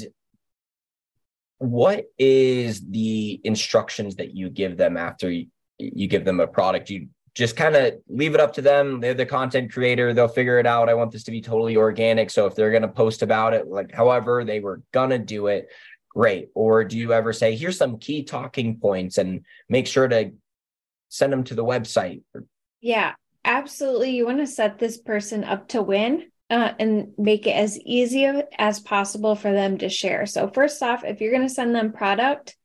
what 1.60 2.06
is 2.17 2.82
the 2.89 3.41
instructions 3.43 4.15
that 4.17 4.36
you 4.36 4.50
give 4.50 4.78
them 4.78 4.98
after 4.98 5.30
you, 5.32 5.48
you 5.78 6.08
give 6.08 6.26
them 6.26 6.39
a 6.39 6.48
product 6.48 6.89
you 6.89 7.08
just 7.34 7.56
kind 7.56 7.76
of 7.76 7.93
leave 8.08 8.34
it 8.34 8.39
up 8.39 8.54
to 8.54 8.62
them 8.62 9.00
they're 9.00 9.13
the 9.13 9.26
content 9.26 9.72
creator 9.72 10.13
they'll 10.13 10.28
figure 10.28 10.60
it 10.60 10.67
out 10.67 10.89
i 10.89 10.93
want 10.93 11.12
this 11.12 11.24
to 11.24 11.32
be 11.32 11.41
totally 11.41 11.76
organic 11.76 12.30
so 12.30 12.46
if 12.46 12.56
they're 12.56 12.72
going 12.72 12.82
to 12.82 12.88
post 12.88 13.22
about 13.22 13.54
it 13.54 13.67
like 13.67 13.91
however 13.91 14.43
they 14.43 14.60
were 14.60 14.82
going 14.91 15.10
to 15.10 15.20
do 15.20 15.48
it 15.48 15.67
great 16.10 16.50
or 16.56 16.84
do 16.84 16.98
you 16.98 17.13
ever 17.13 17.34
say 17.34 17.56
here's 17.56 17.78
some 17.78 17.98
key 17.98 18.24
talking 18.24 18.80
points 18.80 19.17
and 19.17 19.43
make 19.70 19.88
sure 19.88 20.08
to 20.08 20.32
send 21.10 21.32
them 21.32 21.43
to 21.43 21.56
the 21.56 21.63
website 21.63 22.22
yeah 22.82 23.13
absolutely 23.46 24.12
you 24.12 24.26
want 24.26 24.39
to 24.39 24.48
set 24.48 24.78
this 24.78 24.98
person 24.98 25.43
up 25.43 25.67
to 25.67 25.82
win 25.82 26.24
uh, 26.50 26.74
and 26.80 27.14
make 27.18 27.46
it 27.46 27.52
as 27.52 27.80
easy 27.80 28.26
as 28.58 28.80
possible 28.80 29.36
for 29.36 29.52
them 29.52 29.78
to 29.80 29.90
share. 29.90 30.26
So, 30.26 30.48
first 30.48 30.82
off, 30.82 31.04
if 31.04 31.20
you're 31.20 31.34
going 31.34 31.48
to 31.48 31.54
send 31.54 31.76
them 31.76 31.92
product, 31.92 32.56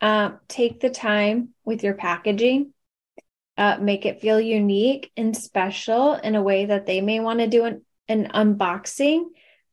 uh, 0.00 0.32
take 0.48 0.80
the 0.80 0.90
time 0.90 1.50
with 1.64 1.84
your 1.84 1.94
packaging, 1.94 2.72
uh, 3.56 3.78
make 3.80 4.06
it 4.06 4.20
feel 4.20 4.40
unique 4.40 5.12
and 5.16 5.36
special 5.36 6.14
in 6.14 6.34
a 6.34 6.42
way 6.42 6.64
that 6.66 6.86
they 6.86 7.00
may 7.00 7.20
want 7.20 7.40
to 7.40 7.46
do 7.46 7.64
an, 7.64 7.84
an 8.08 8.28
unboxing 8.34 9.24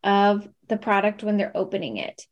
of 0.03 0.47
the 0.67 0.77
product 0.77 1.23
when 1.23 1.37
they're 1.37 1.55
opening 1.55 1.97
it. 1.97 2.25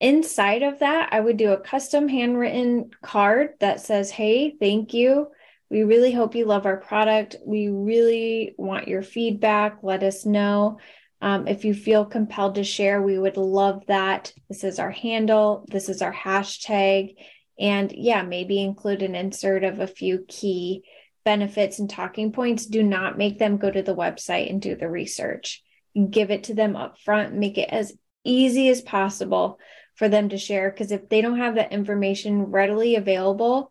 Inside 0.00 0.62
of 0.62 0.80
that, 0.80 1.10
I 1.12 1.20
would 1.20 1.36
do 1.36 1.52
a 1.52 1.60
custom 1.60 2.08
handwritten 2.08 2.90
card 3.02 3.54
that 3.60 3.80
says, 3.80 4.10
Hey, 4.10 4.50
thank 4.58 4.92
you 4.92 5.28
we 5.70 5.82
really 5.82 6.12
hope 6.12 6.34
you 6.34 6.44
love 6.44 6.66
our 6.66 6.76
product. 6.76 7.36
We 7.44 7.68
really 7.68 8.54
want 8.58 8.88
your 8.88 9.02
feedback. 9.02 9.78
Let 9.82 10.02
us 10.02 10.24
know. 10.24 10.78
Um, 11.20 11.48
if 11.48 11.64
you 11.64 11.72
feel 11.72 12.04
compelled 12.04 12.56
to 12.56 12.64
share, 12.64 13.00
we 13.00 13.18
would 13.18 13.38
love 13.38 13.82
that. 13.88 14.32
This 14.48 14.62
is 14.62 14.78
our 14.78 14.90
handle, 14.90 15.64
this 15.68 15.88
is 15.88 16.02
our 16.02 16.12
hashtag. 16.12 17.14
And 17.58 17.90
yeah, 17.92 18.22
maybe 18.22 18.60
include 18.60 19.02
an 19.02 19.14
insert 19.14 19.64
of 19.64 19.80
a 19.80 19.86
few 19.86 20.24
key 20.28 20.82
benefits 21.24 21.78
and 21.78 21.88
talking 21.88 22.32
points. 22.32 22.66
Do 22.66 22.82
not 22.82 23.16
make 23.16 23.38
them 23.38 23.56
go 23.56 23.70
to 23.70 23.82
the 23.82 23.96
website 23.96 24.50
and 24.50 24.60
do 24.60 24.76
the 24.76 24.90
research. 24.90 25.62
Give 26.10 26.30
it 26.30 26.44
to 26.44 26.54
them 26.54 26.76
up 26.76 26.98
front, 26.98 27.34
make 27.34 27.56
it 27.56 27.70
as 27.70 27.94
easy 28.24 28.68
as 28.68 28.82
possible 28.82 29.58
for 29.94 30.08
them 30.08 30.28
to 30.28 30.36
share. 30.36 30.70
Because 30.70 30.92
if 30.92 31.08
they 31.08 31.20
don't 31.20 31.38
have 31.38 31.54
that 31.54 31.72
information 31.72 32.42
readily 32.42 32.96
available, 32.96 33.70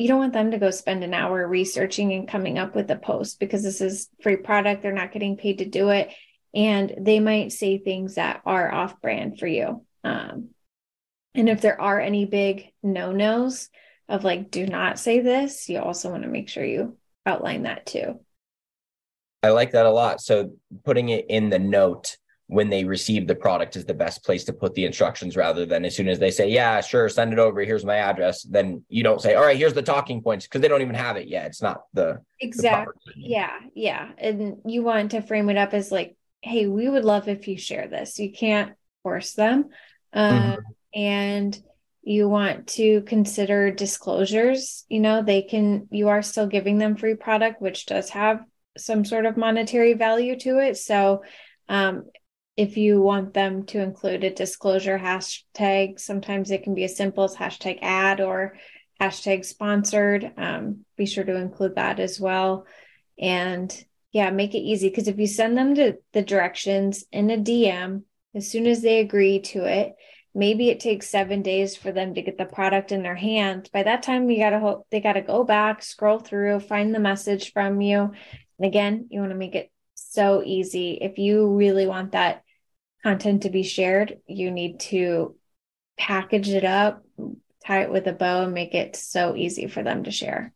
you 0.00 0.08
don't 0.08 0.18
want 0.18 0.32
them 0.32 0.50
to 0.52 0.58
go 0.58 0.70
spend 0.70 1.04
an 1.04 1.12
hour 1.12 1.46
researching 1.46 2.14
and 2.14 2.26
coming 2.26 2.58
up 2.58 2.74
with 2.74 2.90
a 2.90 2.96
post 2.96 3.38
because 3.38 3.62
this 3.62 3.82
is 3.82 4.08
free 4.22 4.36
product. 4.36 4.82
They're 4.82 4.92
not 4.92 5.12
getting 5.12 5.36
paid 5.36 5.58
to 5.58 5.66
do 5.66 5.90
it. 5.90 6.10
And 6.54 6.94
they 6.98 7.20
might 7.20 7.52
say 7.52 7.76
things 7.76 8.14
that 8.14 8.40
are 8.46 8.72
off 8.72 9.02
brand 9.02 9.38
for 9.38 9.46
you. 9.46 9.84
Um, 10.02 10.48
and 11.34 11.50
if 11.50 11.60
there 11.60 11.78
are 11.78 12.00
any 12.00 12.24
big 12.24 12.72
no 12.82 13.12
nos 13.12 13.68
of 14.08 14.24
like, 14.24 14.50
do 14.50 14.66
not 14.66 14.98
say 14.98 15.20
this, 15.20 15.68
you 15.68 15.78
also 15.78 16.10
want 16.10 16.22
to 16.22 16.30
make 16.30 16.48
sure 16.48 16.64
you 16.64 16.96
outline 17.26 17.64
that 17.64 17.84
too. 17.84 18.20
I 19.42 19.50
like 19.50 19.72
that 19.72 19.84
a 19.84 19.90
lot. 19.90 20.22
So 20.22 20.54
putting 20.82 21.10
it 21.10 21.26
in 21.28 21.50
the 21.50 21.58
note 21.58 22.16
when 22.50 22.68
they 22.68 22.84
receive 22.84 23.28
the 23.28 23.34
product 23.34 23.76
is 23.76 23.84
the 23.84 23.94
best 23.94 24.24
place 24.24 24.42
to 24.42 24.52
put 24.52 24.74
the 24.74 24.84
instructions 24.84 25.36
rather 25.36 25.64
than 25.64 25.84
as 25.84 25.94
soon 25.94 26.08
as 26.08 26.18
they 26.18 26.32
say, 26.32 26.50
yeah, 26.50 26.80
sure, 26.80 27.08
send 27.08 27.32
it 27.32 27.38
over. 27.38 27.60
Here's 27.60 27.84
my 27.84 27.94
address. 27.94 28.42
Then 28.42 28.84
you 28.88 29.04
don't 29.04 29.22
say, 29.22 29.36
all 29.36 29.44
right, 29.44 29.56
here's 29.56 29.72
the 29.72 29.82
talking 29.82 30.20
points 30.20 30.46
because 30.46 30.60
they 30.60 30.66
don't 30.66 30.82
even 30.82 30.96
have 30.96 31.16
it 31.16 31.28
yet. 31.28 31.46
It's 31.46 31.62
not 31.62 31.84
the 31.94 32.20
exactly. 32.40 32.92
The 33.06 33.12
yeah. 33.16 33.56
Yeah. 33.74 34.10
And 34.18 34.56
you 34.64 34.82
want 34.82 35.12
to 35.12 35.22
frame 35.22 35.48
it 35.48 35.56
up 35.56 35.74
as 35.74 35.92
like, 35.92 36.16
hey, 36.42 36.66
we 36.66 36.88
would 36.88 37.04
love 37.04 37.28
if 37.28 37.46
you 37.46 37.56
share 37.56 37.86
this. 37.86 38.18
You 38.18 38.32
can't 38.32 38.72
force 39.04 39.34
them. 39.34 39.68
Um, 40.12 40.34
mm-hmm. 40.34 40.60
And 40.92 41.62
you 42.02 42.28
want 42.28 42.66
to 42.66 43.02
consider 43.02 43.70
disclosures. 43.70 44.84
You 44.88 44.98
know, 44.98 45.22
they 45.22 45.42
can, 45.42 45.86
you 45.92 46.08
are 46.08 46.22
still 46.22 46.48
giving 46.48 46.78
them 46.78 46.96
free 46.96 47.14
product, 47.14 47.62
which 47.62 47.86
does 47.86 48.10
have 48.10 48.42
some 48.76 49.04
sort 49.04 49.24
of 49.24 49.36
monetary 49.36 49.92
value 49.92 50.36
to 50.40 50.58
it. 50.58 50.78
So, 50.78 51.22
um, 51.68 52.06
if 52.60 52.76
you 52.76 53.00
want 53.00 53.32
them 53.32 53.64
to 53.64 53.80
include 53.80 54.22
a 54.22 54.34
disclosure 54.34 54.98
hashtag, 54.98 55.98
sometimes 55.98 56.50
it 56.50 56.62
can 56.62 56.74
be 56.74 56.84
as 56.84 56.94
simple 56.94 57.24
as 57.24 57.34
hashtag 57.34 57.78
ad 57.80 58.20
or 58.20 58.58
hashtag 59.00 59.46
sponsored. 59.46 60.30
Um, 60.36 60.84
be 60.94 61.06
sure 61.06 61.24
to 61.24 61.36
include 61.36 61.76
that 61.76 61.98
as 62.00 62.20
well. 62.20 62.66
And 63.18 63.72
yeah, 64.12 64.28
make 64.28 64.54
it 64.54 64.58
easy 64.58 64.90
because 64.90 65.08
if 65.08 65.18
you 65.18 65.26
send 65.26 65.56
them 65.56 65.74
to 65.76 65.96
the 66.12 66.20
directions 66.20 67.06
in 67.10 67.30
a 67.30 67.38
DM, 67.38 68.02
as 68.34 68.50
soon 68.50 68.66
as 68.66 68.82
they 68.82 69.00
agree 69.00 69.40
to 69.40 69.64
it, 69.64 69.94
maybe 70.34 70.68
it 70.68 70.80
takes 70.80 71.08
seven 71.08 71.40
days 71.40 71.78
for 71.78 71.92
them 71.92 72.12
to 72.12 72.20
get 72.20 72.36
the 72.36 72.44
product 72.44 72.92
in 72.92 73.02
their 73.02 73.16
hands 73.16 73.68
by 73.68 73.82
that 73.82 74.04
time 74.04 74.30
you 74.30 74.38
got 74.38 74.50
to 74.50 74.60
hope 74.60 74.86
they 74.88 75.00
got 75.00 75.14
to 75.14 75.20
go 75.20 75.42
back 75.42 75.82
scroll 75.82 76.20
through 76.20 76.60
find 76.60 76.94
the 76.94 77.00
message 77.00 77.52
from 77.52 77.80
you 77.80 78.12
and 78.60 78.64
again 78.64 79.08
you 79.10 79.18
want 79.18 79.32
to 79.32 79.36
make 79.36 79.56
it 79.56 79.72
so 79.96 80.40
easy 80.46 80.92
if 81.00 81.18
you 81.18 81.48
really 81.48 81.84
want 81.84 82.12
that 82.12 82.44
content 83.02 83.42
to 83.42 83.50
be 83.50 83.62
shared 83.62 84.18
you 84.26 84.50
need 84.50 84.80
to 84.80 85.34
package 85.98 86.48
it 86.48 86.64
up 86.64 87.02
tie 87.64 87.82
it 87.82 87.92
with 87.92 88.06
a 88.06 88.12
bow 88.12 88.44
and 88.44 88.54
make 88.54 88.74
it 88.74 88.96
so 88.96 89.36
easy 89.36 89.66
for 89.66 89.82
them 89.82 90.04
to 90.04 90.10
share. 90.10 90.52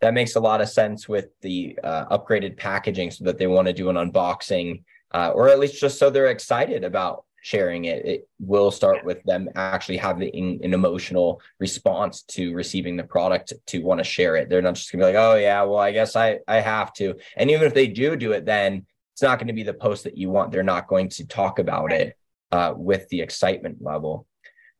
That 0.00 0.14
makes 0.14 0.34
a 0.34 0.40
lot 0.40 0.60
of 0.60 0.68
sense 0.68 1.08
with 1.08 1.28
the 1.40 1.78
uh, 1.82 2.16
upgraded 2.16 2.56
packaging 2.56 3.10
so 3.10 3.24
that 3.24 3.38
they 3.38 3.46
want 3.46 3.68
to 3.68 3.72
do 3.72 3.88
an 3.88 3.96
unboxing 3.96 4.82
uh, 5.12 5.30
or 5.34 5.48
at 5.48 5.58
least 5.58 5.78
just 5.78 5.98
so 5.98 6.10
they're 6.10 6.28
excited 6.28 6.84
about 6.84 7.24
sharing 7.42 7.84
it. 7.84 8.06
It 8.06 8.28
will 8.40 8.70
start 8.70 9.04
with 9.04 9.22
them 9.24 9.48
actually 9.56 9.98
having 9.98 10.60
an 10.64 10.72
emotional 10.72 11.40
response 11.58 12.22
to 12.28 12.54
receiving 12.54 12.96
the 12.96 13.04
product 13.04 13.52
to 13.66 13.80
want 13.80 13.98
to 13.98 14.04
share 14.04 14.36
it. 14.36 14.48
They're 14.48 14.62
not 14.62 14.74
just 14.74 14.90
gonna 14.90 15.02
be 15.02 15.06
like 15.06 15.16
oh 15.16 15.34
yeah 15.34 15.62
well 15.62 15.78
i 15.78 15.90
guess 15.92 16.16
i 16.16 16.38
i 16.46 16.60
have 16.60 16.92
to. 16.94 17.16
And 17.36 17.50
even 17.50 17.66
if 17.66 17.74
they 17.74 17.88
do 17.88 18.16
do 18.16 18.32
it 18.32 18.44
then 18.46 18.86
it's 19.12 19.22
not 19.22 19.38
going 19.38 19.48
to 19.48 19.52
be 19.52 19.62
the 19.62 19.74
post 19.74 20.04
that 20.04 20.16
you 20.16 20.30
want 20.30 20.50
they're 20.50 20.62
not 20.62 20.88
going 20.88 21.08
to 21.08 21.26
talk 21.26 21.58
about 21.58 21.92
it 21.92 22.16
uh, 22.50 22.72
with 22.76 23.08
the 23.08 23.20
excitement 23.20 23.78
level 23.80 24.26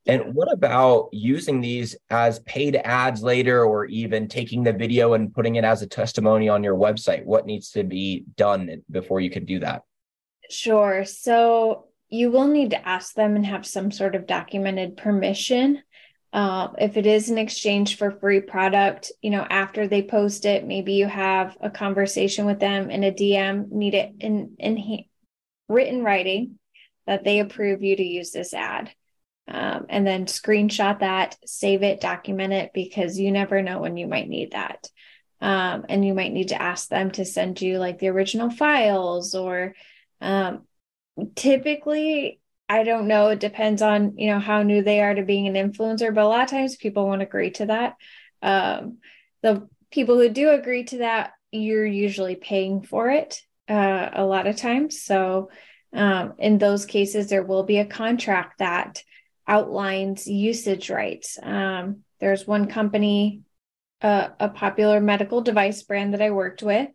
and 0.07 0.35
what 0.35 0.53
about 0.53 1.11
using 1.13 1.61
these 1.61 1.95
as 2.11 2.41
paid 2.41 2.75
ads 2.77 3.23
later, 3.23 3.65
or 3.65 3.85
even 3.87 4.27
taking 4.27 4.65
the 4.65 4.73
video 4.73 5.15
and 5.15 5.33
putting 5.33 5.55
it 5.57 5.65
as 5.65 5.83
a 5.83 5.87
testimony 5.87 6.49
on 6.49 6.65
your 6.65 6.75
website? 6.75 7.25
What 7.25 7.47
needs 7.47 7.71
to 7.73 7.85
be 7.85 8.25
done 8.37 8.83
before 8.91 9.21
you 9.21 9.31
can 9.31 9.45
do 9.45 9.61
that? 9.61 9.83
Sure. 10.51 11.05
So 11.05 11.87
you 12.09 12.31
will 12.31 12.49
need 12.49 12.71
to 12.71 12.89
ask 12.89 13.15
them 13.15 13.37
and 13.37 13.47
have 13.47 13.65
some 13.65 13.93
sort 13.93 14.17
of 14.17 14.27
documented 14.27 14.97
permission. 14.97 15.83
Uh, 16.33 16.69
if 16.79 16.97
it 16.97 17.07
is 17.07 17.29
an 17.29 17.37
exchange 17.37 17.99
for 17.99 18.11
free 18.11 18.41
product, 18.41 19.13
you 19.21 19.31
know, 19.31 19.47
after 19.49 19.87
they 19.87 20.03
post 20.03 20.47
it, 20.47 20.67
maybe 20.67 20.95
you 20.95 21.07
have 21.07 21.57
a 21.61 21.69
conversation 21.69 22.47
with 22.47 22.59
them 22.59 22.91
in 22.91 23.05
a 23.05 23.13
DM, 23.13 23.71
need 23.71 23.95
it 23.95 24.15
in, 24.21 24.55
in 24.59 25.05
written 25.69 26.03
writing 26.03 26.59
that 27.07 27.25
they 27.25 27.41
approve 27.41 27.83
you 27.83 27.97
to 27.97 28.03
use 28.03 28.31
this 28.31 28.55
ad 28.55 28.91
um, 29.49 29.87
and 29.89 30.07
then 30.07 30.27
screenshot 30.27 31.01
that, 31.01 31.37
save 31.45 31.83
it, 31.83 32.01
document 32.01 32.53
it, 32.53 32.71
because 32.73 33.19
you 33.19 33.33
never 33.33 33.61
know 33.61 33.81
when 33.81 33.97
you 33.97 34.07
might 34.07 34.29
need 34.29 34.53
that. 34.53 34.89
Um, 35.41 35.87
and 35.89 36.05
you 36.05 36.15
might 36.15 36.33
need 36.33 36.49
to 36.49 36.63
ask 36.63 36.89
them 36.89 37.11
to 37.13 37.25
send 37.25 37.61
you 37.61 37.79
like 37.79 37.99
the 37.99 38.09
original 38.09 38.49
files 38.49 39.35
or 39.35 39.75
um, 40.21 40.63
typically 41.35 42.41
i 42.79 42.83
don't 42.83 43.07
know 43.07 43.29
it 43.29 43.41
depends 43.41 43.83
on 43.83 44.17
you 44.17 44.29
know 44.29 44.41
how 44.41 44.63
new 44.63 44.83
they 44.83 45.01
are 45.01 45.15
to 45.15 45.23
being 45.23 45.47
an 45.47 45.73
influencer 45.73 46.15
but 46.15 46.25
a 46.25 46.29
lot 46.29 46.45
of 46.45 46.51
times 46.51 46.77
people 46.77 47.07
won't 47.07 47.23
agree 47.23 47.51
to 47.51 47.67
that. 47.67 47.97
Um, 48.43 48.99
the 49.43 49.69
people 49.91 50.17
who 50.17 50.29
do 50.29 50.51
agree 50.51 50.85
to 50.85 50.99
that 50.99 51.33
you're 51.53 51.87
usually 51.87 52.35
paying 52.35 52.83
for 52.83 53.11
it 53.11 53.43
uh, 53.69 54.09
a 54.13 54.25
lot 54.25 54.47
of 54.47 54.57
times. 54.57 55.03
So 55.03 55.51
um, 55.93 56.35
in 56.39 56.59
those 56.59 56.87
cases 56.87 57.29
there 57.29 57.45
will 57.45 57.63
be 57.63 57.79
a 57.79 57.87
contract 57.87 58.59
that 58.59 59.03
outlines 59.47 60.27
usage 60.27 60.91
rights. 60.91 61.39
Um, 61.43 61.99
there's 62.21 62.47
one 62.47 62.69
company, 62.69 63.43
uh, 64.01 64.29
a 64.41 64.49
popular 64.49 65.01
medical 65.01 65.43
device 65.43 65.83
brand 65.83 66.15
that 66.15 66.23
I 66.23 66.31
worked 66.31 66.63
with, 66.63 66.89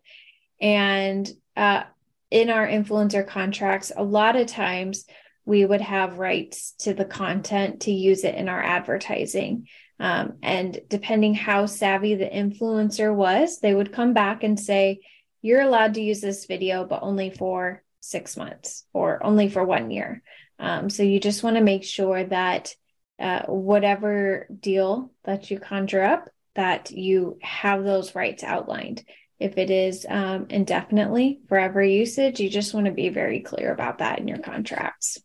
and 0.60 1.30
uh, 1.56 1.84
in 2.30 2.50
our 2.50 2.66
influencer 2.66 3.26
contracts, 3.26 3.92
a 3.94 4.02
lot 4.02 4.36
of 4.36 4.46
times 4.48 5.04
we 5.48 5.64
would 5.64 5.80
have 5.80 6.18
rights 6.18 6.74
to 6.80 6.92
the 6.92 7.06
content 7.06 7.80
to 7.80 7.90
use 7.90 8.22
it 8.22 8.34
in 8.34 8.50
our 8.50 8.62
advertising. 8.62 9.66
Um, 9.98 10.34
and 10.42 10.78
depending 10.88 11.32
how 11.32 11.64
savvy 11.64 12.16
the 12.16 12.26
influencer 12.26 13.14
was, 13.14 13.58
they 13.58 13.74
would 13.74 13.90
come 13.90 14.12
back 14.12 14.44
and 14.44 14.60
say, 14.60 15.00
You're 15.40 15.62
allowed 15.62 15.94
to 15.94 16.02
use 16.02 16.20
this 16.20 16.44
video, 16.44 16.84
but 16.84 17.02
only 17.02 17.30
for 17.30 17.82
six 18.00 18.36
months 18.36 18.84
or 18.92 19.24
only 19.24 19.48
for 19.48 19.64
one 19.64 19.90
year. 19.90 20.22
Um, 20.58 20.90
so 20.90 21.02
you 21.02 21.18
just 21.18 21.42
want 21.42 21.56
to 21.56 21.62
make 21.62 21.82
sure 21.82 22.24
that 22.24 22.74
uh, 23.18 23.46
whatever 23.46 24.46
deal 24.60 25.12
that 25.24 25.50
you 25.50 25.58
conjure 25.58 26.04
up, 26.04 26.28
that 26.56 26.90
you 26.90 27.38
have 27.40 27.84
those 27.84 28.14
rights 28.14 28.44
outlined. 28.44 29.02
If 29.40 29.56
it 29.56 29.70
is 29.70 30.04
um, 30.06 30.48
indefinitely 30.50 31.40
forever 31.48 31.82
usage, 31.82 32.38
you 32.38 32.50
just 32.50 32.74
want 32.74 32.84
to 32.84 32.92
be 32.92 33.08
very 33.08 33.40
clear 33.40 33.72
about 33.72 33.98
that 33.98 34.18
in 34.18 34.28
your 34.28 34.40
contracts. 34.40 35.18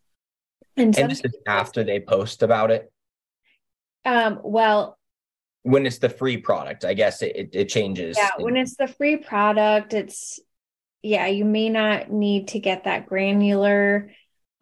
And, 0.75 0.97
and 0.97 1.11
this 1.11 1.21
is 1.23 1.35
after 1.47 1.83
they 1.83 1.99
post 1.99 2.43
about 2.43 2.71
it. 2.71 2.91
Um, 4.05 4.39
well, 4.43 4.97
when 5.61 5.85
it's 5.85 5.99
the 5.99 6.09
free 6.09 6.37
product, 6.37 6.83
I 6.83 6.93
guess 6.93 7.21
it, 7.21 7.51
it 7.53 7.69
changes. 7.69 8.17
Yeah, 8.17 8.31
when 8.37 8.57
it's 8.57 8.75
the 8.75 8.87
free 8.87 9.17
product, 9.17 9.93
it's 9.93 10.39
yeah, 11.01 11.27
you 11.27 11.45
may 11.45 11.69
not 11.69 12.11
need 12.11 12.49
to 12.49 12.59
get 12.59 12.85
that 12.85 13.07
granular 13.07 14.11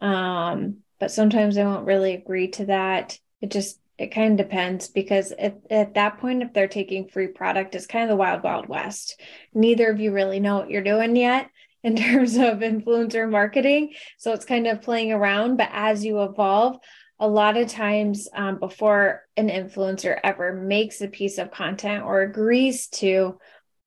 um, 0.01 0.77
but 0.99 1.11
sometimes 1.11 1.57
I 1.57 1.63
won't 1.63 1.85
really 1.85 2.13
agree 2.13 2.49
to 2.49 2.65
that. 2.65 3.17
It 3.39 3.51
just 3.51 3.79
it 3.97 4.07
kind 4.07 4.39
of 4.39 4.47
depends 4.47 4.87
because 4.87 5.31
at, 5.31 5.59
at 5.69 5.93
that 5.93 6.17
point, 6.17 6.41
if 6.41 6.53
they're 6.53 6.67
taking 6.67 7.07
free 7.07 7.27
product, 7.27 7.75
it's 7.75 7.85
kind 7.85 8.03
of 8.03 8.09
the 8.09 8.15
wild, 8.15 8.41
wild 8.41 8.67
west. 8.67 9.21
Neither 9.53 9.91
of 9.91 9.99
you 9.99 10.11
really 10.11 10.39
know 10.39 10.57
what 10.57 10.71
you're 10.71 10.81
doing 10.81 11.15
yet 11.15 11.49
in 11.83 11.95
terms 11.97 12.35
of 12.35 12.59
influencer 12.59 13.29
marketing. 13.29 13.93
So 14.17 14.33
it's 14.33 14.45
kind 14.45 14.67
of 14.67 14.81
playing 14.81 15.11
around. 15.11 15.57
But 15.57 15.69
as 15.71 16.03
you 16.03 16.21
evolve, 16.21 16.77
a 17.19 17.27
lot 17.27 17.55
of 17.55 17.67
times 17.67 18.27
um, 18.33 18.59
before 18.59 19.23
an 19.37 19.49
influencer 19.49 20.19
ever 20.23 20.53
makes 20.53 21.01
a 21.01 21.07
piece 21.07 21.37
of 21.37 21.51
content 21.51 22.03
or 22.03 22.21
agrees 22.21 22.87
to, 22.87 23.37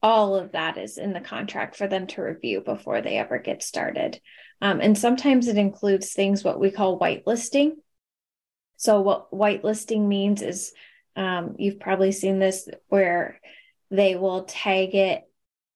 all 0.03 0.37
of 0.37 0.53
that 0.53 0.77
is 0.77 0.99
in 0.99 1.13
the 1.13 1.21
contract 1.21 1.77
for 1.77 1.89
them 1.89 2.07
to 2.07 2.23
review 2.23 2.61
before 2.61 3.01
they 3.01 3.17
ever 3.17 3.39
get 3.39 3.63
started. 3.63 4.21
Um, 4.61 4.81
and 4.81 4.97
sometimes 4.97 5.49
it 5.49 5.57
includes 5.59 6.13
things 6.13 6.45
what 6.45 6.61
we 6.61 6.71
call 6.71 7.01
whitelisting. 7.01 7.73
So, 8.77 9.01
what 9.01 9.31
whitelisting 9.33 10.07
means 10.07 10.43
is 10.43 10.73
um, 11.17 11.57
you've 11.59 11.81
probably 11.81 12.13
seen 12.13 12.39
this 12.39 12.69
where 12.89 13.41
they 13.91 14.15
will 14.15 14.45
tag 14.45 14.95
it, 14.95 15.23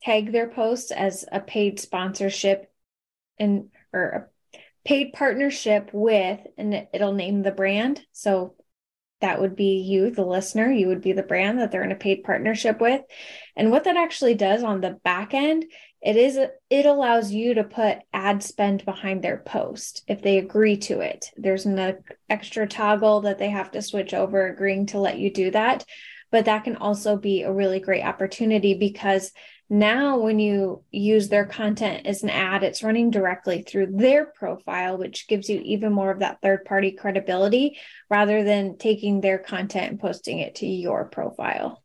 tag 0.03 0.33
their 0.33 0.49
post 0.49 0.93
as 0.93 1.25
a 1.31 1.41
paid 1.41 1.81
sponsorship 1.81 2.71
and 3.39 3.71
or 3.93 4.03
a 4.03 4.59
paid 4.85 5.13
partnership 5.13 5.91
with, 5.93 6.41
and 6.57 6.87
it'll 6.93 7.13
name 7.13 7.43
the 7.43 7.51
brand. 7.51 8.01
So 8.13 8.55
that 9.21 9.41
would 9.41 9.57
be 9.57 9.81
you, 9.81 10.11
the 10.11 10.25
listener. 10.25 10.71
You 10.71 10.89
would 10.89 11.01
be 11.01 11.13
the 11.13 11.23
brand 11.23 11.59
that 11.59 11.73
they're 11.73 11.83
in 11.83 11.93
a 11.93 11.97
paid 11.97 12.23
partnership 12.23 12.81
with. 12.81 13.03
And 13.57 13.71
what 13.71 13.85
that 13.85 13.97
actually 13.97 14.35
does 14.35 14.63
on 14.63 14.81
the 14.81 14.99
back 15.03 15.35
end 15.35 15.65
it 16.01 16.17
is 16.17 16.39
it 16.71 16.87
allows 16.87 17.33
you 17.33 17.55
to 17.55 17.65
put 17.65 17.99
ad 18.13 18.43
spend 18.43 18.85
behind 18.85 19.23
their 19.23 19.39
post 19.39 20.05
if 20.07 20.23
they 20.23 20.39
agree 20.39 20.77
to 20.77 21.01
it 21.01 21.31
there's 21.37 21.67
an 21.67 21.99
extra 22.29 22.67
toggle 22.67 23.23
that 23.23 23.39
they 23.39 23.51
have 23.51 23.71
to 23.71 23.83
switch 23.83 24.15
over 24.15 24.47
agreeing 24.47 24.87
to 24.87 24.99
let 24.99 25.19
you 25.19 25.33
do 25.33 25.51
that 25.51 25.85
but 26.31 26.45
that 26.45 26.65
can 26.65 26.77
also 26.77 27.17
be 27.17 27.43
a 27.43 27.53
really 27.53 27.81
great 27.81 28.05
opportunity 28.05 28.75
because 28.75 29.33
now 29.71 30.19
when 30.19 30.39
you 30.39 30.83
use 30.91 31.29
their 31.29 31.45
content 31.45 32.07
as 32.07 32.23
an 32.23 32.31
ad 32.31 32.63
it's 32.63 32.83
running 32.83 33.11
directly 33.11 33.63
through 33.63 33.87
their 33.87 34.25
profile 34.25 34.97
which 34.97 35.29
gives 35.29 35.49
you 35.49 35.61
even 35.61 35.93
more 35.93 36.11
of 36.11 36.21
that 36.21 36.39
third 36.43 36.65
party 36.65 36.93
credibility 36.93 37.77
rather 38.09 38.45
than 38.45 38.79
taking 38.79 39.21
their 39.21 39.39
content 39.39 39.91
and 39.91 40.01
posting 40.01 40.39
it 40.39 40.55
to 40.55 40.67
your 40.67 41.05
profile 41.05 41.83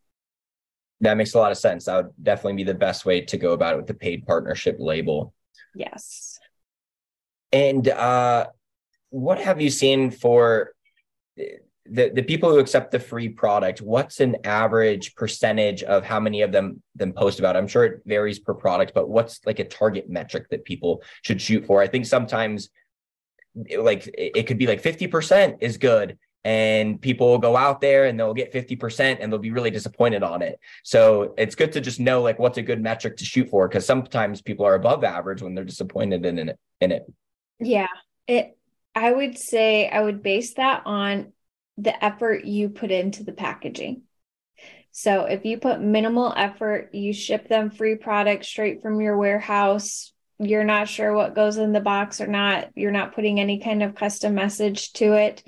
that 1.03 1.17
makes 1.17 1.33
a 1.33 1.37
lot 1.37 1.51
of 1.51 1.57
sense. 1.57 1.85
That 1.85 1.97
would 1.97 2.13
definitely 2.23 2.63
be 2.63 2.63
the 2.63 2.73
best 2.73 3.05
way 3.05 3.21
to 3.21 3.37
go 3.37 3.51
about 3.51 3.73
it 3.73 3.77
with 3.77 3.87
the 3.87 3.93
paid 3.93 4.25
partnership 4.25 4.77
label. 4.79 5.33
Yes. 5.75 6.39
And 7.51 7.87
uh, 7.89 8.47
what 9.09 9.39
have 9.39 9.59
you 9.59 9.69
seen 9.69 10.11
for 10.11 10.73
the, 11.85 12.09
the 12.09 12.23
people 12.23 12.49
who 12.49 12.59
accept 12.59 12.91
the 12.91 12.99
free 12.99 13.29
product? 13.29 13.81
What's 13.81 14.19
an 14.19 14.37
average 14.43 15.15
percentage 15.15 15.83
of 15.83 16.03
how 16.03 16.19
many 16.19 16.41
of 16.41 16.51
them 16.51 16.81
them 16.95 17.13
post 17.13 17.39
about? 17.39 17.57
I'm 17.57 17.67
sure 17.67 17.85
it 17.85 18.01
varies 18.05 18.39
per 18.39 18.53
product, 18.53 18.93
but 18.93 19.09
what's 19.09 19.39
like 19.45 19.59
a 19.59 19.65
target 19.65 20.09
metric 20.09 20.47
that 20.49 20.65
people 20.65 21.03
should 21.23 21.41
shoot 21.41 21.65
for? 21.65 21.81
I 21.81 21.87
think 21.87 22.05
sometimes 22.05 22.69
like 23.77 24.09
it 24.17 24.47
could 24.47 24.57
be 24.57 24.67
like 24.67 24.81
50% 24.81 25.57
is 25.61 25.77
good 25.77 26.17
and 26.43 26.99
people 26.99 27.29
will 27.29 27.37
go 27.37 27.55
out 27.55 27.81
there 27.81 28.05
and 28.05 28.19
they'll 28.19 28.33
get 28.33 28.51
50% 28.51 29.17
and 29.19 29.31
they'll 29.31 29.39
be 29.39 29.51
really 29.51 29.71
disappointed 29.71 30.23
on 30.23 30.41
it. 30.41 30.59
So 30.83 31.33
it's 31.37 31.55
good 31.55 31.71
to 31.73 31.81
just 31.81 31.99
know 31.99 32.21
like 32.21 32.39
what's 32.39 32.57
a 32.57 32.61
good 32.61 32.81
metric 32.81 33.17
to 33.17 33.25
shoot 33.25 33.49
for 33.49 33.67
because 33.67 33.85
sometimes 33.85 34.41
people 34.41 34.65
are 34.65 34.75
above 34.75 35.03
average 35.03 35.41
when 35.41 35.53
they're 35.53 35.63
disappointed 35.63 36.25
in 36.25 36.49
it 36.49 36.59
in 36.81 36.91
it. 36.91 37.11
Yeah. 37.59 37.87
It 38.27 38.57
I 38.95 39.11
would 39.11 39.37
say 39.37 39.89
I 39.89 40.01
would 40.01 40.21
base 40.21 40.53
that 40.55 40.83
on 40.85 41.32
the 41.77 42.03
effort 42.03 42.45
you 42.45 42.69
put 42.69 42.91
into 42.91 43.23
the 43.23 43.31
packaging. 43.31 44.03
So 44.91 45.25
if 45.25 45.43
you 45.43 45.57
put 45.57 45.81
minimal 45.81 46.33
effort, 46.35 46.93
you 46.93 47.13
ship 47.13 47.47
them 47.47 47.71
free 47.71 47.95
products 47.95 48.47
straight 48.47 48.81
from 48.81 49.01
your 49.01 49.17
warehouse, 49.17 50.11
you're 50.39 50.63
not 50.63 50.87
sure 50.87 51.13
what 51.13 51.35
goes 51.35 51.57
in 51.57 51.71
the 51.71 51.79
box 51.79 52.21
or 52.21 52.27
not, 52.27 52.69
you're 52.75 52.91
not 52.91 53.15
putting 53.15 53.39
any 53.39 53.59
kind 53.59 53.81
of 53.81 53.95
custom 53.95 54.35
message 54.35 54.93
to 54.93 55.13
it 55.13 55.43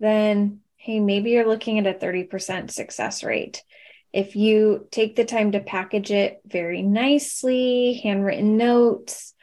then 0.00 0.60
hey, 0.76 1.00
maybe 1.00 1.30
you're 1.30 1.48
looking 1.48 1.78
at 1.78 1.86
a 1.86 1.98
30% 1.98 2.70
success 2.70 3.24
rate. 3.24 3.64
If 4.12 4.36
you 4.36 4.86
take 4.92 5.16
the 5.16 5.24
time 5.24 5.52
to 5.52 5.60
package 5.60 6.12
it 6.12 6.40
very 6.46 6.80
nicely, 6.80 8.00
handwritten 8.04 8.56
notes, 8.56 9.34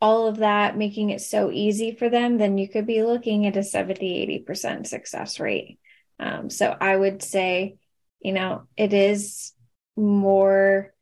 all 0.00 0.28
of 0.28 0.38
that, 0.38 0.76
making 0.76 1.10
it 1.10 1.20
so 1.20 1.50
easy 1.50 1.92
for 1.92 2.08
them, 2.08 2.38
then 2.38 2.56
you 2.56 2.68
could 2.68 2.86
be 2.86 3.02
looking 3.02 3.46
at 3.46 3.56
a 3.56 3.62
70, 3.62 4.44
80% 4.48 4.86
success 4.86 5.40
rate. 5.40 5.78
Um, 6.20 6.50
so 6.50 6.74
I 6.80 6.96
would 6.96 7.22
say, 7.22 7.78
you 8.20 8.32
know, 8.32 8.64
it 8.76 8.92
is 8.92 9.52
more 9.96 10.92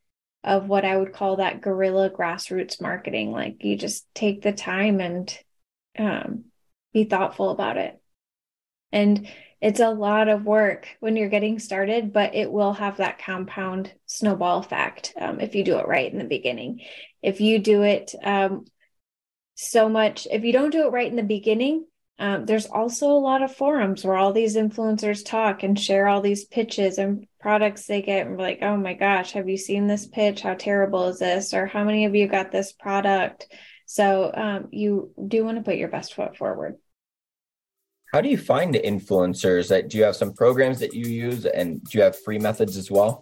of 0.43 0.67
what 0.67 0.85
I 0.85 0.95
would 0.95 1.13
call 1.13 1.37
that 1.37 1.61
guerrilla 1.61 2.09
grassroots 2.09 2.81
marketing. 2.81 3.31
Like 3.31 3.63
you 3.63 3.75
just 3.75 4.05
take 4.15 4.41
the 4.41 4.51
time 4.51 4.99
and 4.99 5.37
um, 5.97 6.45
be 6.93 7.03
thoughtful 7.03 7.49
about 7.49 7.77
it. 7.77 7.99
And 8.91 9.27
it's 9.59 9.79
a 9.79 9.89
lot 9.89 10.29
of 10.29 10.45
work 10.45 10.87
when 10.99 11.15
you're 11.15 11.29
getting 11.29 11.59
started, 11.59 12.13
but 12.13 12.35
it 12.35 12.51
will 12.51 12.73
have 12.73 12.97
that 12.97 13.19
compound 13.19 13.91
snowball 14.05 14.59
effect 14.59 15.13
um, 15.19 15.39
if 15.39 15.55
you 15.55 15.63
do 15.63 15.77
it 15.77 15.87
right 15.87 16.11
in 16.11 16.19
the 16.19 16.25
beginning. 16.25 16.81
If 17.21 17.41
you 17.41 17.59
do 17.59 17.81
it 17.81 18.13
um, 18.23 18.65
so 19.59 19.89
much, 19.89 20.27
if 20.29 20.43
you 20.43 20.53
don't 20.53 20.69
do 20.69 20.85
it 20.85 20.91
right 20.91 21.09
in 21.09 21.15
the 21.15 21.23
beginning, 21.23 21.85
um, 22.19 22.45
there's 22.45 22.67
also 22.67 23.07
a 23.07 23.17
lot 23.17 23.41
of 23.41 23.55
forums 23.55 24.05
where 24.05 24.15
all 24.15 24.31
these 24.31 24.55
influencers 24.55 25.25
talk 25.25 25.63
and 25.63 25.79
share 25.79 26.07
all 26.07 26.21
these 26.21 26.45
pitches 26.45 26.99
and 26.99 27.25
products 27.39 27.85
they 27.85 28.01
get 28.01 28.27
and 28.27 28.37
like 28.37 28.59
oh 28.61 28.75
my 28.75 28.93
gosh 28.93 29.33
have 29.33 29.49
you 29.49 29.57
seen 29.57 29.87
this 29.87 30.07
pitch? 30.07 30.41
How 30.41 30.53
terrible 30.53 31.07
is 31.07 31.19
this? 31.19 31.53
Or 31.55 31.65
how 31.65 31.83
many 31.83 32.05
of 32.05 32.15
you 32.15 32.27
got 32.27 32.51
this 32.51 32.71
product? 32.71 33.47
So 33.87 34.31
um, 34.33 34.67
you 34.71 35.11
do 35.27 35.43
want 35.43 35.57
to 35.57 35.63
put 35.63 35.77
your 35.77 35.89
best 35.89 36.13
foot 36.13 36.37
forward. 36.37 36.75
How 38.13 38.21
do 38.21 38.29
you 38.29 38.37
find 38.37 38.75
influencers? 38.75 39.69
That 39.69 39.89
do 39.89 39.97
you 39.97 40.03
have 40.03 40.15
some 40.15 40.33
programs 40.33 40.79
that 40.79 40.93
you 40.93 41.07
use 41.07 41.45
and 41.45 41.83
do 41.83 41.97
you 41.97 42.03
have 42.03 42.19
free 42.21 42.39
methods 42.39 42.77
as 42.77 42.91
well 42.91 43.21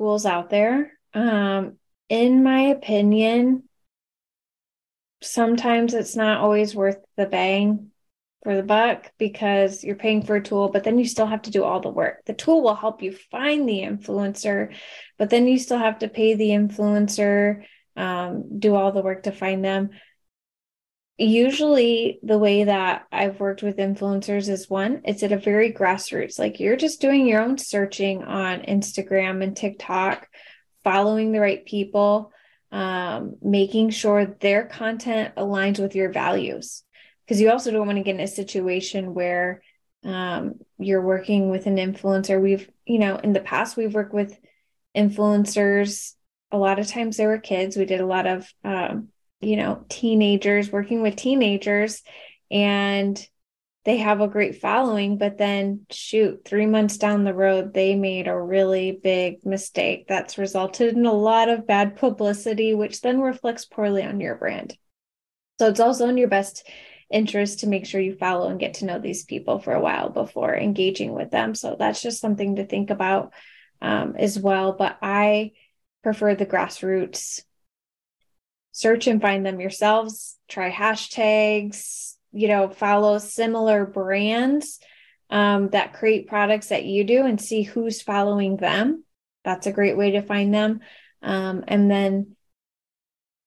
tools 0.00 0.24
out 0.24 0.48
there. 0.48 0.92
Um, 1.12 1.76
in 2.08 2.42
my 2.42 2.62
opinion, 2.68 3.64
sometimes 5.20 5.92
it's 5.92 6.16
not 6.16 6.40
always 6.40 6.74
worth 6.74 6.96
the 7.18 7.26
bang 7.26 7.90
for 8.42 8.56
the 8.56 8.62
buck 8.62 9.12
because 9.18 9.84
you're 9.84 9.96
paying 9.96 10.22
for 10.22 10.36
a 10.36 10.42
tool, 10.42 10.70
but 10.70 10.84
then 10.84 10.98
you 10.98 11.04
still 11.04 11.26
have 11.26 11.42
to 11.42 11.50
do 11.50 11.64
all 11.64 11.80
the 11.80 11.90
work. 11.90 12.24
The 12.24 12.32
tool 12.32 12.62
will 12.62 12.74
help 12.74 13.02
you 13.02 13.12
find 13.30 13.68
the 13.68 13.80
influencer, 13.80 14.74
but 15.18 15.28
then 15.28 15.46
you 15.46 15.58
still 15.58 15.76
have 15.76 15.98
to 15.98 16.08
pay 16.08 16.32
the 16.32 16.48
influencer, 16.48 17.64
um, 17.94 18.58
do 18.58 18.74
all 18.74 18.92
the 18.92 19.02
work 19.02 19.24
to 19.24 19.32
find 19.32 19.62
them 19.62 19.90
usually 21.20 22.18
the 22.22 22.38
way 22.38 22.64
that 22.64 23.06
I've 23.12 23.40
worked 23.40 23.62
with 23.62 23.76
influencers 23.76 24.48
is 24.48 24.70
one, 24.70 25.02
it's 25.04 25.22
at 25.22 25.32
a 25.32 25.36
very 25.36 25.72
grassroots. 25.72 26.38
Like 26.38 26.60
you're 26.60 26.76
just 26.76 27.00
doing 27.00 27.26
your 27.26 27.42
own 27.42 27.58
searching 27.58 28.24
on 28.24 28.60
Instagram 28.60 29.42
and 29.42 29.56
TikTok, 29.56 30.28
following 30.82 31.32
the 31.32 31.40
right 31.40 31.64
people, 31.64 32.32
um, 32.72 33.36
making 33.42 33.90
sure 33.90 34.24
their 34.24 34.64
content 34.64 35.34
aligns 35.36 35.78
with 35.78 35.94
your 35.94 36.10
values. 36.10 36.84
Because 37.26 37.40
you 37.40 37.50
also 37.50 37.70
don't 37.70 37.86
want 37.86 37.98
to 37.98 38.04
get 38.04 38.14
in 38.14 38.22
a 38.22 38.26
situation 38.26 39.14
where 39.14 39.62
um, 40.04 40.54
you're 40.78 41.02
working 41.02 41.50
with 41.50 41.66
an 41.66 41.76
influencer. 41.76 42.40
We've, 42.40 42.68
you 42.86 42.98
know, 42.98 43.16
in 43.16 43.32
the 43.32 43.40
past, 43.40 43.76
we've 43.76 43.94
worked 43.94 44.14
with 44.14 44.38
influencers. 44.96 46.14
A 46.50 46.58
lot 46.58 46.78
of 46.78 46.88
times 46.88 47.16
they 47.16 47.26
were 47.26 47.38
kids. 47.38 47.76
We 47.76 47.84
did 47.84 48.00
a 48.00 48.06
lot 48.06 48.26
of 48.26 48.52
um, 48.64 49.08
you 49.40 49.56
know, 49.56 49.84
teenagers, 49.88 50.70
working 50.70 51.02
with 51.02 51.16
teenagers, 51.16 52.02
and 52.50 53.26
they 53.84 53.96
have 53.98 54.20
a 54.20 54.28
great 54.28 54.60
following. 54.60 55.16
But 55.16 55.38
then, 55.38 55.86
shoot, 55.90 56.44
three 56.44 56.66
months 56.66 56.98
down 56.98 57.24
the 57.24 57.34
road, 57.34 57.72
they 57.72 57.94
made 57.94 58.28
a 58.28 58.40
really 58.40 58.92
big 59.02 59.44
mistake 59.46 60.06
that's 60.08 60.38
resulted 60.38 60.94
in 60.96 61.06
a 61.06 61.12
lot 61.12 61.48
of 61.48 61.66
bad 61.66 61.96
publicity, 61.96 62.74
which 62.74 63.00
then 63.00 63.20
reflects 63.20 63.64
poorly 63.64 64.02
on 64.02 64.20
your 64.20 64.34
brand. 64.34 64.76
So 65.58 65.68
it's 65.68 65.80
also 65.80 66.08
in 66.08 66.18
your 66.18 66.28
best 66.28 66.66
interest 67.10 67.60
to 67.60 67.66
make 67.66 67.86
sure 67.86 68.00
you 68.00 68.14
follow 68.14 68.48
and 68.48 68.60
get 68.60 68.74
to 68.74 68.84
know 68.84 68.98
these 68.98 69.24
people 69.24 69.58
for 69.58 69.72
a 69.72 69.80
while 69.80 70.10
before 70.10 70.54
engaging 70.54 71.12
with 71.12 71.30
them. 71.30 71.54
So 71.54 71.76
that's 71.78 72.00
just 72.00 72.20
something 72.20 72.56
to 72.56 72.64
think 72.64 72.90
about 72.90 73.32
um, 73.82 74.14
as 74.16 74.38
well. 74.38 74.72
But 74.72 74.98
I 75.02 75.52
prefer 76.02 76.34
the 76.34 76.46
grassroots 76.46 77.42
search 78.80 79.06
and 79.06 79.20
find 79.20 79.44
them 79.44 79.60
yourselves, 79.60 80.38
try 80.48 80.70
hashtags, 80.70 82.14
you 82.32 82.48
know, 82.48 82.68
follow 82.68 83.18
similar 83.18 83.84
brands 83.84 84.78
um, 85.28 85.68
that 85.70 85.92
create 85.92 86.28
products 86.28 86.68
that 86.68 86.84
you 86.84 87.04
do 87.04 87.24
and 87.24 87.40
see 87.40 87.62
who's 87.62 88.02
following 88.02 88.56
them. 88.56 89.04
That's 89.44 89.66
a 89.66 89.72
great 89.72 89.96
way 89.96 90.12
to 90.12 90.22
find 90.22 90.52
them. 90.52 90.80
Um, 91.22 91.64
and 91.68 91.90
then 91.90 92.36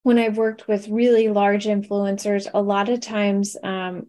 when 0.04 0.20
I've 0.20 0.38
worked 0.38 0.68
with 0.68 0.90
really 0.90 1.30
large 1.30 1.66
influencers, 1.66 2.48
a 2.54 2.62
lot 2.62 2.90
of 2.90 3.00
times 3.00 3.56
um, 3.64 4.08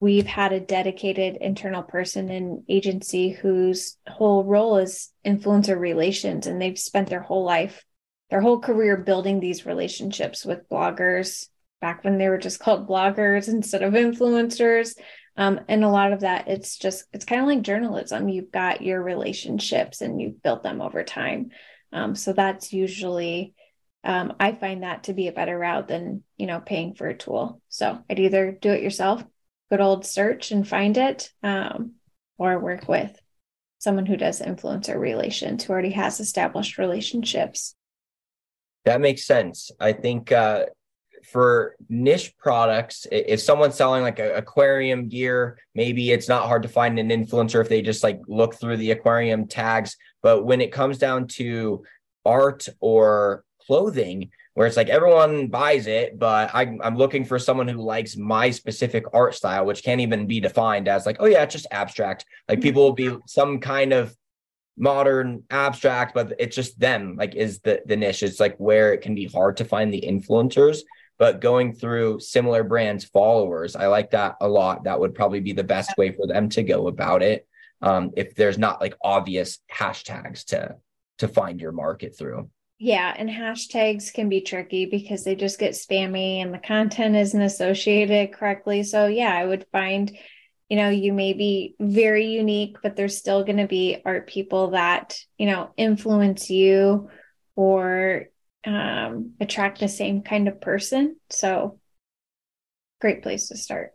we've 0.00 0.26
had 0.26 0.52
a 0.52 0.60
dedicated 0.60 1.36
internal 1.36 1.82
person 1.82 2.30
in 2.30 2.64
agency 2.68 3.30
whose 3.30 3.96
whole 4.08 4.44
role 4.44 4.78
is 4.78 5.10
influencer 5.24 5.78
relations, 5.78 6.46
and 6.46 6.60
they've 6.60 6.78
spent 6.78 7.08
their 7.08 7.22
whole 7.22 7.44
life 7.44 7.84
their 8.32 8.40
whole 8.40 8.60
career 8.60 8.96
building 8.96 9.40
these 9.40 9.66
relationships 9.66 10.46
with 10.46 10.66
bloggers 10.70 11.48
back 11.82 12.02
when 12.02 12.16
they 12.16 12.30
were 12.30 12.38
just 12.38 12.58
called 12.58 12.88
bloggers 12.88 13.46
instead 13.46 13.82
of 13.82 13.92
influencers. 13.92 14.96
Um, 15.36 15.60
and 15.68 15.84
a 15.84 15.90
lot 15.90 16.14
of 16.14 16.20
that 16.20 16.48
it's 16.48 16.78
just 16.78 17.04
it's 17.12 17.26
kind 17.26 17.42
of 17.42 17.46
like 17.46 17.60
journalism. 17.60 18.30
You've 18.30 18.50
got 18.50 18.80
your 18.80 19.02
relationships 19.02 20.00
and 20.00 20.18
you've 20.18 20.42
built 20.42 20.62
them 20.62 20.80
over 20.80 21.04
time. 21.04 21.50
Um, 21.92 22.14
so 22.14 22.32
that's 22.32 22.72
usually 22.72 23.52
um, 24.02 24.32
i 24.40 24.52
find 24.52 24.82
that 24.82 25.04
to 25.04 25.12
be 25.12 25.28
a 25.28 25.32
better 25.32 25.58
route 25.58 25.86
than 25.86 26.24
you 26.38 26.46
know 26.46 26.58
paying 26.58 26.94
for 26.94 27.08
a 27.08 27.16
tool. 27.16 27.60
So 27.68 28.02
i'd 28.08 28.18
either 28.18 28.50
do 28.50 28.70
it 28.70 28.82
yourself 28.82 29.22
good 29.70 29.82
old 29.82 30.06
search 30.06 30.52
and 30.52 30.66
find 30.66 30.96
it 30.96 31.30
um, 31.42 31.96
or 32.38 32.58
work 32.58 32.88
with 32.88 33.14
someone 33.78 34.06
who 34.06 34.16
does 34.16 34.40
influencer 34.40 34.98
relations 34.98 35.64
who 35.64 35.74
already 35.74 35.90
has 35.90 36.18
established 36.18 36.78
relationships 36.78 37.74
that 38.84 39.00
makes 39.00 39.24
sense. 39.24 39.70
I 39.78 39.92
think 39.92 40.32
uh, 40.32 40.66
for 41.24 41.76
niche 41.88 42.36
products, 42.36 43.06
if 43.10 43.40
someone's 43.40 43.74
selling 43.74 44.02
like 44.02 44.18
a 44.18 44.34
aquarium 44.34 45.08
gear, 45.08 45.58
maybe 45.74 46.10
it's 46.10 46.28
not 46.28 46.46
hard 46.46 46.62
to 46.62 46.68
find 46.68 46.98
an 46.98 47.10
influencer 47.10 47.60
if 47.60 47.68
they 47.68 47.82
just 47.82 48.02
like 48.02 48.20
look 48.26 48.54
through 48.54 48.76
the 48.76 48.90
aquarium 48.90 49.46
tags. 49.46 49.96
But 50.22 50.44
when 50.44 50.60
it 50.60 50.72
comes 50.72 50.98
down 50.98 51.28
to 51.28 51.84
art 52.24 52.68
or 52.80 53.44
clothing, 53.66 54.30
where 54.54 54.66
it's 54.66 54.76
like 54.76 54.88
everyone 54.88 55.46
buys 55.46 55.86
it, 55.86 56.18
but 56.18 56.54
I, 56.54 56.76
I'm 56.82 56.96
looking 56.96 57.24
for 57.24 57.38
someone 57.38 57.68
who 57.68 57.80
likes 57.80 58.16
my 58.16 58.50
specific 58.50 59.04
art 59.14 59.34
style, 59.34 59.64
which 59.64 59.82
can't 59.82 60.00
even 60.00 60.26
be 60.26 60.40
defined 60.40 60.88
as 60.88 61.06
like, 61.06 61.16
oh 61.20 61.26
yeah, 61.26 61.42
it's 61.42 61.54
just 61.54 61.66
abstract. 61.70 62.26
Like 62.48 62.60
people 62.60 62.82
will 62.82 62.92
be 62.92 63.16
some 63.26 63.60
kind 63.60 63.92
of 63.92 64.14
modern 64.76 65.42
abstract 65.50 66.14
but 66.14 66.32
it's 66.38 66.56
just 66.56 66.78
them 66.78 67.14
like 67.16 67.34
is 67.34 67.60
the 67.60 67.82
the 67.86 67.96
niche. 67.96 68.22
It's 68.22 68.40
like 68.40 68.56
where 68.56 68.92
it 68.92 69.02
can 69.02 69.14
be 69.14 69.26
hard 69.26 69.58
to 69.58 69.64
find 69.64 69.92
the 69.92 70.04
influencers 70.06 70.80
but 71.18 71.40
going 71.40 71.74
through 71.74 72.18
similar 72.20 72.64
brands 72.64 73.04
followers 73.04 73.76
i 73.76 73.86
like 73.86 74.10
that 74.12 74.36
a 74.40 74.48
lot. 74.48 74.84
That 74.84 74.98
would 74.98 75.14
probably 75.14 75.40
be 75.40 75.52
the 75.52 75.64
best 75.64 75.96
way 75.98 76.12
for 76.12 76.26
them 76.26 76.48
to 76.50 76.62
go 76.62 76.88
about 76.88 77.22
it 77.22 77.46
um, 77.82 78.12
if 78.16 78.34
there's 78.34 78.58
not 78.58 78.80
like 78.80 78.96
obvious 79.02 79.58
hashtags 79.70 80.44
to 80.46 80.76
to 81.18 81.28
find 81.28 81.60
your 81.60 81.72
market 81.72 82.16
through. 82.16 82.48
Yeah 82.78 83.14
and 83.16 83.28
hashtags 83.28 84.12
can 84.12 84.28
be 84.28 84.40
tricky 84.40 84.86
because 84.86 85.22
they 85.22 85.34
just 85.34 85.58
get 85.58 85.72
spammy 85.72 86.38
and 86.38 86.52
the 86.52 86.58
content 86.58 87.14
isn't 87.14 87.42
associated 87.42 88.32
correctly. 88.32 88.82
So 88.84 89.06
yeah 89.06 89.34
i 89.36 89.44
would 89.44 89.66
find 89.70 90.16
you 90.72 90.76
know 90.76 90.88
you 90.88 91.12
may 91.12 91.34
be 91.34 91.76
very 91.78 92.26
unique 92.26 92.76
but 92.82 92.96
there's 92.96 93.18
still 93.18 93.44
going 93.44 93.58
to 93.58 93.66
be 93.66 93.98
art 94.04 94.26
people 94.26 94.70
that 94.70 95.16
you 95.36 95.46
know 95.46 95.70
influence 95.76 96.48
you 96.48 97.10
or 97.54 98.26
um, 98.64 99.32
attract 99.40 99.80
the 99.80 99.88
same 99.88 100.22
kind 100.22 100.48
of 100.48 100.60
person. 100.60 101.16
So, 101.30 101.78
great 103.00 103.22
place 103.22 103.48
to 103.48 103.56
start. 103.56 103.92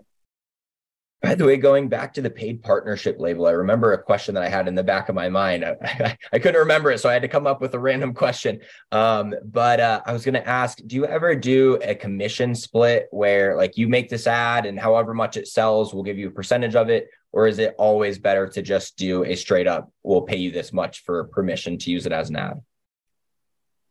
By 1.22 1.34
the 1.34 1.46
way, 1.46 1.58
going 1.58 1.90
back 1.90 2.14
to 2.14 2.22
the 2.22 2.30
paid 2.30 2.62
partnership 2.62 3.20
label, 3.20 3.48
I 3.48 3.52
remember 3.52 3.94
a 3.94 4.02
question 4.02 4.36
that 4.36 4.44
I 4.44 4.50
had 4.50 4.68
in 4.68 4.76
the 4.76 4.84
back 4.84 5.10
of 5.10 5.16
my 5.16 5.30
mind. 5.30 5.66
I, 5.66 6.16
I 6.32 6.38
couldn't 6.38 6.60
remember 6.60 6.92
it, 6.92 7.00
so 7.00 7.10
I 7.10 7.14
had 7.14 7.24
to 7.24 7.28
come 7.28 7.48
up 7.48 7.60
with 7.60 7.74
a 7.74 7.80
random 7.80 8.14
question. 8.14 8.60
Um, 8.92 9.34
but 9.44 9.80
uh, 9.80 10.02
I 10.06 10.14
was 10.14 10.24
going 10.24 10.36
to 10.36 10.48
ask 10.48 10.78
Do 10.86 10.96
you 10.96 11.08
ever 11.08 11.36
do 11.36 11.80
a 11.82 11.96
commission 11.96 12.54
split 12.54 13.08
where, 13.10 13.58
like, 13.58 13.78
you 13.78 13.88
make 13.88 14.10
this 14.10 14.28
ad 14.28 14.68
and 14.68 14.80
however 14.80 15.16
much 15.16 15.38
it 15.38 15.48
sells, 15.48 15.92
we'll 15.92 16.04
give 16.04 16.20
you 16.20 16.28
a 16.28 16.32
percentage 16.32 16.76
of 16.76 16.90
it? 16.90 17.10
Or 17.32 17.48
is 17.48 17.58
it 17.58 17.74
always 17.80 18.20
better 18.20 18.48
to 18.50 18.62
just 18.62 18.96
do 18.96 19.24
a 19.24 19.36
straight 19.36 19.68
up, 19.68 19.92
we'll 20.04 20.22
pay 20.22 20.38
you 20.38 20.52
this 20.52 20.72
much 20.72 21.04
for 21.04 21.24
permission 21.26 21.80
to 21.80 21.92
use 21.92 22.06
it 22.06 22.12
as 22.12 22.30
an 22.30 22.36
ad? 22.36 22.62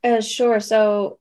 Uh, 0.05 0.21
sure. 0.21 0.61
So 0.61 1.19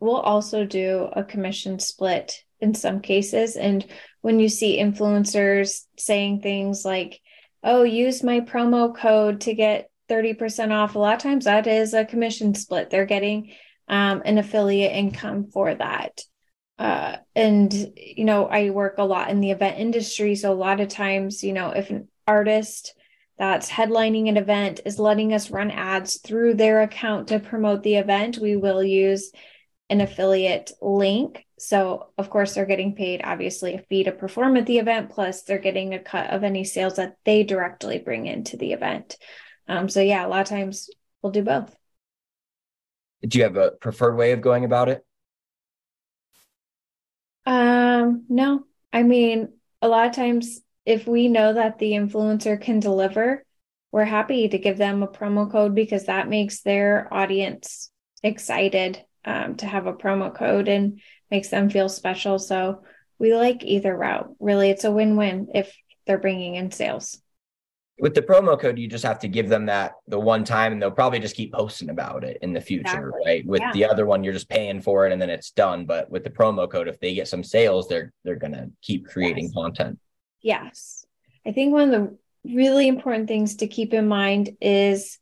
we'll 0.00 0.16
also 0.16 0.64
do 0.64 1.08
a 1.12 1.22
commission 1.22 1.78
split 1.78 2.44
in 2.60 2.74
some 2.74 3.00
cases. 3.00 3.56
And 3.56 3.84
when 4.20 4.40
you 4.40 4.48
see 4.48 4.78
influencers 4.78 5.84
saying 5.96 6.40
things 6.40 6.84
like, 6.84 7.20
oh, 7.62 7.82
use 7.82 8.22
my 8.22 8.40
promo 8.40 8.94
code 8.94 9.42
to 9.42 9.54
get 9.54 9.90
30% 10.08 10.72
off, 10.72 10.94
a 10.94 10.98
lot 10.98 11.14
of 11.14 11.22
times 11.22 11.44
that 11.44 11.66
is 11.66 11.94
a 11.94 12.04
commission 12.04 12.54
split. 12.54 12.90
They're 12.90 13.06
getting 13.06 13.52
um, 13.88 14.22
an 14.24 14.38
affiliate 14.38 14.92
income 14.92 15.50
for 15.52 15.74
that. 15.74 16.20
Uh, 16.78 17.16
and, 17.36 17.72
you 17.96 18.24
know, 18.24 18.46
I 18.46 18.70
work 18.70 18.94
a 18.98 19.04
lot 19.04 19.30
in 19.30 19.40
the 19.40 19.50
event 19.50 19.78
industry. 19.78 20.34
So 20.34 20.50
a 20.50 20.54
lot 20.54 20.80
of 20.80 20.88
times, 20.88 21.42
you 21.42 21.52
know, 21.52 21.70
if 21.70 21.90
an 21.90 22.08
artist 22.26 22.94
that's 23.38 23.70
headlining 23.70 24.28
an 24.28 24.36
event 24.36 24.80
is 24.84 24.98
letting 24.98 25.32
us 25.34 25.50
run 25.50 25.70
ads 25.70 26.18
through 26.18 26.54
their 26.54 26.82
account 26.82 27.28
to 27.28 27.40
promote 27.40 27.82
the 27.82 27.96
event, 27.96 28.38
we 28.38 28.56
will 28.56 28.82
use 28.82 29.32
an 29.90 30.00
affiliate 30.00 30.72
link. 30.80 31.44
So, 31.60 32.08
of 32.16 32.30
course, 32.30 32.54
they're 32.54 32.64
getting 32.64 32.94
paid 32.94 33.20
obviously 33.22 33.74
a 33.74 33.78
fee 33.78 34.04
to 34.04 34.12
perform 34.12 34.56
at 34.56 34.66
the 34.66 34.78
event, 34.78 35.10
plus 35.10 35.42
they're 35.42 35.58
getting 35.58 35.92
a 35.92 35.98
cut 35.98 36.30
of 36.30 36.42
any 36.42 36.64
sales 36.64 36.96
that 36.96 37.16
they 37.24 37.42
directly 37.42 37.98
bring 37.98 38.26
into 38.26 38.56
the 38.56 38.72
event. 38.72 39.16
Um, 39.68 39.88
so, 39.88 40.00
yeah, 40.00 40.26
a 40.26 40.28
lot 40.28 40.40
of 40.40 40.48
times 40.48 40.88
we'll 41.22 41.32
do 41.32 41.42
both. 41.42 41.76
Do 43.26 43.38
you 43.38 43.44
have 43.44 43.56
a 43.56 43.72
preferred 43.72 44.16
way 44.16 44.32
of 44.32 44.40
going 44.40 44.64
about 44.64 44.88
it? 44.88 45.04
Um, 47.44 48.24
no. 48.28 48.64
I 48.92 49.02
mean, 49.02 49.52
a 49.82 49.88
lot 49.88 50.06
of 50.06 50.14
times 50.14 50.60
if 50.86 51.06
we 51.06 51.28
know 51.28 51.52
that 51.52 51.78
the 51.78 51.92
influencer 51.92 52.60
can 52.60 52.80
deliver, 52.80 53.44
we're 53.92 54.04
happy 54.04 54.48
to 54.48 54.58
give 54.58 54.78
them 54.78 55.02
a 55.02 55.08
promo 55.08 55.50
code 55.50 55.74
because 55.74 56.06
that 56.06 56.28
makes 56.28 56.62
their 56.62 57.12
audience 57.12 57.90
excited 58.22 59.04
um, 59.24 59.56
to 59.56 59.66
have 59.66 59.86
a 59.86 59.92
promo 59.92 60.34
code 60.34 60.68
and 60.68 61.00
makes 61.30 61.48
them 61.48 61.70
feel 61.70 61.88
special. 61.88 62.38
So 62.38 62.82
we 63.18 63.34
like 63.34 63.64
either 63.64 63.96
route. 63.96 64.34
Really, 64.40 64.70
it's 64.70 64.84
a 64.84 64.90
win 64.90 65.16
win 65.16 65.48
if 65.54 65.76
they're 66.06 66.18
bringing 66.18 66.56
in 66.56 66.70
sales. 66.70 67.20
With 68.00 68.14
the 68.14 68.22
promo 68.22 68.58
code, 68.58 68.78
you 68.78 68.88
just 68.88 69.04
have 69.04 69.18
to 69.18 69.28
give 69.28 69.50
them 69.50 69.66
that 69.66 69.92
the 70.08 70.18
one 70.18 70.42
time, 70.42 70.72
and 70.72 70.80
they'll 70.80 70.90
probably 70.90 71.18
just 71.18 71.36
keep 71.36 71.52
posting 71.52 71.90
about 71.90 72.24
it 72.24 72.38
in 72.40 72.54
the 72.54 72.60
future, 72.60 73.08
exactly. 73.08 73.20
right? 73.26 73.46
With 73.46 73.60
yeah. 73.60 73.72
the 73.72 73.84
other 73.84 74.06
one, 74.06 74.24
you're 74.24 74.32
just 74.32 74.48
paying 74.48 74.80
for 74.80 75.06
it 75.06 75.12
and 75.12 75.20
then 75.20 75.28
it's 75.28 75.50
done. 75.50 75.84
But 75.84 76.10
with 76.10 76.24
the 76.24 76.30
promo 76.30 76.70
code, 76.70 76.88
if 76.88 76.98
they 76.98 77.14
get 77.14 77.28
some 77.28 77.44
sales, 77.44 77.88
they're 77.88 78.12
they're 78.24 78.36
gonna 78.36 78.70
keep 78.80 79.06
creating 79.06 79.44
yes. 79.44 79.54
content. 79.54 79.98
Yes, 80.40 81.04
I 81.46 81.52
think 81.52 81.72
one 81.72 81.92
of 81.92 82.00
the 82.00 82.16
really 82.42 82.88
important 82.88 83.28
things 83.28 83.56
to 83.56 83.66
keep 83.66 83.92
in 83.92 84.08
mind 84.08 84.56
is 84.62 85.18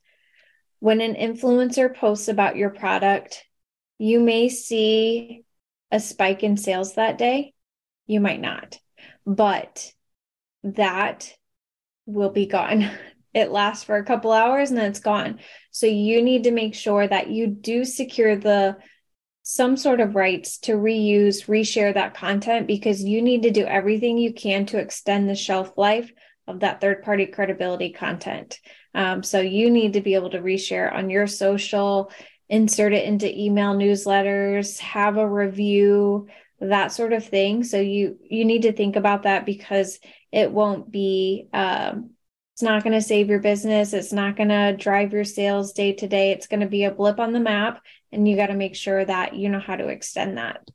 when 0.78 1.00
an 1.00 1.14
influencer 1.14 1.94
posts 1.94 2.28
about 2.28 2.56
your 2.56 2.70
product, 2.70 3.44
you 3.98 4.20
may 4.20 4.48
see 4.48 5.44
a 5.90 6.00
spike 6.00 6.42
in 6.42 6.56
sales 6.56 6.94
that 6.94 7.18
day. 7.18 7.54
You 8.06 8.20
might 8.20 8.40
not, 8.40 8.78
but 9.26 9.92
that 10.62 11.32
will 12.06 12.30
be 12.30 12.46
gone. 12.46 12.90
It 13.34 13.50
lasts 13.50 13.84
for 13.84 13.96
a 13.96 14.04
couple 14.04 14.32
hours 14.32 14.70
and 14.70 14.78
then 14.78 14.90
it's 14.90 15.00
gone. 15.00 15.38
So 15.70 15.86
you 15.86 16.22
need 16.22 16.44
to 16.44 16.50
make 16.50 16.74
sure 16.74 17.06
that 17.06 17.28
you 17.28 17.46
do 17.46 17.84
secure 17.84 18.36
the 18.36 18.78
some 19.42 19.76
sort 19.76 20.00
of 20.00 20.14
rights 20.14 20.58
to 20.58 20.72
reuse, 20.72 21.46
reshare 21.46 21.94
that 21.94 22.14
content 22.14 22.66
because 22.66 23.04
you 23.04 23.22
need 23.22 23.42
to 23.42 23.50
do 23.50 23.64
everything 23.64 24.18
you 24.18 24.32
can 24.32 24.66
to 24.66 24.78
extend 24.78 25.28
the 25.28 25.34
shelf 25.34 25.72
life 25.76 26.10
of 26.46 26.60
that 26.60 26.80
third 26.80 27.02
party 27.02 27.26
credibility 27.26 27.92
content. 27.92 28.58
Um, 28.94 29.22
so 29.22 29.40
you 29.40 29.70
need 29.70 29.92
to 29.92 30.00
be 30.00 30.14
able 30.14 30.30
to 30.30 30.40
reshare 30.40 30.92
on 30.92 31.10
your 31.10 31.26
social 31.26 32.10
insert 32.48 32.92
it 32.92 33.04
into 33.04 33.38
email 33.38 33.74
newsletters, 33.74 34.78
have 34.78 35.16
a 35.16 35.28
review, 35.28 36.28
that 36.60 36.92
sort 36.92 37.12
of 37.12 37.24
thing. 37.24 37.62
So 37.62 37.80
you 37.80 38.18
you 38.22 38.44
need 38.44 38.62
to 38.62 38.72
think 38.72 38.96
about 38.96 39.22
that 39.24 39.46
because 39.46 39.98
it 40.32 40.50
won't 40.50 40.90
be 40.90 41.48
um, 41.52 42.10
it's 42.54 42.62
not 42.62 42.82
going 42.82 42.94
to 42.94 43.00
save 43.00 43.28
your 43.28 43.38
business. 43.38 43.92
It's 43.92 44.12
not 44.12 44.36
going 44.36 44.48
to 44.48 44.76
drive 44.76 45.12
your 45.12 45.24
sales 45.24 45.72
day 45.72 45.92
to 45.92 46.08
day. 46.08 46.32
It's 46.32 46.48
going 46.48 46.60
to 46.60 46.66
be 46.66 46.84
a 46.84 46.90
blip 46.90 47.20
on 47.20 47.32
the 47.32 47.40
map, 47.40 47.82
and 48.10 48.26
you 48.26 48.36
got 48.36 48.48
to 48.48 48.54
make 48.54 48.74
sure 48.74 49.04
that 49.04 49.34
you 49.34 49.48
know 49.48 49.60
how 49.60 49.76
to 49.76 49.88
extend 49.88 50.38
that. 50.38 50.68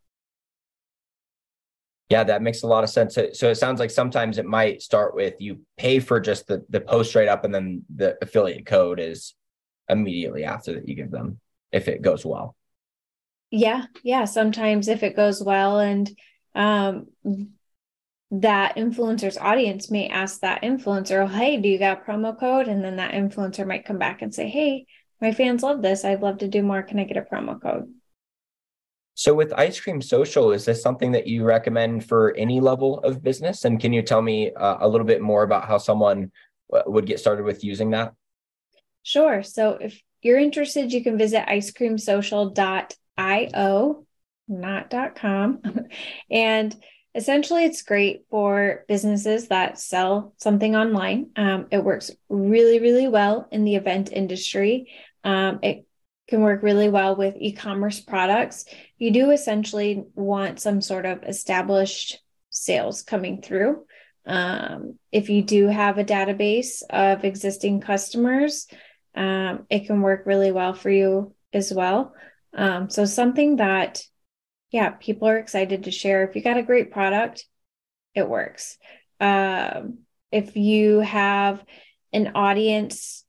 Yeah, 2.10 2.24
that 2.24 2.42
makes 2.42 2.64
a 2.64 2.68
lot 2.68 2.84
of 2.84 2.90
sense. 2.90 3.16
So, 3.16 3.50
it 3.50 3.56
sounds 3.56 3.80
like 3.80 3.90
sometimes 3.90 4.38
it 4.38 4.46
might 4.46 4.82
start 4.82 5.16
with 5.16 5.34
you 5.40 5.62
pay 5.78 6.00
for 6.00 6.20
just 6.20 6.48
the 6.48 6.64
the 6.70 6.80
post 6.80 7.10
straight 7.10 7.28
up, 7.28 7.44
and 7.44 7.54
then 7.54 7.84
the 7.94 8.18
affiliate 8.22 8.66
code 8.66 9.00
is 9.00 9.34
immediately 9.90 10.46
after 10.46 10.74
that 10.76 10.88
you 10.88 10.96
give 10.96 11.12
them 11.12 11.38
if 11.74 11.88
it 11.88 12.02
goes 12.02 12.26
well. 12.26 12.56
Yeah, 13.50 13.86
yeah. 14.04 14.26
Sometimes 14.26 14.88
if 14.88 15.04
it 15.04 15.16
goes 15.16 15.44
well 15.44 15.80
and 15.80 16.10
um, 16.56 17.08
that 18.32 18.78
influencer's 18.78 19.38
audience 19.38 19.92
may 19.92 20.08
ask 20.08 20.40
that 20.40 20.64
influencer, 20.64 21.24
oh, 21.24 21.28
hey, 21.28 21.58
do 21.58 21.70
you 21.70 21.78
got 21.78 22.02
a 22.02 22.12
promo 22.12 22.38
code? 22.38 22.68
And 22.68 22.84
then 22.84 22.96
that 22.96 23.14
influencer 23.14 23.68
might 23.68 23.86
come 23.86 24.00
back 24.00 24.22
and 24.22 24.34
say, 24.34 24.50
hey, 24.50 24.86
my 25.22 25.32
fans 25.32 25.62
love 25.62 25.82
this. 25.82 26.04
I'd 26.04 26.22
love 26.22 26.40
to 26.40 26.48
do 26.48 26.64
more. 26.64 26.82
Can 26.82 27.00
I 27.00 27.04
get 27.04 27.18
a 27.18 27.22
promo 27.22 27.62
code? 27.62 27.94
So, 29.16 29.36
with 29.36 29.54
Ice 29.54 29.80
Cream 29.80 30.02
Social, 30.02 30.52
is 30.52 30.66
this 30.66 30.82
something 30.82 31.12
that 31.12 31.28
you 31.28 31.44
recommend 31.44 32.06
for 32.08 32.34
any 32.36 32.60
level 32.60 33.00
of 33.02 33.22
business? 33.22 33.64
And 33.64 33.80
can 33.80 33.94
you 33.94 34.02
tell 34.02 34.24
me 34.24 34.52
uh, 34.54 34.78
a 34.80 34.88
little 34.88 35.06
bit 35.06 35.22
more 35.22 35.44
about 35.44 35.68
how 35.68 35.78
someone 35.78 36.32
uh, 36.74 36.82
would 36.88 37.06
get 37.06 37.20
started 37.20 37.46
with 37.46 37.64
using 37.64 37.92
that? 37.92 38.14
Sure. 39.04 39.44
So, 39.44 39.78
if 39.80 40.02
you're 40.24 40.40
interested, 40.40 40.94
you 40.94 41.04
can 41.04 41.18
visit 41.18 41.46
icecreamsocial.io, 41.48 44.06
not 44.48 45.16
.com. 45.16 45.62
and 46.32 46.76
essentially, 47.16 47.66
it's 47.66 47.84
great 47.84 48.26
for 48.30 48.86
businesses 48.88 49.50
that 49.50 49.80
sell 49.80 50.34
something 50.38 50.76
online. 50.76 51.30
Um, 51.36 51.68
it 51.72 51.84
works 51.84 52.12
really, 52.30 52.80
really 52.80 53.08
well 53.08 53.48
in 53.52 53.64
the 53.64 53.76
event 53.76 54.12
industry. 54.12 54.92
Um, 55.24 55.60
it 55.62 55.86
can 56.28 56.42
work 56.42 56.64
really 56.64 56.90
well 56.90 57.16
with 57.16 57.36
e-commerce 57.38 58.00
products. 58.00 58.66
You 58.98 59.12
do 59.12 59.32
essentially 59.32 60.04
want 60.16 60.60
some 60.60 60.82
sort 60.82 61.06
of 61.06 61.24
established 61.24 62.20
sales 62.50 63.02
coming 63.02 63.42
through. 63.42 63.86
Um, 64.26 64.98
if 65.12 65.30
you 65.30 65.42
do 65.42 65.68
have 65.68 65.98
a 65.98 66.06
database 66.06 66.82
of 66.90 67.26
existing 67.26 67.82
customers, 67.82 68.68
um, 69.16 69.66
it 69.70 69.86
can 69.86 70.02
work 70.02 70.26
really 70.26 70.52
well 70.52 70.74
for 70.74 70.90
you 70.90 71.34
as 71.52 71.74
well. 71.74 72.14
Um, 72.54 72.90
so 72.90 73.06
something 73.06 73.58
that, 73.58 74.02
yeah, 74.72 74.92
people 74.92 75.28
are 75.28 75.38
excited 75.38 75.84
to 75.84 75.92
share. 75.92 76.24
If 76.24 76.36
you 76.36 76.42
got 76.42 76.58
a 76.58 76.64
great 76.64 76.92
product, 76.92 77.46
it 78.16 78.28
works. 78.28 78.78
Um, 79.20 80.00
if 80.32 80.56
you 80.56 81.00
have 81.00 81.64
an 82.12 82.32
audience 82.36 83.24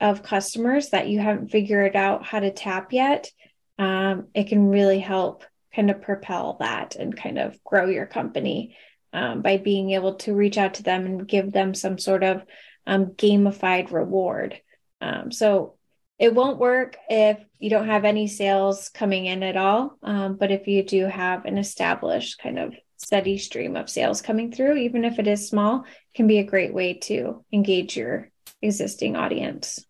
of 0.00 0.22
customers 0.22 0.90
that 0.90 1.08
you 1.08 1.18
haven't 1.18 1.50
figured 1.50 1.96
out 1.96 2.24
how 2.24 2.40
to 2.40 2.52
tap 2.52 2.92
yet, 2.92 3.30
um, 3.78 4.28
it 4.34 4.48
can 4.48 4.68
really 4.68 4.98
help 4.98 5.44
kind 5.74 5.90
of 5.90 6.02
propel 6.02 6.56
that 6.60 6.96
and 6.96 7.16
kind 7.16 7.38
of 7.38 7.62
grow 7.64 7.86
your 7.86 8.06
company 8.06 8.76
um, 9.12 9.42
by 9.42 9.56
being 9.56 9.90
able 9.90 10.14
to 10.14 10.34
reach 10.34 10.58
out 10.58 10.74
to 10.74 10.82
them 10.82 11.06
and 11.06 11.28
give 11.28 11.52
them 11.52 11.74
some 11.74 11.98
sort 11.98 12.22
of 12.22 12.42
um, 12.86 13.06
gamified 13.06 13.90
reward. 13.90 14.60
Um, 15.00 15.30
so 15.30 15.74
it 16.18 16.34
won't 16.34 16.58
work 16.58 16.96
if 17.08 17.38
you 17.58 17.70
don't 17.70 17.88
have 17.88 18.04
any 18.04 18.26
sales 18.26 18.88
coming 18.88 19.26
in 19.26 19.42
at 19.42 19.56
all. 19.56 19.98
Um, 20.02 20.36
but 20.36 20.50
if 20.50 20.66
you 20.66 20.82
do 20.82 21.06
have 21.06 21.44
an 21.44 21.58
established 21.58 22.38
kind 22.38 22.58
of 22.58 22.74
steady 22.96 23.36
stream 23.38 23.76
of 23.76 23.90
sales 23.90 24.22
coming 24.22 24.50
through, 24.50 24.76
even 24.76 25.04
if 25.04 25.18
it 25.18 25.26
is 25.26 25.48
small, 25.48 25.84
can 26.14 26.26
be 26.26 26.38
a 26.38 26.44
great 26.44 26.72
way 26.72 26.94
to 26.94 27.44
engage 27.52 27.96
your 27.96 28.30
existing 28.62 29.16
audience. 29.16 29.84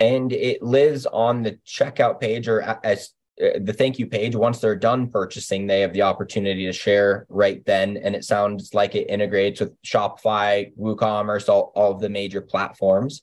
And 0.00 0.32
it 0.32 0.62
lives 0.62 1.06
on 1.06 1.42
the 1.42 1.58
checkout 1.66 2.20
page 2.20 2.46
or 2.46 2.62
as 2.84 3.10
uh, 3.42 3.58
the 3.60 3.72
thank 3.72 3.98
you 3.98 4.06
page. 4.06 4.36
Once 4.36 4.60
they're 4.60 4.76
done 4.76 5.10
purchasing, 5.10 5.66
they 5.66 5.80
have 5.80 5.92
the 5.92 6.02
opportunity 6.02 6.66
to 6.66 6.72
share 6.72 7.26
right 7.28 7.64
then. 7.66 7.96
And 7.96 8.14
it 8.14 8.24
sounds 8.24 8.74
like 8.74 8.94
it 8.94 9.10
integrates 9.10 9.58
with 9.58 9.80
Shopify, 9.82 10.72
WooCommerce, 10.76 11.48
all, 11.48 11.72
all 11.74 11.92
of 11.92 12.00
the 12.00 12.08
major 12.08 12.40
platforms. 12.40 13.22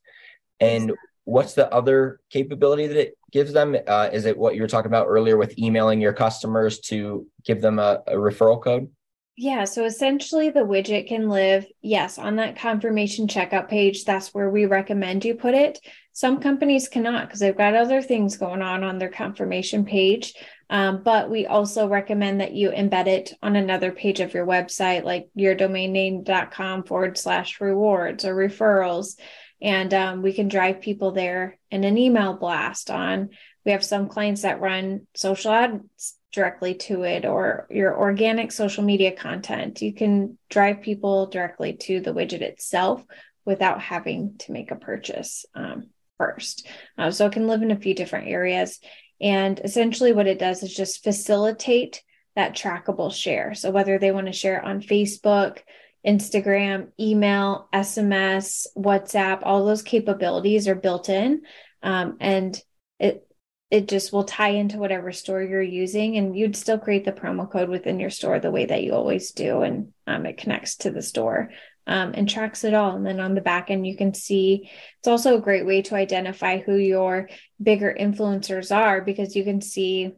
And 0.60 0.92
what's 1.26 1.54
the 1.54 1.72
other 1.74 2.20
capability 2.30 2.88
that 2.88 2.98
it 2.98 3.18
gives 3.32 3.52
them? 3.52 3.76
Uh, 3.88 4.10
is 4.14 4.26
it 4.26 4.38
what 4.38 4.56
you 4.56 4.62
were 4.62 4.68
talking 4.68 4.90
about 4.90 5.08
earlier 5.08 5.38
with 5.38 5.58
emailing 5.60 6.00
your 6.00 6.14
customers 6.14 6.80
to 6.80 7.28
give 7.44 7.62
them 7.62 7.80
a, 7.80 8.02
a 8.08 8.14
referral 8.14 8.62
code? 8.62 8.90
Yeah, 9.38 9.66
so 9.66 9.84
essentially 9.84 10.50
the 10.50 10.62
widget 10.62 11.10
can 11.10 11.28
live, 11.28 11.66
yes, 11.82 12.18
on 12.18 12.38
that 12.38 12.58
confirmation 12.58 13.28
checkout 13.28 13.68
page. 13.68 14.06
That's 14.06 14.34
where 14.34 14.50
we 14.50 14.66
recommend 14.66 15.26
you 15.26 15.36
put 15.36 15.54
it. 15.54 15.78
Some 16.14 16.40
companies 16.40 16.88
cannot 16.88 17.28
because 17.28 17.42
they've 17.42 17.58
got 17.58 17.76
other 17.76 18.02
things 18.02 18.38
going 18.38 18.62
on 18.62 18.86
on 18.86 18.98
their 18.98 19.10
confirmation 19.10 19.84
page. 19.84 20.34
Um, 20.70 21.04
but 21.04 21.30
we 21.30 21.46
also 21.46 21.90
recommend 21.90 22.40
that 22.40 22.54
you 22.54 22.70
embed 22.70 23.08
it 23.08 23.34
on 23.44 23.58
another 23.58 23.92
page 23.92 24.22
of 24.22 24.34
your 24.34 24.48
website, 24.48 25.04
like 25.04 25.28
yourdomainname.com 25.38 26.84
forward 26.86 27.18
slash 27.18 27.60
rewards 27.60 28.24
or 28.24 28.34
referrals. 28.34 29.20
And 29.66 29.96
um, 29.96 30.22
we 30.22 30.32
can 30.32 30.48
drive 30.48 30.80
people 30.80 31.12
there 31.12 31.58
in 31.72 31.84
an 31.84 31.98
email 31.98 32.36
blast 32.36 32.92
on. 32.92 33.32
We 33.66 33.72
have 33.72 33.84
some 33.84 34.08
clients 34.10 34.44
that 34.44 34.62
run 34.62 35.08
social 35.16 35.52
ads 35.52 36.14
directly 36.32 36.76
to 36.76 37.02
it 37.02 37.26
or 37.26 37.66
your 37.72 37.98
organic 37.98 38.52
social 38.52 38.84
media 38.84 39.12
content. 39.12 39.82
You 39.82 39.92
can 39.92 40.38
drive 40.52 40.84
people 40.84 41.26
directly 41.26 41.74
to 41.78 42.00
the 42.00 42.14
widget 42.14 42.42
itself 42.42 43.04
without 43.44 43.82
having 43.82 44.36
to 44.40 44.52
make 44.52 44.70
a 44.70 44.76
purchase 44.76 45.48
um, 45.56 45.90
first. 46.20 46.68
Uh, 46.96 47.10
so 47.10 47.26
it 47.26 47.34
can 47.34 47.48
live 47.48 47.64
in 47.64 47.72
a 47.72 47.80
few 47.80 47.96
different 47.96 48.28
areas. 48.28 48.80
And 49.20 49.60
essentially, 49.64 50.14
what 50.14 50.28
it 50.28 50.38
does 50.38 50.62
is 50.62 50.76
just 50.76 51.04
facilitate 51.04 52.04
that 52.36 52.56
trackable 52.56 53.12
share. 53.12 53.56
So 53.56 53.72
whether 53.72 53.98
they 53.98 54.12
want 54.12 54.28
to 54.28 54.32
share 54.32 54.60
it 54.60 54.64
on 54.64 54.84
Facebook, 54.84 55.62
Instagram, 56.06 56.90
email, 57.00 57.68
SMS, 57.74 58.68
WhatsApp, 58.78 59.40
all 59.44 59.66
those 59.66 59.82
capabilities 59.82 60.68
are 60.68 60.76
built 60.76 61.10
in. 61.10 61.42
Um, 61.82 62.18
and 62.20 62.60
it 63.00 63.28
it 63.72 63.88
just 63.88 64.14
will 64.14 64.24
tie 64.24 64.50
into 64.50 64.78
whatever 64.78 65.12
store 65.12 65.42
you're 65.42 65.62
using 65.62 66.18
and 66.18 66.38
you'd 66.38 66.56
still 66.56 66.78
create 66.78 67.04
the 67.04 67.12
promo 67.12 67.52
code 67.52 67.70
within 67.70 68.00
your 68.00 68.10
store 68.10 68.40
the 68.40 68.52
way 68.52 68.66
that 68.66 68.84
you 68.84 68.94
always 68.94 69.32
do 69.32 69.62
and 69.62 69.92
um, 70.08 70.26
it 70.26 70.38
connects 70.38 70.78
to 70.78 70.92
the 70.92 71.02
store 71.02 71.50
um, 71.88 72.14
and 72.16 72.30
tracks 72.30 72.64
it 72.64 72.74
all 72.74 72.96
and 72.96 73.06
then 73.06 73.20
on 73.20 73.34
the 73.34 73.42
back 73.42 73.70
end 73.70 73.86
you 73.86 73.98
can 73.98 74.14
see 74.14 74.70
it's 75.00 75.08
also 75.08 75.38
a 75.38 75.42
great 75.42 75.66
way 75.66 75.82
to 75.82 75.96
identify 75.96 76.60
who 76.60 76.76
your 76.76 77.30
bigger 77.62 77.96
influencers 78.00 78.74
are 78.76 79.02
because 79.02 79.36
you 79.36 79.44
can 79.44 79.62
see 79.62 80.12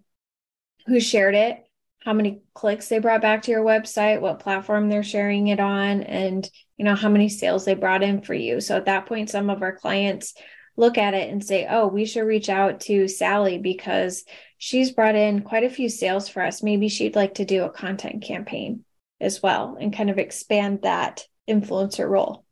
who 0.85 0.99
shared 0.99 1.35
it 1.35 1.66
how 2.07 2.13
many 2.13 2.39
clicks 2.53 2.87
they 2.87 2.99
brought 2.99 3.21
back 3.21 3.41
to 3.41 3.51
your 3.51 3.65
website 3.65 4.21
what 4.21 4.39
platform 4.39 4.87
they're 4.87 5.03
sharing 5.03 5.47
it 5.47 5.59
on 5.59 6.03
and 6.03 6.49
you 6.77 6.85
know 6.85 6.95
how 6.95 7.09
many 7.09 7.27
sales 7.27 7.65
they 7.65 7.73
brought 7.73 8.01
in 8.01 8.21
for 8.21 8.33
you 8.33 8.61
so 8.61 8.77
at 8.77 8.85
that 8.85 9.05
point 9.05 9.29
some 9.29 9.49
of 9.49 9.61
our 9.61 9.75
clients 9.75 10.33
look 10.77 10.97
at 10.97 11.15
it 11.15 11.29
and 11.29 11.43
say, 11.43 11.67
oh, 11.69 11.87
we 11.87 12.05
should 12.05 12.21
reach 12.21 12.49
out 12.49 12.79
to 12.81 13.07
Sally 13.07 13.57
because 13.57 14.23
she's 14.59 14.91
brought 14.91 15.15
in 15.15 15.41
quite 15.41 15.63
a 15.63 15.69
few 15.69 15.89
sales 15.89 16.29
for 16.29 16.43
us. 16.43 16.63
Maybe 16.63 16.87
she'd 16.87 17.15
like 17.15 17.35
to 17.35 17.45
do 17.45 17.63
a 17.63 17.69
content 17.69 18.23
campaign 18.23 18.85
as 19.19 19.41
well 19.41 19.75
and 19.79 19.91
kind 19.93 20.11
of 20.11 20.19
expand 20.19 20.83
that 20.83 21.25
influencer 21.49 22.07
role. 22.07 22.45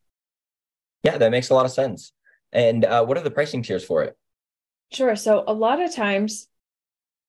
Yeah, 1.03 1.19
that 1.19 1.31
makes 1.31 1.51
a 1.51 1.53
lot 1.53 1.65
of 1.65 1.71
sense. 1.71 2.11
And 2.51 2.83
uh, 2.83 3.05
what 3.05 3.17
are 3.17 3.21
the 3.21 3.31
pricing 3.31 3.61
tiers 3.61 3.85
for 3.85 4.03
it? 4.03 4.17
Sure. 4.91 5.15
So 5.15 5.43
a 5.47 5.53
lot 5.53 5.79
of 5.79 5.93
times, 5.93 6.47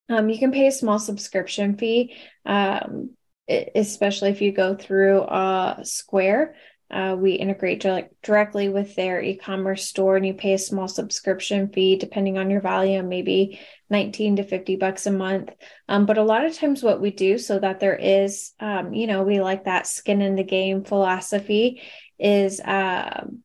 um, 0.09 0.29
you 0.29 0.39
can 0.39 0.53
pay 0.53 0.67
a 0.67 0.73
small 0.73 0.99
subscription 0.99 1.77
fee, 1.77 2.17
um, 2.45 3.11
especially 3.49 4.31
if 4.31 4.41
you 4.41 4.53
go 4.53 4.75
through 4.75 5.21
uh, 5.21 5.83
Square. 5.83 6.55
Uh, 6.89 7.17
we 7.19 7.33
integrate 7.33 7.85
directly 8.23 8.69
with 8.69 8.95
their 8.95 9.21
e-commerce 9.21 9.89
store 9.89 10.17
and 10.17 10.25
you 10.25 10.35
pay 10.35 10.53
a 10.53 10.59
small 10.59 10.87
subscription 10.87 11.69
fee 11.73 11.97
depending 11.97 12.39
on 12.39 12.49
your 12.49 12.61
volume 12.61 13.09
maybe 13.09 13.59
19 13.91 14.37
to 14.37 14.45
50 14.45 14.77
bucks 14.77 15.05
a 15.05 15.11
month 15.11 15.51
um, 15.89 16.07
but 16.07 16.17
a 16.17 16.23
lot 16.23 16.45
of 16.45 16.57
times 16.57 16.85
what 16.85 17.01
we 17.01 17.11
do 17.11 17.39
so 17.39 17.59
that 17.59 17.81
there 17.81 17.97
is 17.97 18.53
um, 18.61 18.95
you 18.95 19.09
know 19.09 19.25
we 19.25 19.41
like 19.41 19.65
that 19.65 19.89
skin 19.89 20.23
in 20.23 20.37
the 20.37 20.45
game 20.45 20.85
philosophy 20.85 21.83
is 22.21 22.61
um, 22.61 23.43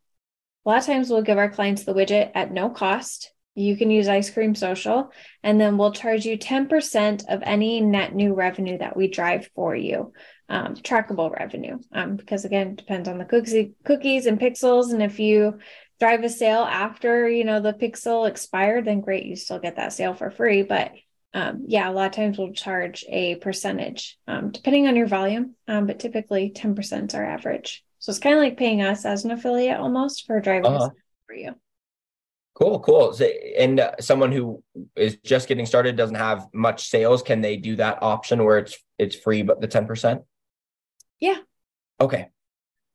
a 0.63 0.69
lot 0.69 0.77
of 0.77 0.85
times 0.85 1.09
we'll 1.09 1.23
give 1.23 1.39
our 1.39 1.49
clients 1.49 1.83
the 1.83 1.95
widget 1.95 2.29
at 2.35 2.51
no 2.51 2.69
cost 2.69 3.33
you 3.55 3.75
can 3.75 3.91
use 3.91 4.07
ice 4.07 4.29
cream 4.29 4.55
social 4.55 5.11
and 5.43 5.59
then 5.59 5.77
we'll 5.77 5.91
charge 5.91 6.25
you 6.25 6.37
10% 6.37 7.25
of 7.27 7.41
any 7.43 7.81
net 7.81 8.15
new 8.15 8.33
revenue 8.33 8.77
that 8.77 8.95
we 8.95 9.07
drive 9.07 9.49
for 9.55 9.75
you. 9.75 10.13
Um, 10.47 10.75
trackable 10.75 11.31
revenue 11.31 11.79
um, 11.93 12.17
because 12.17 12.43
again 12.43 12.71
it 12.71 12.75
depends 12.75 13.07
on 13.07 13.17
the 13.17 13.23
cookies 13.23 13.69
cookies 13.85 14.25
and 14.25 14.37
pixels 14.37 14.91
and 14.91 15.01
if 15.01 15.17
you 15.17 15.59
drive 15.97 16.25
a 16.25 16.29
sale 16.29 16.63
after 16.63 17.29
you 17.29 17.45
know 17.45 17.61
the 17.61 17.71
pixel 17.71 18.27
expired 18.27 18.83
then 18.83 18.99
great 18.99 19.25
you 19.25 19.37
still 19.37 19.59
get 19.59 19.77
that 19.77 19.93
sale 19.93 20.13
for 20.13 20.29
free 20.29 20.61
but 20.63 20.91
um, 21.33 21.63
yeah 21.67 21.89
a 21.89 21.93
lot 21.93 22.07
of 22.07 22.11
times 22.11 22.37
we'll 22.37 22.51
charge 22.51 23.05
a 23.07 23.35
percentage 23.35 24.17
um, 24.27 24.51
depending 24.51 24.87
on 24.87 24.97
your 24.97 25.07
volume 25.07 25.55
um, 25.69 25.87
but 25.87 25.99
typically 25.99 26.51
10% 26.53 27.07
is 27.07 27.15
our 27.15 27.25
average. 27.25 27.81
So 27.99 28.09
it's 28.09 28.19
kind 28.19 28.35
of 28.35 28.41
like 28.41 28.57
paying 28.57 28.81
us 28.81 29.05
as 29.05 29.23
an 29.23 29.31
affiliate 29.31 29.79
almost 29.79 30.25
for 30.27 30.41
driving 30.41 30.73
uh-huh. 30.73 30.89
for 31.27 31.33
you 31.33 31.55
Cool, 32.53 32.79
cool. 32.81 33.13
So, 33.13 33.25
and 33.25 33.79
uh, 33.79 33.93
someone 33.99 34.31
who 34.31 34.63
is 34.95 35.17
just 35.23 35.47
getting 35.47 35.65
started 35.65 35.95
doesn't 35.95 36.15
have 36.15 36.47
much 36.53 36.89
sales, 36.89 37.23
can 37.23 37.41
they 37.41 37.57
do 37.57 37.75
that 37.77 38.03
option 38.03 38.43
where 38.43 38.57
it's 38.57 38.77
it's 38.99 39.15
free 39.15 39.41
but 39.41 39.61
the 39.61 39.67
ten 39.67 39.87
percent? 39.87 40.21
Yeah. 41.19 41.37
Okay. 41.99 42.29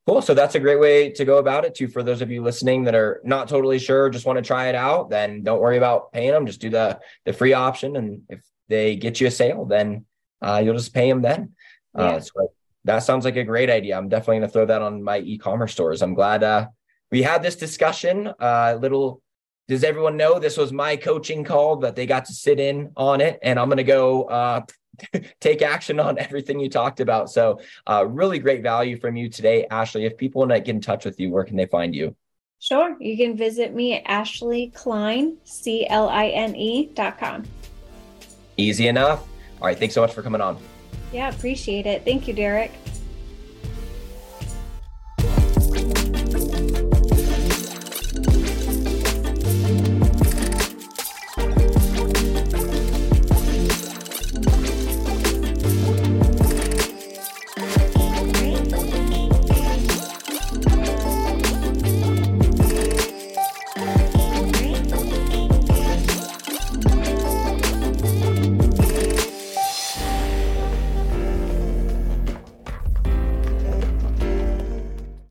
Cool. 0.07 0.23
So 0.23 0.35
that's 0.35 0.55
a 0.55 0.61
great 0.61 0.79
way 0.79 1.11
to 1.11 1.25
go 1.25 1.39
about 1.39 1.65
it 1.65 1.75
too. 1.75 1.89
For 1.89 2.03
those 2.05 2.21
of 2.21 2.31
you 2.31 2.43
listening 2.43 2.85
that 2.85 2.95
are 2.95 3.21
not 3.25 3.49
totally 3.49 3.81
sure, 3.81 4.09
just 4.09 4.27
want 4.27 4.37
to 4.37 4.43
try 4.43 4.69
it 4.69 4.77
out, 4.77 5.11
then 5.11 5.43
don't 5.43 5.61
worry 5.61 5.79
about 5.79 6.13
paying 6.13 6.31
them. 6.31 6.47
Just 6.47 6.61
do 6.61 6.71
the 6.71 7.01
the 7.25 7.33
free 7.33 7.55
option, 7.55 7.97
and 7.97 8.23
if 8.29 8.45
they 8.69 8.95
get 8.95 9.21
you 9.21 9.27
a 9.27 9.31
sale, 9.31 9.65
then 9.65 10.05
uh, 10.43 10.61
you'll 10.63 10.77
just 10.77 10.95
pay 10.95 11.09
them 11.09 11.23
then. 11.23 11.55
Uh, 11.99 12.03
yeah. 12.03 12.09
Uh, 12.11 12.21
so 12.21 12.53
that 12.85 13.01
sounds 13.01 13.25
like 13.25 13.37
a 13.37 13.43
great 13.43 13.69
idea. 13.69 13.97
I'm 13.97 14.09
definitely 14.09 14.37
going 14.37 14.49
to 14.49 14.53
throw 14.53 14.67
that 14.67 14.83
on 14.83 15.03
my 15.03 15.19
e-commerce 15.19 15.73
stores. 15.73 16.03
I'm 16.03 16.15
glad 16.15 16.45
uh, 16.45 16.69
we 17.11 17.23
had 17.23 17.43
this 17.43 17.57
discussion. 17.57 18.33
Uh, 18.39 18.79
little 18.81 19.23
does 19.69 19.85
everyone 19.85 20.17
know 20.17 20.39
this 20.39 20.57
was 20.57 20.73
my 20.73 20.97
coaching 20.97 21.45
call 21.45 21.77
that 21.77 21.97
they 21.97 22.07
got 22.07 22.27
to 22.27 22.33
sit 22.33 22.61
in 22.61 22.93
on 22.97 23.21
it, 23.21 23.39
and 23.43 23.59
I'm 23.59 23.69
going 23.69 23.79
to 23.79 23.85
go 23.85 24.25
uh, 24.25 24.61
take 25.41 25.62
action 25.62 25.99
on 26.01 26.19
everything 26.19 26.61
you 26.61 26.69
talked 26.69 27.01
about. 27.01 27.31
So, 27.31 27.61
uh, 27.87 28.07
really 28.07 28.39
great 28.39 28.62
value 28.62 28.99
from 28.99 29.17
you 29.17 29.29
today, 29.29 29.67
Ashley. 29.71 30.05
If 30.05 30.17
people 30.17 30.41
want 30.41 30.53
to 30.53 30.61
get 30.61 30.75
in 30.75 30.81
touch 30.81 31.05
with 31.05 31.19
you, 31.19 31.31
where 31.31 31.45
can 31.45 31.57
they 31.57 31.67
find 31.67 31.95
you? 31.95 32.14
Sure. 32.59 32.97
You 33.01 33.17
can 33.17 33.37
visit 33.37 33.75
me 33.75 33.95
at 33.95 34.03
Ashley 34.07 34.73
Cline, 34.75 35.37
C 35.45 35.87
L 35.89 36.09
I 36.09 36.29
N 36.29 36.57
E 36.57 36.87
dot 36.95 37.19
com. 37.19 37.45
Easy 38.57 38.89
enough. 38.89 39.27
All 39.61 39.67
right. 39.67 39.79
Thanks 39.79 39.95
so 39.95 40.01
much 40.01 40.12
for 40.12 40.23
coming 40.23 40.41
on. 40.41 40.59
Yeah, 41.12 41.29
appreciate 41.29 41.87
it. 41.87 42.05
Thank 42.05 42.27
you, 42.27 42.35
Derek. 42.35 42.73